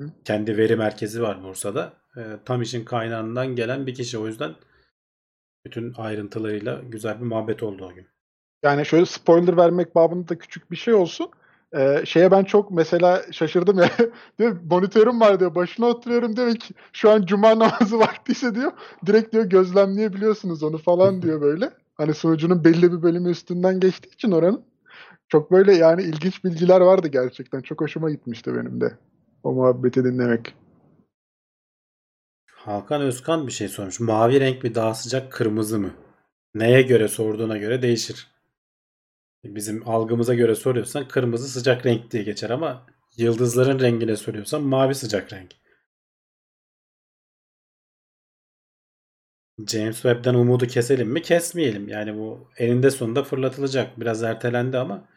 [0.00, 0.10] Hı.
[0.24, 1.92] Kendi veri merkezi var Bursa'da.
[2.16, 4.18] Ee, tam işin kaynağından gelen bir kişi.
[4.18, 4.54] O yüzden
[5.66, 8.06] bütün ayrıntılarıyla güzel bir muhabbet oldu o gün.
[8.62, 11.30] Yani şöyle spoiler vermek babında da küçük bir şey olsun.
[11.76, 13.90] Ee, şeye ben çok mesela şaşırdım ya.
[14.38, 15.54] diyor monitörüm var diyor.
[15.54, 18.72] Başına oturuyorum diyor ki şu an cuma namazı vaktiyse diyor.
[19.06, 21.70] Direkt diyor gözlemleyebiliyorsunuz onu falan diyor böyle.
[21.94, 24.62] Hani sunucunun belli bir bölümü üstünden geçtiği için oranın.
[25.28, 27.60] Çok böyle yani ilginç bilgiler vardı gerçekten.
[27.60, 28.98] Çok hoşuma gitmişti benim de.
[29.42, 30.54] O muhabbeti dinlemek.
[32.52, 34.00] Hakan Özkan bir şey sormuş.
[34.00, 35.90] Mavi renk mi daha sıcak kırmızı mı?
[36.54, 38.37] Neye göre sorduğuna göre değişir.
[39.44, 42.86] Bizim algımıza göre soruyorsan kırmızı sıcak renk diye geçer ama
[43.16, 45.50] yıldızların rengine soruyorsan mavi sıcak renk.
[49.66, 51.22] James Webb'den umudu keselim mi?
[51.22, 51.88] Kesmeyelim.
[51.88, 54.00] Yani bu eninde sonunda fırlatılacak.
[54.00, 55.08] Biraz ertelendi ama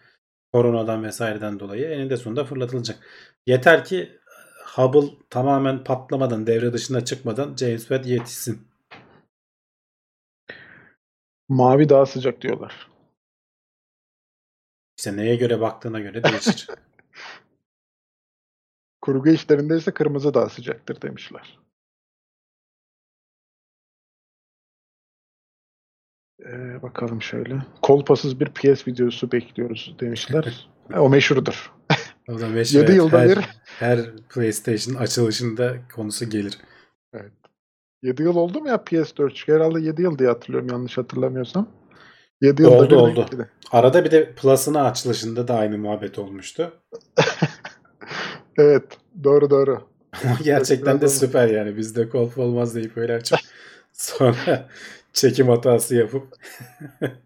[0.53, 2.99] koronadan vesaireden dolayı eninde sonunda fırlatılacak.
[3.48, 4.19] Yeter ki
[4.65, 8.68] Hubble tamamen patlamadan, devre dışına çıkmadan James Webb yetişsin.
[11.49, 12.90] Mavi daha sıcak diyorlar.
[15.02, 16.68] İşte neye göre baktığına göre değişir.
[19.02, 21.60] Kurgu işlerinde ise kırmızı daha sıcaktır demişler.
[26.40, 27.65] Ee, bakalım şöyle.
[27.82, 30.69] Kolpasız bir PS videosu bekliyoruz demişler.
[30.98, 31.73] O meşhurdur.
[32.30, 33.49] O da meşhur, Yedi evet, yılda her, bir.
[33.64, 33.99] her
[34.30, 36.57] PlayStation açılışında konusu gelir.
[38.02, 39.56] 7 yıl oldu mu ya PS4 çıktı?
[39.56, 41.81] Herhalde 7 yıl diye hatırlıyorum yanlış hatırlamıyorsam.
[42.41, 43.27] 7 yılda Oldu, oldu.
[43.72, 46.73] Arada bir de Plus'ın açılışında da aynı muhabbet olmuştu.
[48.57, 48.84] Evet.
[49.23, 49.81] Doğru doğru.
[50.43, 51.13] Gerçekten de oldu.
[51.13, 51.77] süper yani.
[51.77, 53.39] Bizde golf olmaz deyip öyle açıp
[53.93, 54.69] sonra
[55.13, 56.27] çekim hatası yapıp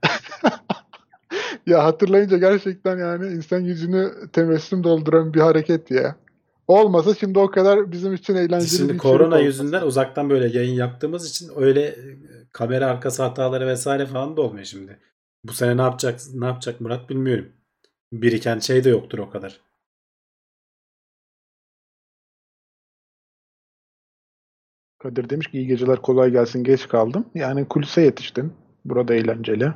[1.66, 6.16] Ya hatırlayınca gerçekten yani insan yüzünü tebessüm dolduran bir hareket ya.
[6.68, 9.46] Olmasa şimdi o kadar bizim için eğlenceli şimdi bir içerik korona olmaz.
[9.46, 11.96] yüzünden uzaktan böyle yayın yaptığımız için öyle e,
[12.52, 15.00] kamera arkası hataları vesaire falan da olmuyor şimdi.
[15.44, 17.52] Bu sene ne yapacak ne yapacak Murat bilmiyorum.
[18.14, 19.62] Biriken şey de yoktur o kadar.
[25.00, 27.26] Kadir demiş ki iyi geceler kolay gelsin geç kaldım.
[27.36, 28.54] Yani kulise yetiştim.
[28.86, 29.74] Burada eğlenceli.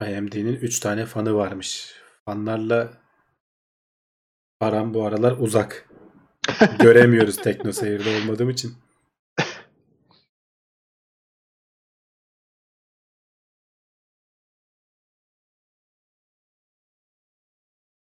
[0.00, 2.01] AMD'nin 3 tane fanı varmış.
[2.24, 2.92] Fanlarla
[4.60, 5.88] aram bu aralar uzak.
[6.78, 8.74] Göremiyoruz Tekno Seyir'de olmadığım için.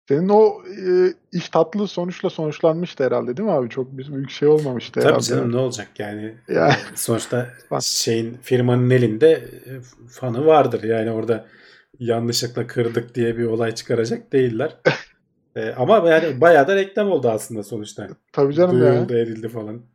[0.08, 3.68] Senin o e, iş tatlı sonuçla sonuçlanmıştı herhalde değil mi abi?
[3.68, 5.22] Çok bir büyük şey olmamıştı Tabii herhalde.
[5.24, 6.34] canım ne olacak yani.
[6.48, 6.68] Ya.
[6.68, 7.50] e, Sonuçta
[7.82, 9.70] şeyin firmanın elinde e,
[10.10, 10.82] fanı vardır.
[10.82, 11.46] Yani orada
[11.98, 14.76] yanlışlıkla kırdık diye bir olay çıkaracak değiller.
[15.56, 18.08] E, ama yani bayağı da reklam oldu aslında sonuçta.
[18.32, 18.92] Tabii canım ya.
[18.92, 19.86] Duyuldu edildi falan.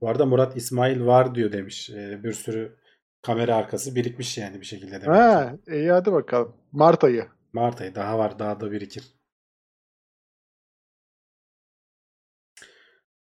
[0.00, 1.90] Bu arada Murat İsmail var diyor demiş.
[1.90, 2.76] E, bir sürü
[3.22, 5.10] kamera arkası birikmiş yani bir şekilde demek ki.
[5.10, 6.56] Ha, iyi hadi bakalım.
[6.72, 7.26] Mart ayı.
[7.52, 9.04] Mart ayı daha var daha da birikir.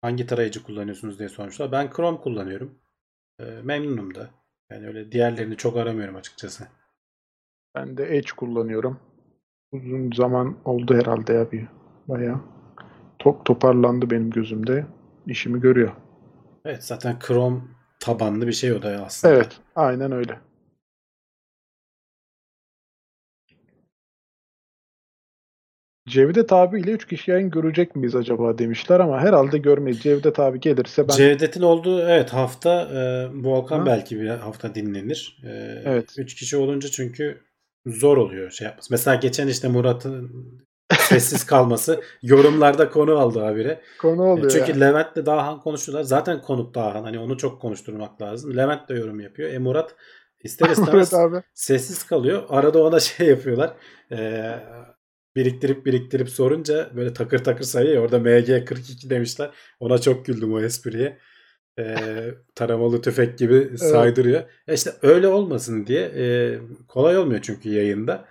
[0.02, 1.72] Hangi tarayıcı kullanıyorsunuz diye sormuşlar.
[1.72, 2.80] Ben Chrome kullanıyorum.
[3.40, 4.30] E, memnunum da.
[4.72, 6.68] Yani öyle diğerlerini çok aramıyorum açıkçası.
[7.76, 9.00] Ben de Edge kullanıyorum.
[9.72, 11.68] Uzun zaman oldu herhalde ya bir
[12.08, 12.40] bayağı.
[13.20, 14.86] Top toparlandı benim gözümde.
[15.28, 15.92] İşimi görüyor.
[16.66, 17.62] Evet zaten Chrome
[18.00, 19.34] tabanlı bir şey o da aslında.
[19.34, 20.40] Evet, aynen öyle.
[26.08, 30.00] Cevdet abiyle 3 kişi yayın görecek miyiz acaba demişler ama herhalde görmeyiz.
[30.02, 33.86] Cevdet abi gelirse ben Cevdet'in olduğu evet hafta e, Volkan Ha.
[33.86, 35.38] belki bir hafta dinlenir.
[35.44, 36.14] E, Evet.
[36.18, 37.42] Üç kişi olunca çünkü
[37.86, 38.94] zor oluyor şey yapması.
[38.94, 40.32] Mesela geçen işte Murat'ın
[40.94, 43.82] sessiz kalması yorumlarda konu aldı habire.
[44.02, 44.78] konu E, oluyor Çünkü ya.
[44.78, 46.04] Levent'le Dağhan konuştular.
[46.04, 47.04] Zaten konuk Dağhan.
[47.04, 48.58] Hani onu çok konuşturmak lazım.
[48.58, 49.50] Levent de yorum yapıyor.
[49.50, 49.96] E Murat
[50.44, 52.44] ister istemez Murat sessiz kalıyor.
[52.50, 53.74] Arada ona şey yapıyorlar.
[54.12, 54.52] E,
[55.36, 58.04] biriktirip biriktirip sorunca böyle takır takır sayıyor.
[58.04, 59.50] Orada MG42 demişler.
[59.80, 61.18] Ona çok güldüm o espriye.
[61.80, 62.06] E,
[62.56, 64.44] taramalı tüfek gibi saydırıyor.
[64.68, 68.26] E işte öyle olmasın diye e, kolay olmuyor çünkü yayında.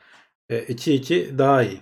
[0.48, 1.80] E, 2-2 daha iyi.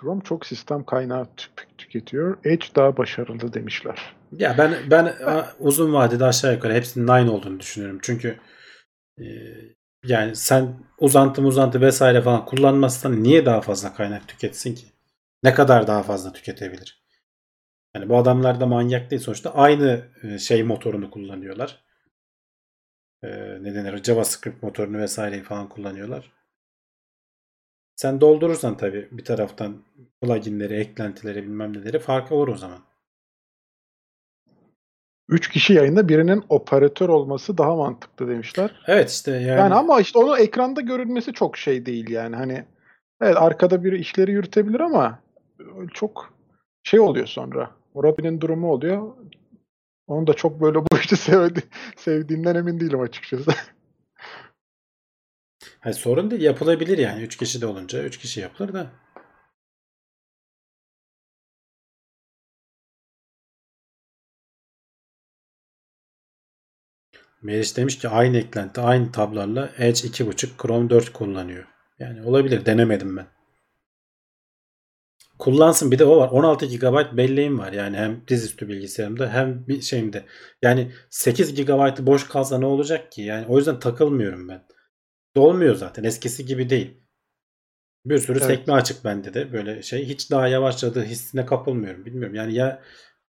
[0.00, 2.38] Chrome çok sistem kaynağı tü- tüketiyor.
[2.44, 4.16] Edge daha başarılı demişler.
[4.32, 5.16] Ya ben ben
[5.58, 7.98] uzun vadede aşağı yukarı hepsinin aynı olduğunu düşünüyorum.
[8.02, 8.38] Çünkü
[9.20, 9.24] e,
[10.06, 14.86] yani sen uzantı uzantı vesaire falan kullanmazsan niye daha fazla kaynak tüketsin ki?
[15.42, 17.06] Ne kadar daha fazla tüketebilir?
[17.96, 21.84] Yani bu adamlar da manyak değil sonuçta aynı e, şey motorunu kullanıyorlar.
[23.22, 23.28] E,
[23.62, 24.02] ne denir?
[24.04, 26.32] JavaScript motorunu vesaireyi falan kullanıyorlar.
[27.96, 29.84] Sen doldurursan tabii bir taraftan
[30.20, 32.85] pluginleri, eklentileri bilmem neleri farkı olur o zaman.
[35.28, 38.80] 3 kişi yayında birinin operatör olması daha mantıklı demişler.
[38.86, 42.36] Evet işte yani, Yani ama işte onu ekranda görünmesi çok şey değil yani.
[42.36, 42.64] Hani
[43.20, 45.18] evet arkada biri işleri yürütebilir ama
[45.94, 46.34] çok
[46.82, 47.70] şey oluyor sonra.
[47.94, 49.12] Bey'in durumu oluyor.
[50.06, 51.62] Onu da çok böyle bu işi sevdi,
[51.96, 53.50] sevdiğinden emin değilim açıkçası.
[55.80, 57.22] Hayır, sorun değil yapılabilir yani.
[57.22, 58.90] 3 kişi de olunca 3 kişi yapılır da.
[67.42, 71.64] Meriç demiş ki aynı eklenti aynı tablarla Edge 2.5 Chrome 4 kullanıyor.
[71.98, 73.26] Yani olabilir denemedim ben.
[75.38, 76.28] Kullansın bir de o var.
[76.28, 80.24] 16 GB belleğim var yani hem dizüstü bilgisayarımda hem bir şeyimde.
[80.62, 83.22] Yani 8 GB boş kalsa ne olacak ki?
[83.22, 84.62] Yani o yüzden takılmıyorum ben.
[85.36, 87.00] Dolmuyor zaten eskisi gibi değil.
[88.06, 88.46] Bir sürü Evet.
[88.46, 90.08] sekme açık bende de böyle şey.
[90.08, 92.04] Hiç daha yavaşladığı hissine kapılmıyorum.
[92.04, 92.82] Bilmiyorum yani ya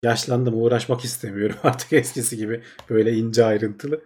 [0.06, 4.02] yaşlandım uğraşmak istemiyorum artık eskisi gibi böyle ince ayrıntılı.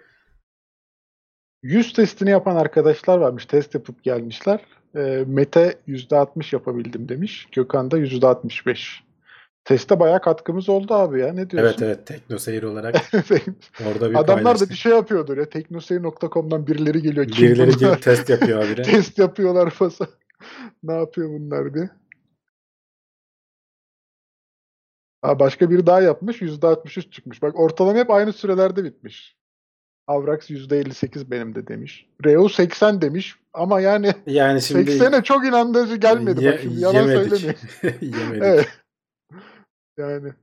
[1.63, 3.45] Yüz testini yapan arkadaşlar varmış.
[3.45, 4.59] Test yapıp gelmişler.
[4.95, 7.47] E, Mete %60 yapabildim demiş.
[7.51, 8.99] Gökhan da %65.
[9.65, 11.33] Teste bayağı katkımız oldu abi ya.
[11.33, 11.57] Ne diyorsun?
[11.69, 12.95] Evet evet teknoseyir olarak
[13.87, 14.69] orada bir Adamlar da paylaştık.
[14.69, 15.49] bir şey yapıyordur ya.
[15.49, 17.27] Teknoseyir.com'dan birileri geliyor.
[17.27, 17.79] Kim Birileri bunlar?
[17.79, 18.81] gelip test yapıyor habire.
[18.91, 20.07] Test yapıyorlar fasa.
[20.83, 21.89] ne yapıyor bunlar diye.
[25.21, 26.41] Ha, başka biri daha yapmış.
[26.41, 27.41] %63 çıkmış.
[27.41, 29.37] Bak ortalama hep aynı sürelerde bitmiş.
[30.07, 32.09] Avrax %58 benim de demiş.
[32.25, 33.35] Reo 80 demiş.
[33.53, 36.43] Ama yani Yani şimdi 80'e çok inandırıcı gelmedi.
[36.43, 37.37] ye- Bak şimdi yalan yemedik.
[37.37, 37.57] söylemeyeyim.
[38.19, 38.43] yemedik.
[38.43, 38.67] Evet.
[39.97, 40.33] Yani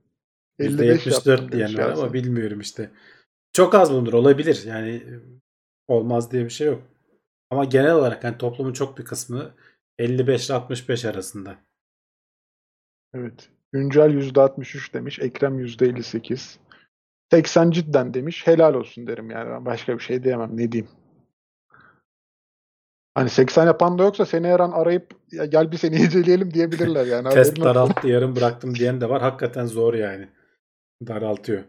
[0.59, 2.03] 55 %74 yaptım diyen demiş var Yasin.
[2.03, 2.91] ama bilmiyorum işte.
[3.53, 4.63] Çok az bulunur olabilir.
[4.65, 5.03] Yani
[5.87, 6.81] olmaz diye bir şey yok.
[7.49, 9.51] Ama genel olarak hani toplumun çok bir kısmı
[9.97, 11.55] 55 ile 65 arasında.
[13.13, 13.49] Evet.
[13.71, 15.19] Güncel %63 demiş.
[15.19, 16.57] Ekrem %58.
[17.31, 18.47] 80 cidden demiş.
[18.47, 19.49] Helal olsun derim yani.
[19.49, 20.57] Ben başka bir şey diyemem.
[20.57, 20.91] Ne diyeyim?
[23.15, 27.05] Hani 80 yapan da yoksa seni her an arayıp ya gel bir seni inceleyelim diyebilirler
[27.05, 27.29] yani.
[27.29, 29.21] Test daralttı yarım bıraktım diyen de var.
[29.21, 30.29] Hakikaten zor yani.
[31.07, 31.63] Daraltıyor.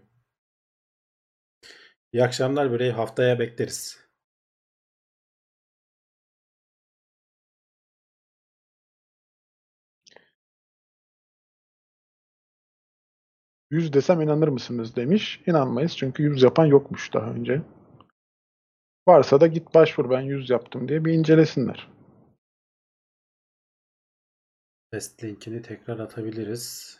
[2.13, 4.08] İyi akşamlar böyle haftaya bekleriz.
[13.71, 15.41] Yüz desem inanır mısınız demiş.
[15.47, 17.63] İnanmayız çünkü yüz yapan yokmuş daha önce.
[19.09, 21.89] Varsa da git başvur ben yüz yaptım diye bir incelesinler.
[24.91, 26.99] Test linkini tekrar atabiliriz.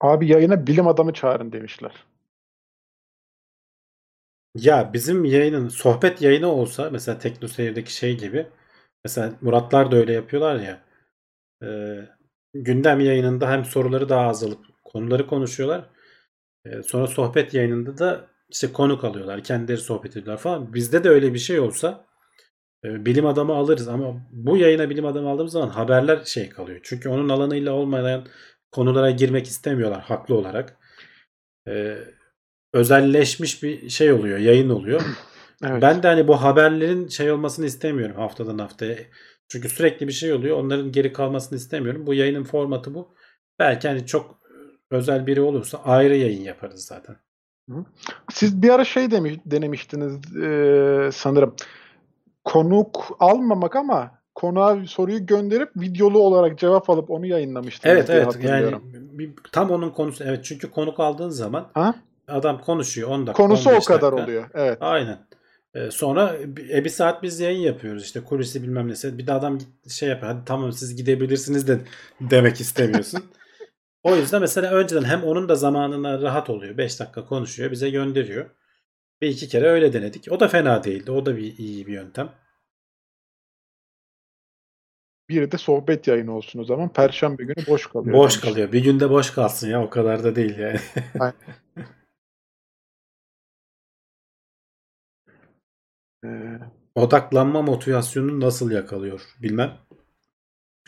[0.00, 2.06] Abi yayına bilim adamı çağırın demişler.
[4.58, 8.46] Ya bizim yayının sohbet yayını olsa mesela TeknoSeyir'deki şey gibi
[9.04, 10.82] mesela Muratlar da öyle yapıyorlar ya
[11.62, 11.68] e,
[12.54, 15.90] gündem yayınında hem soruları daha az alıp konuları konuşuyorlar.
[16.66, 19.44] E, sonra sohbet yayınında da işte konuk alıyorlar.
[19.44, 20.74] Kendileri sohbet ediyorlar falan.
[20.74, 22.06] Bizde de öyle bir şey olsa
[22.84, 26.80] e, bilim adamı alırız ama bu yayına bilim adamı aldığımız zaman haberler şey kalıyor.
[26.82, 28.26] Çünkü onun alanıyla olmayan
[28.72, 30.78] konulara girmek istemiyorlar haklı olarak.
[31.68, 31.98] E,
[32.72, 35.00] özelleşmiş bir şey oluyor, yayın oluyor.
[35.64, 35.82] Evet.
[35.82, 38.96] Ben de hani bu haberlerin şey olmasını istemiyorum haftadan haftaya.
[39.48, 40.56] Çünkü sürekli bir şey oluyor.
[40.56, 42.06] Onların geri kalmasını istemiyorum.
[42.06, 43.08] Bu yayının formatı bu.
[43.58, 44.38] Belki hani çok
[44.90, 47.16] özel biri olursa ayrı yayın yaparız zaten.
[48.32, 51.54] Siz bir ara şey demiş, denemiştiniz eee, sanırım.
[52.44, 58.76] Konuk almamak ama konuğa soruyu gönderip videolu olarak cevap alıp onu yayınlamıştınız Evet evet yani
[58.92, 61.94] bir- tam onun konusu evet çünkü konuk aldığın zaman Ha?
[62.28, 64.24] Adam konuşuyor 10 dakika Konusu o 15 kadar dakika.
[64.24, 64.50] oluyor.
[64.54, 64.78] Evet.
[64.80, 65.28] Aynen.
[65.74, 66.36] Ee, sonra
[66.70, 69.18] e, bir saat biz yayın yapıyoruz işte kulisi bilmem nesi.
[69.18, 70.32] Bir de adam şey yapıyor.
[70.32, 71.80] Hadi tamam siz gidebilirsiniz de
[72.20, 73.24] demek istemiyorsun.
[74.02, 76.78] o yüzden mesela önceden hem onun da zamanına rahat oluyor.
[76.78, 78.50] 5 dakika konuşuyor bize gönderiyor.
[79.20, 80.32] Bir iki kere öyle denedik.
[80.32, 81.10] O da fena değildi.
[81.10, 82.32] O da bir iyi bir yöntem.
[85.28, 86.92] Bir de sohbet yayını olsun o zaman.
[86.92, 88.16] Perşembe günü boş kalıyor.
[88.16, 88.44] boş demiş.
[88.44, 88.72] kalıyor.
[88.72, 90.80] Bir günde boş kalsın ya o kadar da değil yani.
[96.24, 96.58] Ee,
[96.94, 99.78] Odaklanma motivasyonunu nasıl yakalıyor bilmem.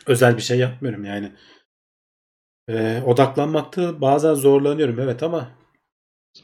[0.07, 1.31] Özel bir şey yapmıyorum yani.
[2.69, 5.51] Ee, odaklanmakta bazen zorlanıyorum evet ama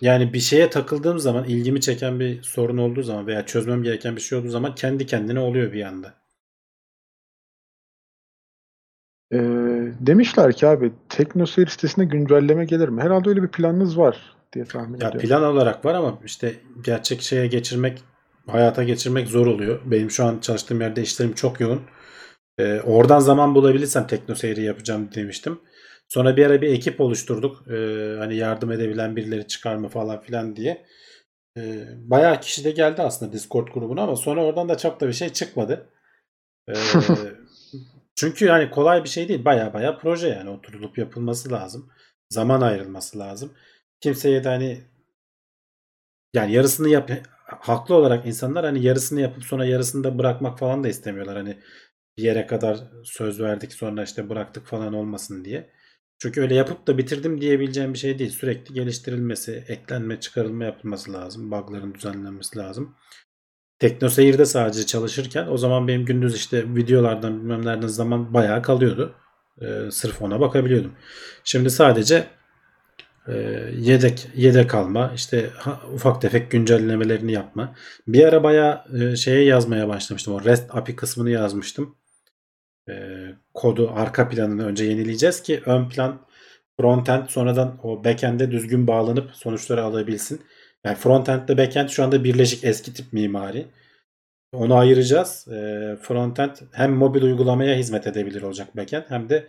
[0.02, 4.22] yani bir şeye takıldığım zaman ilgimi çeken bir sorun olduğu zaman veya çözmem gereken bir
[4.22, 6.14] şey olduğu zaman kendi kendine oluyor bir anda.
[9.34, 9.38] Ee,
[10.00, 13.02] demişler ki abi TeknoSeyir sitesine güncelleme gelir mi?
[13.02, 15.30] Herhalde öyle bir planınız var diye tahmin Ya ediyorum.
[15.30, 18.04] plan olarak var ama işte gerçek şeye geçirmek,
[18.48, 19.82] hayata geçirmek zor oluyor.
[19.86, 21.82] Benim şu an çalıştığım yerde işlerim çok yoğun.
[22.60, 25.60] Ee, oradan zaman bulabilirsem teknoseyri yapacağım demiştim.
[26.10, 27.68] Sonra bir ara bir ekip oluşturduk.
[27.68, 30.86] Ee, hani yardım edebilen birileri çıkar mı falan filan diye.
[31.58, 35.14] E, bayağı kişi de geldi aslında Discord grubuna ama sonra oradan da çok da bir
[35.14, 35.90] şey çıkmadı.
[36.70, 36.74] E,
[38.16, 39.46] çünkü yani kolay bir şey değil.
[39.46, 41.92] Bayağı bayağı proje yani oturulup yapılması lazım.
[42.30, 43.54] Zaman ayrılması lazım.
[44.02, 44.84] Kimseye de hani
[46.34, 47.10] yani yarısını yap
[47.48, 51.38] haklı olarak insanlar hani yarısını yapıp sonra yarısını da bırakmak falan da istemiyorlar.
[51.38, 51.58] Hani
[52.18, 55.70] bir yere kadar söz verdik sonra işte bıraktık falan olmasın diye.
[56.20, 58.30] Çünkü öyle yapıp da bitirdim diyebileceğim bir şey değil.
[58.30, 61.52] Sürekli geliştirilmesi, eklenme, çıkarılma yapılması lazım.
[61.52, 62.96] Bug'ların düzenlenmesi lazım.
[63.80, 69.16] TeknoSeyir'de sadece çalışırken o zaman benim gündüz işte videolardan bilmem nereden zaman bayağı kalıyordu.
[69.62, 70.94] Ee, sırf ona bakabiliyordum.
[71.44, 72.28] Şimdi sadece
[73.78, 75.50] yedek yedek alma, işte
[75.94, 77.76] ufak tefek güncellemelerini yapma.
[78.08, 80.34] Bir ara bayağı e, şeye yazmaya başlamıştım.
[80.34, 81.96] O REST API kısmını yazmıştım.
[82.90, 82.94] E,
[83.54, 86.28] kodu arka planını önce yenileyeceğiz ki ön plan
[86.80, 90.42] frontend sonradan o backend'e düzgün bağlanıp sonuçları alabilsin.
[90.84, 93.68] Yani frontend ile backend şu anda birleşik eski tip mimari.
[94.54, 95.48] Onu ayıracağız.
[95.48, 99.48] E, frontend hem mobil uygulamaya hizmet edebilir olacak backend hem de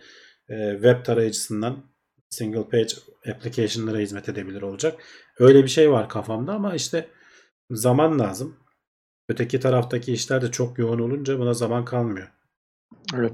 [0.49, 1.83] e, web tarayıcısından
[2.29, 2.93] single page
[3.31, 5.01] application'lara hizmet edebilir olacak.
[5.39, 7.07] Öyle bir şey var kafamda ama işte
[7.71, 8.55] zaman lazım.
[9.29, 12.31] Öteki taraftaki işler de çok yoğun olunca buna zaman kalmıyor.
[13.15, 13.33] Evet.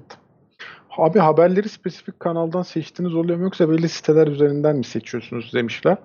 [0.98, 5.98] Abi haberleri spesifik kanaldan seçtiğiniz oluyor mu yoksa belli siteler üzerinden mi seçiyorsunuz demişler.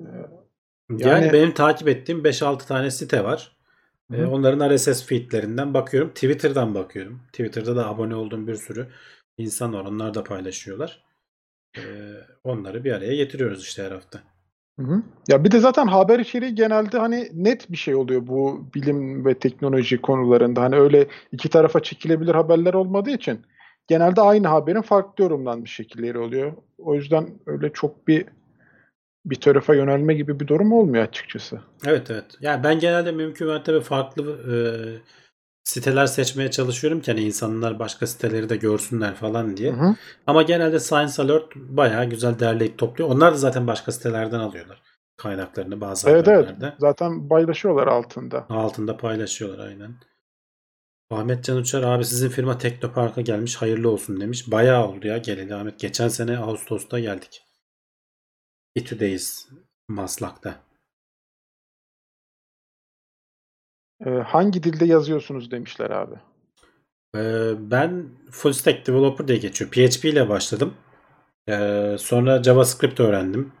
[0.00, 3.56] Yani, Yani- benim takip ettiğim 5-6 tane site var.
[4.12, 4.28] Ee, Hı.
[4.30, 6.10] onların RSS feedlerinden bakıyorum.
[6.10, 7.22] Twitter'dan bakıyorum.
[7.32, 8.88] Twitter'da da abone olduğum bir sürü
[9.38, 9.84] insan var.
[9.84, 11.05] Onlar da paylaşıyorlar.
[11.78, 11.82] Ee,
[12.44, 14.20] onları bir araya getiriyoruz işte her hafta.
[14.80, 15.02] Hı hı.
[15.28, 19.38] Ya bir de zaten haber içeriği genelde hani net bir şey oluyor bu bilim ve
[19.38, 20.62] teknoloji konularında.
[20.62, 23.40] Hani öyle iki tarafa çekilebilir haberler olmadığı için
[23.88, 26.52] genelde aynı haberin farklı yorumlanmış şekilleri oluyor.
[26.78, 28.24] O yüzden öyle çok bir
[29.26, 31.60] bir tarafa yönelme gibi bir durum olmuyor açıkçası.
[31.86, 32.24] Evet evet.
[32.40, 34.56] Yani ben genelde mümkün mertebe farklı e,
[35.66, 39.72] siteler seçmeye çalışıyorum ki hani insanlar başka siteleri de görsünler falan diye.
[39.72, 39.94] Hı hı.
[40.26, 43.10] Ama genelde Science Alert bayağı güzel derleyip topluyor.
[43.10, 44.82] Onlar da zaten başka sitelerden alıyorlar
[45.16, 46.48] kaynaklarını bazı Evet evet.
[46.78, 48.46] Zaten paylaşıyorlar altında.
[48.48, 49.94] Altında paylaşıyorlar aynen.
[51.10, 54.50] Ahmet Can Uçar abi sizin firma Teknopark'a gelmiş hayırlı olsun demiş.
[54.50, 55.80] Bayağı oldu ya geleli Ahmet.
[55.80, 57.42] Geçen sene Ağustos'ta geldik.
[58.74, 59.48] İTÜ'deyiz
[59.88, 60.65] Maslak'ta.
[64.24, 66.14] Hangi dilde yazıyorsunuz demişler abi.
[67.70, 69.70] Ben full stack developer diye geçiyor.
[69.70, 70.74] PHP ile başladım.
[71.98, 73.52] Sonra JavaScript öğrendim.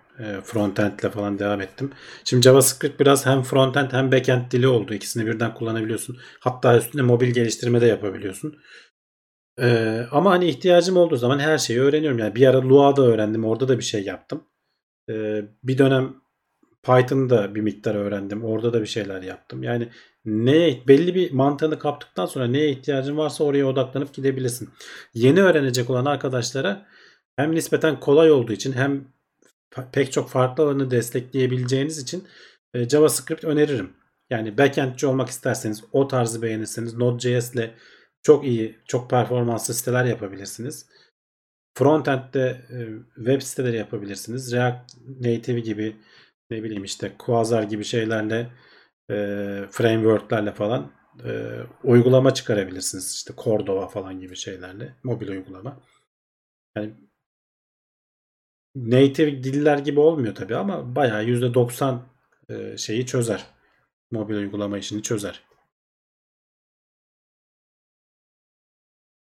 [0.44, 1.92] Frontend ile falan devam ettim.
[2.24, 4.94] Şimdi JavaScript biraz hem frontend hem backend dili oldu.
[4.94, 6.18] İkisini birden kullanabiliyorsun.
[6.40, 8.58] Hatta üstüne mobil geliştirme de yapabiliyorsun.
[10.10, 12.18] Ama hani ihtiyacım olduğu zaman her şeyi öğreniyorum.
[12.18, 13.44] Yani bir ara Lua da öğrendim.
[13.44, 14.44] Orada da bir şey yaptım.
[15.62, 16.14] Bir dönem
[16.86, 18.44] Python'da bir miktar öğrendim.
[18.44, 19.62] Orada da bir şeyler yaptım.
[19.62, 19.88] Yani
[20.24, 24.68] neye belli bir mantığını kaptıktan sonra neye ihtiyacın varsa oraya odaklanıp gidebilirsin.
[25.14, 26.86] Yeni öğrenecek olan arkadaşlara
[27.36, 29.04] hem nispeten kolay olduğu için hem
[29.70, 32.24] pe- pek çok farklı alanı destekleyebileceğiniz için
[32.74, 33.92] e, JavaScript öneririm.
[34.30, 37.74] Yani backendçi olmak isterseniz o tarzı beğenirseniz Node.js ile
[38.22, 40.86] çok iyi, çok performanslı siteler yapabilirsiniz.
[41.74, 42.78] Frontend'de e,
[43.16, 44.52] web siteleri yapabilirsiniz.
[44.52, 45.96] React Native gibi
[46.50, 48.50] ne bileyim işte Quasar gibi şeylerle
[49.10, 49.14] e,
[49.70, 50.92] frameworklerle falan
[51.24, 53.12] e, uygulama çıkarabilirsiniz.
[53.14, 55.80] İşte Cordova falan gibi şeylerle mobil uygulama.
[56.76, 56.94] Yani
[58.76, 61.98] native diller gibi olmuyor tabii ama bayağı %90
[62.50, 63.46] e, şeyi çözer.
[64.10, 65.42] Mobil uygulama işini çözer.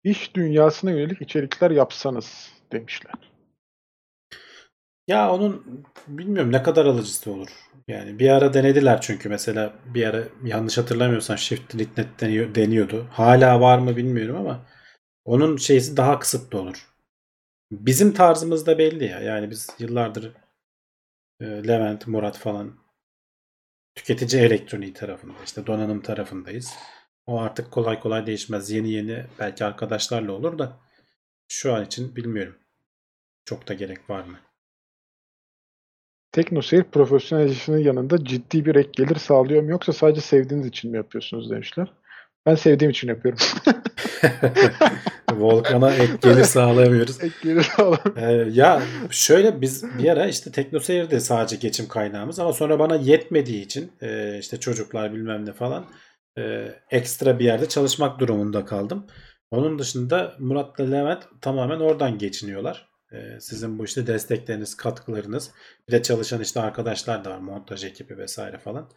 [0.04, 3.31] İş dünyasına yönelik içerikler yapsanız demişler.
[5.06, 7.48] Ya onun bilmiyorum ne kadar alıcısı olur.
[7.88, 13.06] Yani bir ara denediler çünkü mesela bir ara yanlış hatırlamıyorsam Shift Net deniyor, deniyordu.
[13.10, 14.66] Hala var mı bilmiyorum ama
[15.24, 16.88] onun şeysi daha kısıtlı olur.
[17.72, 19.20] Bizim tarzımız da belli ya.
[19.20, 20.32] Yani biz yıllardır
[21.40, 22.78] e, Levent, Murat falan
[23.94, 26.74] tüketici elektroniği tarafında işte donanım tarafındayız.
[27.26, 28.70] O artık kolay kolay değişmez.
[28.70, 30.80] Yeni yeni belki arkadaşlarla olur da
[31.48, 32.58] şu an için bilmiyorum.
[33.44, 34.40] Çok da gerek var mı?
[36.32, 40.96] Teknoseyir profesyonel işinin yanında ciddi bir ek gelir sağlıyor mu yoksa sadece sevdiğiniz için mi
[40.96, 41.92] yapıyorsunuz demişler.
[42.46, 43.38] Ben sevdiğim için yapıyorum.
[45.32, 47.24] Volkan'a ek gelir sağlayamıyoruz.
[47.24, 48.16] ek gelir sağlamıyor.
[48.16, 53.64] Ee, ya şöyle biz bir ara işte TeknoSeyir'de sadece geçim kaynağımız ama sonra bana yetmediği
[53.64, 55.84] için e, işte çocuklar bilmem ne falan
[56.38, 59.06] e, ekstra bir yerde çalışmak durumunda kaldım.
[59.50, 62.91] Onun dışında Murat'la Levent tamamen oradan geçiniyorlar.
[63.12, 65.50] Ee, sizin bu işte destekleriniz, katkılarınız,
[65.88, 68.90] bir de çalışan işte arkadaşlar da var, montaj ekibi vesaire falan.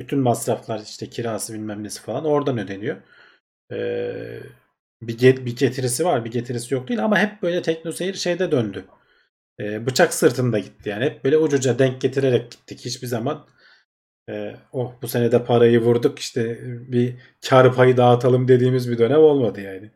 [0.00, 2.96] Bütün masraflar işte kirası bilmem nesi falan oradan ödeniyor.
[3.72, 4.40] Ee,
[5.02, 8.84] bir, get, bir getirisi var, bir getirisi yok değil ama hep böyle teknoseyir şeyde döndü.
[9.60, 11.04] Ee, bıçak sırtında gitti yani.
[11.04, 12.84] Hep böyle ucuca denk getirerek gittik.
[12.84, 13.46] Hiçbir zaman
[14.72, 16.58] oh bu sene de parayı vurduk işte
[16.92, 17.16] bir
[17.48, 19.90] kar payı dağıtalım dediğimiz bir dönem olmadı yani.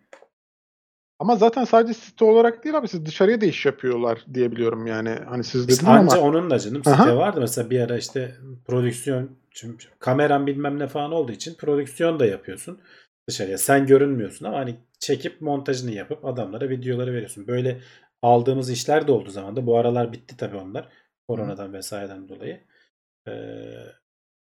[1.19, 5.11] Ama zaten sadece site olarak değil abi siz dışarıya da iş yapıyorlar diye biliyorum yani.
[5.11, 7.17] Hani siz dediniz İşte ama anca onun da canım site Aha.
[7.17, 8.35] vardı mesela bir ara işte
[8.67, 12.81] prodüksiyon çünkü kameran bilmem ne falan olduğu için prodüksiyon da yapıyorsun
[13.29, 13.59] dışarıya.
[13.59, 17.47] Sen görünmüyorsun ama hani çekip montajını yapıp adamlara videoları veriyorsun.
[17.47, 17.81] Böyle
[18.23, 19.67] aldığımız işler de oldu zamanda.
[19.67, 20.89] Bu aralar bitti tabii onlar.
[21.29, 22.61] Koronadan vesaireden dolayı.
[23.29, 23.33] Ee,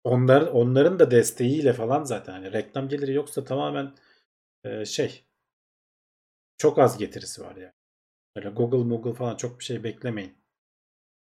[0.04, 3.92] onlar onların da desteğiyle falan zaten hani reklam geliri yoksa tamamen
[4.64, 5.24] e, şey
[6.60, 7.72] çok az getirisi var yani.
[8.36, 10.32] Böyle Google Google falan çok bir şey beklemeyin.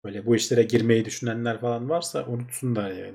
[0.04, 3.14] Böyle bu işlere girmeyi düşünenler falan varsa unutsunlar yani.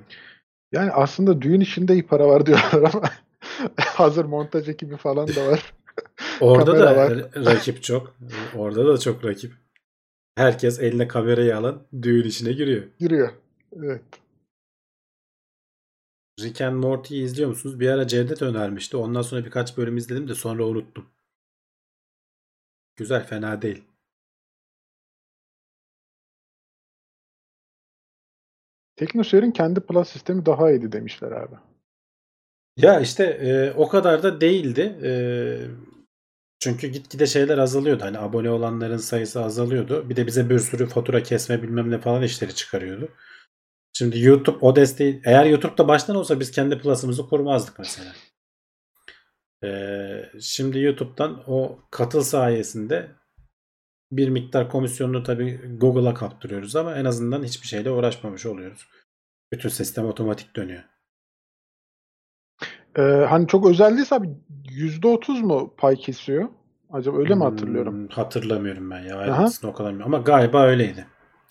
[0.71, 3.09] yani aslında düğün işinde iyi para var diyorlar ama
[3.77, 5.73] hazır montaj ekibi falan da var.
[6.41, 7.11] Orada Kamera da var.
[7.11, 8.17] ra- rakip çok.
[8.57, 9.53] Orada da çok rakip.
[10.35, 12.83] Herkes eline kamerayı alan düğün işine giriyor.
[12.99, 13.29] Giriyor.
[13.75, 14.01] Evet.
[16.39, 17.79] Rick and Morty'yi izliyor musunuz?
[17.79, 18.97] Bir ara Cevdet önermişti.
[18.97, 21.14] Ondan sonra birkaç bölüm izledim de sonra unuttum.
[22.95, 23.84] Güzel, fena değil.
[28.95, 31.55] Teknoseyir'in kendi plus sistemi daha iyiydi demişler abi.
[32.77, 34.99] Ya işte e, o kadar da değildi.
[35.03, 35.11] E,
[36.59, 38.03] çünkü gitgide şeyler azalıyordu.
[38.03, 40.09] Hani abone olanların sayısı azalıyordu.
[40.09, 43.09] Bir de bize bir sürü fatura kesme bilmem ne falan işleri çıkarıyordu.
[43.93, 48.13] Şimdi YouTube o desteği eğer YouTube'da baştan olsa biz kendi plus'ımızı kurmazdık mesela.
[49.65, 53.11] E, şimdi YouTube'dan o katıl sayesinde
[54.11, 58.87] bir miktar komisyonunu tabii Google'a kaptırıyoruz ama en azından hiçbir şeyle uğraşmamış oluyoruz.
[59.51, 60.83] Bütün sistem otomatik dönüyor.
[62.97, 64.29] Ee, hani çok özel değilse abi
[64.69, 66.49] %30 mu pay kesiyor?
[66.91, 67.93] Acaba öyle mi hatırlıyorum?
[67.93, 69.17] Hmm, hatırlamıyorum ben ya.
[69.17, 69.89] Ayrıntısını o kadar.
[69.99, 71.05] Ama galiba öyleydi.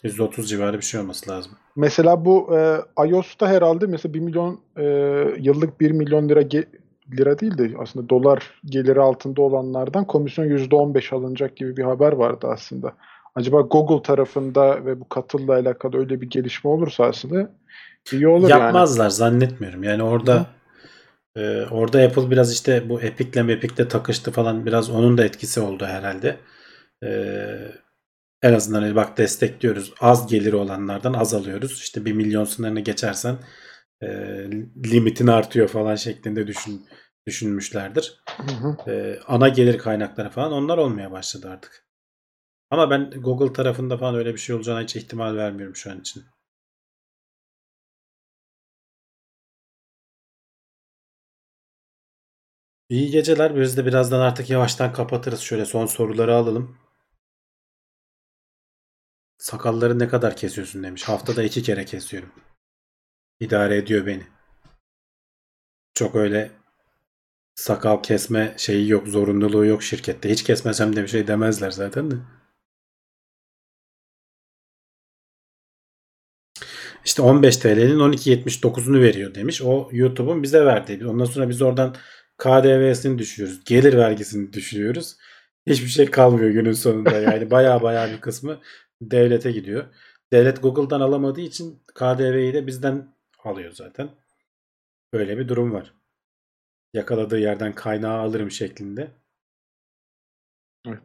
[0.05, 1.53] %30 civarı bir şey olması lazım.
[1.77, 2.79] Mesela bu e,
[3.09, 4.85] iOS'ta herhalde mesela 1 milyon e,
[5.39, 6.69] yıllık 1 milyon lira ge-
[7.13, 12.47] lira değil de aslında dolar geliri altında olanlardan komisyon %15 alınacak gibi bir haber vardı
[12.51, 12.95] aslında.
[13.35, 17.51] Acaba Google tarafında ve bu katılla alakalı öyle bir gelişme olursa aslında
[18.13, 18.63] iyi olur yani.
[18.63, 19.83] Yapmazlar zannetmiyorum.
[19.83, 20.47] Yani orada
[21.37, 25.85] e, orada Apple biraz işte bu Epic'le Mepic'le takıştı falan biraz onun da etkisi oldu
[25.85, 26.37] herhalde.
[27.05, 27.09] E,
[28.43, 29.93] en azından hani bak destekliyoruz.
[30.01, 31.73] Az geliri olanlardan az alıyoruz.
[31.83, 33.37] İşte 1 milyon sınırını geçersen
[34.05, 36.87] e, limitin artıyor falan şeklinde düşün,
[37.27, 38.23] düşünmüşlerdir.
[38.37, 38.91] Hı hı.
[38.91, 41.87] Ee, ana gelir kaynakları falan onlar olmaya başladı artık.
[42.71, 46.25] Ama ben Google tarafında falan öyle bir şey olacağına hiç ihtimal vermiyorum şu an için.
[52.89, 53.57] İyi geceler.
[53.57, 55.41] Biz de birazdan artık yavaştan kapatırız.
[55.41, 56.79] Şöyle son soruları alalım.
[59.39, 61.03] Sakalları ne kadar kesiyorsun demiş.
[61.05, 62.33] Haftada iki kere kesiyorum.
[63.41, 64.23] İdare ediyor beni.
[65.95, 66.51] Çok öyle
[67.55, 70.31] sakal kesme şeyi yok, zorunluluğu yok şirkette.
[70.31, 72.15] Hiç kesmesem de bir şey demezler zaten de.
[77.05, 79.63] İşte 15 TL'nin 12.79'unu veriyor demiş.
[79.63, 81.07] O YouTube'un bize verdiği.
[81.07, 81.97] Ondan sonra biz oradan
[82.39, 83.65] KDV'sini düşürüyoruz.
[83.65, 85.17] Gelir vergisini düşürüyoruz.
[85.67, 87.11] Hiçbir şey kalmıyor günün sonunda.
[87.21, 88.61] Yani baya baya bir kısmı
[89.03, 89.85] devlete gidiyor.
[90.33, 93.14] Devlet Google'dan alamadığı için KDV'yi de bizden
[93.47, 94.11] alıyor zaten.
[95.13, 95.95] Böyle bir durum var.
[96.95, 99.11] Yakaladığı yerden kaynağı alırım şeklinde.
[100.87, 101.03] Evet.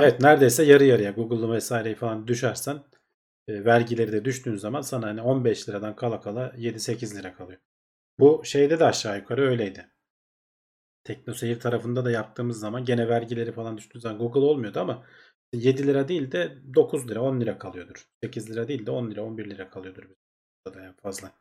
[0.00, 2.82] Evet neredeyse yarı yarıya Google'lı vesaireyi falan düşersen
[3.48, 7.60] e, vergileri de düştüğün zaman sana hani 15 liradan kala kala 7-8 lira kalıyor.
[8.18, 9.90] Bu şeyde de aşağı yukarı öyleydi.
[11.04, 15.06] Teknoseyir tarafında da yaptığımız zaman gene vergileri falan düştüğü zaman Google olmuyordu ama
[15.52, 18.06] 7 lira değil de 9 lira 10 lira kalıyordur.
[18.24, 20.04] 8 lira değil de 10 lira 11 lira kalıyordur.
[20.66, 21.32] Da en fazla.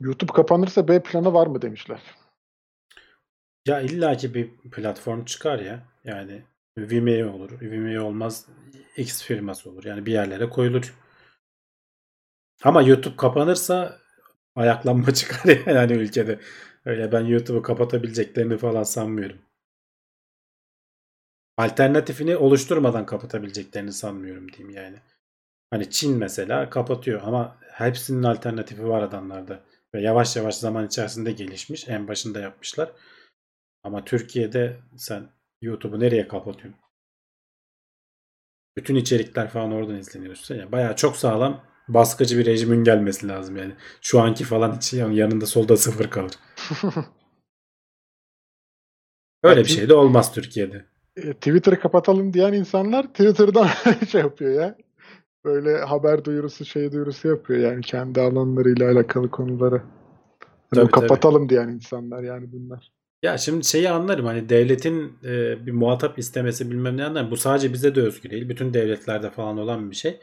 [0.00, 2.00] YouTube kapanırsa B planı var mı demişler.
[3.66, 5.82] Ya illaki bir platform çıkar ya.
[6.04, 6.42] Yani
[6.78, 7.60] Vimeo olur.
[7.60, 8.48] Vimeo olmaz
[8.96, 9.84] X firması olur.
[9.84, 10.94] Yani bir yerlere koyulur.
[12.64, 14.00] Ama YouTube kapanırsa
[14.56, 16.40] ayaklanma çıkar yani ülkede.
[16.84, 19.38] Öyle ben YouTube'u kapatabileceklerini falan sanmıyorum.
[21.56, 24.96] Alternatifini oluşturmadan kapatabileceklerini sanmıyorum diyeyim yani.
[25.74, 29.60] Hani Çin mesela kapatıyor ama hepsinin alternatifi var adamlarda.
[29.94, 31.88] Ve yavaş yavaş zaman içerisinde gelişmiş.
[31.88, 32.92] En başında yapmışlar.
[33.82, 35.28] Ama Türkiye'de sen
[35.62, 36.80] YouTube'u nereye kapatıyorsun?
[38.76, 40.36] Bütün içerikler falan oradan izleniyor.
[40.48, 43.74] Yani bayağı çok sağlam baskıcı bir rejimin gelmesi lazım yani.
[44.00, 46.34] Şu anki falan hiç yanında solda sıfır kalır.
[49.42, 50.86] Öyle bir şey de olmaz Türkiye'de.
[51.16, 53.68] E, Twitter'ı kapatalım diyen insanlar Twitter'dan
[54.10, 54.83] şey yapıyor ya.
[55.44, 59.82] Böyle haber duyurusu, şey duyurusu yapıyor yani kendi alanlarıyla alakalı konuları.
[60.74, 62.92] Yani Tabii, kapatalım diyen insanlar yani bunlar.
[63.22, 67.30] Ya şimdi şeyi anlarım hani devletin e, bir muhatap istemesi bilmem ne anlarım.
[67.30, 68.48] Bu sadece bize de özgü değil.
[68.48, 70.20] Bütün devletlerde falan olan bir şey.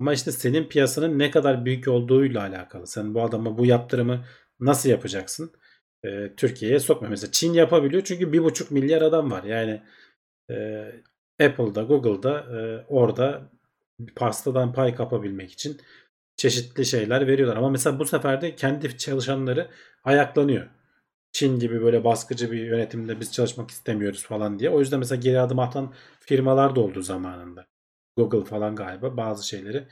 [0.00, 2.86] Ama işte senin piyasanın ne kadar büyük olduğuyla alakalı.
[2.86, 4.24] Sen bu adama bu yaptırımı
[4.60, 5.52] nasıl yapacaksın?
[6.04, 7.08] E, Türkiye'ye sokma.
[7.08, 9.44] Mesela Çin yapabiliyor çünkü bir buçuk milyar adam var.
[9.44, 9.82] Yani
[10.50, 10.56] e,
[11.46, 13.50] Apple'da, Google'da e, orada
[14.16, 15.80] pastadan pay kapabilmek için
[16.36, 17.56] çeşitli şeyler veriyorlar.
[17.56, 19.70] Ama mesela bu sefer de kendi çalışanları
[20.04, 20.66] ayaklanıyor.
[21.32, 24.70] Çin gibi böyle baskıcı bir yönetimde biz çalışmak istemiyoruz falan diye.
[24.70, 27.66] O yüzden mesela geri adım atan firmalar da oldu zamanında.
[28.16, 29.88] Google falan galiba bazı şeyleri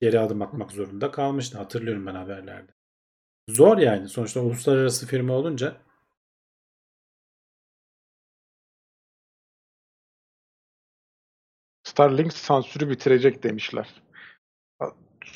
[0.00, 1.58] geri adım atmak zorunda kalmıştı.
[1.58, 2.72] Hatırlıyorum ben haberlerde.
[3.48, 4.08] Zor yani.
[4.08, 5.76] Sonuçta uluslararası firma olunca
[11.90, 13.88] Starlink sansürü bitirecek demişler.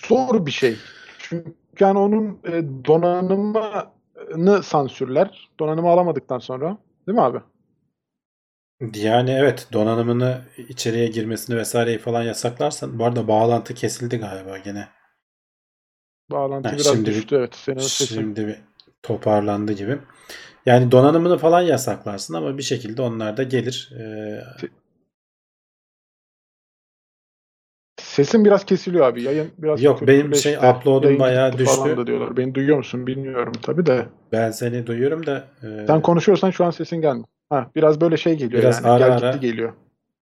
[0.08, 0.76] Zor bir şey.
[1.18, 5.50] Çünkü yani onun e, donanımını sansürler.
[5.60, 6.78] Donanımı alamadıktan sonra.
[7.06, 7.38] Değil mi abi?
[8.94, 14.88] Yani evet donanımını içeriye girmesini vesaireyi falan yasaklarsan bu arada bağlantı kesildi galiba gene.
[16.30, 17.54] Bağlantı Ha, biraz şimdi bir- düştü evet.
[17.54, 18.14] Senin sesin.
[18.14, 18.56] Şimdi bir
[19.02, 19.98] toparlandı gibi.
[20.66, 23.92] Yani donanımını falan yasaklarsın ama bir şekilde onlar da gelir.
[24.00, 24.40] Ee,
[28.14, 29.22] Sesin biraz kesiliyor abi.
[29.22, 31.96] Yayın biraz Yok, benim şey, upload'um Yayın bayağı gitti falan düştü.
[31.96, 32.36] da diyorlar.
[32.36, 34.06] Beni duyuyor musun bilmiyorum tabii de.
[34.32, 37.26] ben seni duyuyorum da e, Sen konuşuyorsan şu an sesin gelmiyor.
[37.50, 38.88] Ha, biraz böyle şey geliyor Biraz yani.
[38.88, 39.30] ara Gel ara.
[39.32, 39.72] gitti geliyor.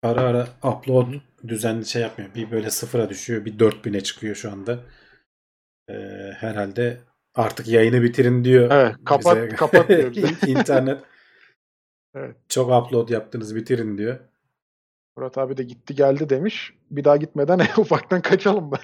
[0.03, 1.07] ara ara upload
[1.49, 2.35] düzenli şey yapmıyor.
[2.35, 3.45] Bir böyle sıfıra düşüyor.
[3.45, 4.79] Bir 4000'e çıkıyor şu anda.
[5.91, 5.95] Ee,
[6.39, 6.97] herhalde
[7.35, 8.71] artık yayını bitirin diyor.
[8.71, 9.49] Evet, kapat bize.
[9.49, 10.29] kapat diyor bize.
[10.47, 11.01] İnternet.
[12.15, 12.37] Evet.
[12.49, 14.19] Çok upload yaptınız bitirin diyor.
[15.21, 16.75] Murat abi de gitti geldi demiş.
[16.91, 18.81] Bir daha gitmeden ufaktan kaçalım ben.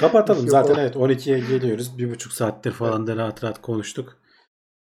[0.00, 1.98] Kapatalım zaten evet 12'ye geliyoruz.
[1.98, 4.18] Bir buçuk saattir falan da rahat rahat konuştuk.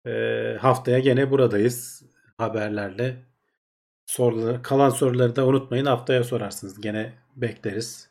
[0.08, 2.04] Ee, haftaya gene buradayız
[2.38, 3.26] haberlerle.
[4.06, 6.82] Soruları, kalan soruları da unutmayın haftaya sorarsınız.
[6.82, 8.10] Gene bekleriz.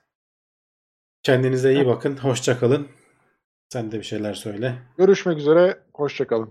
[1.22, 2.16] Kendinize iyi bakın.
[2.16, 2.88] Hoşça kalın.
[3.68, 4.78] Sen de bir şeyler söyle.
[4.98, 5.78] Görüşmek üzere.
[5.94, 6.50] Hoşçakalın.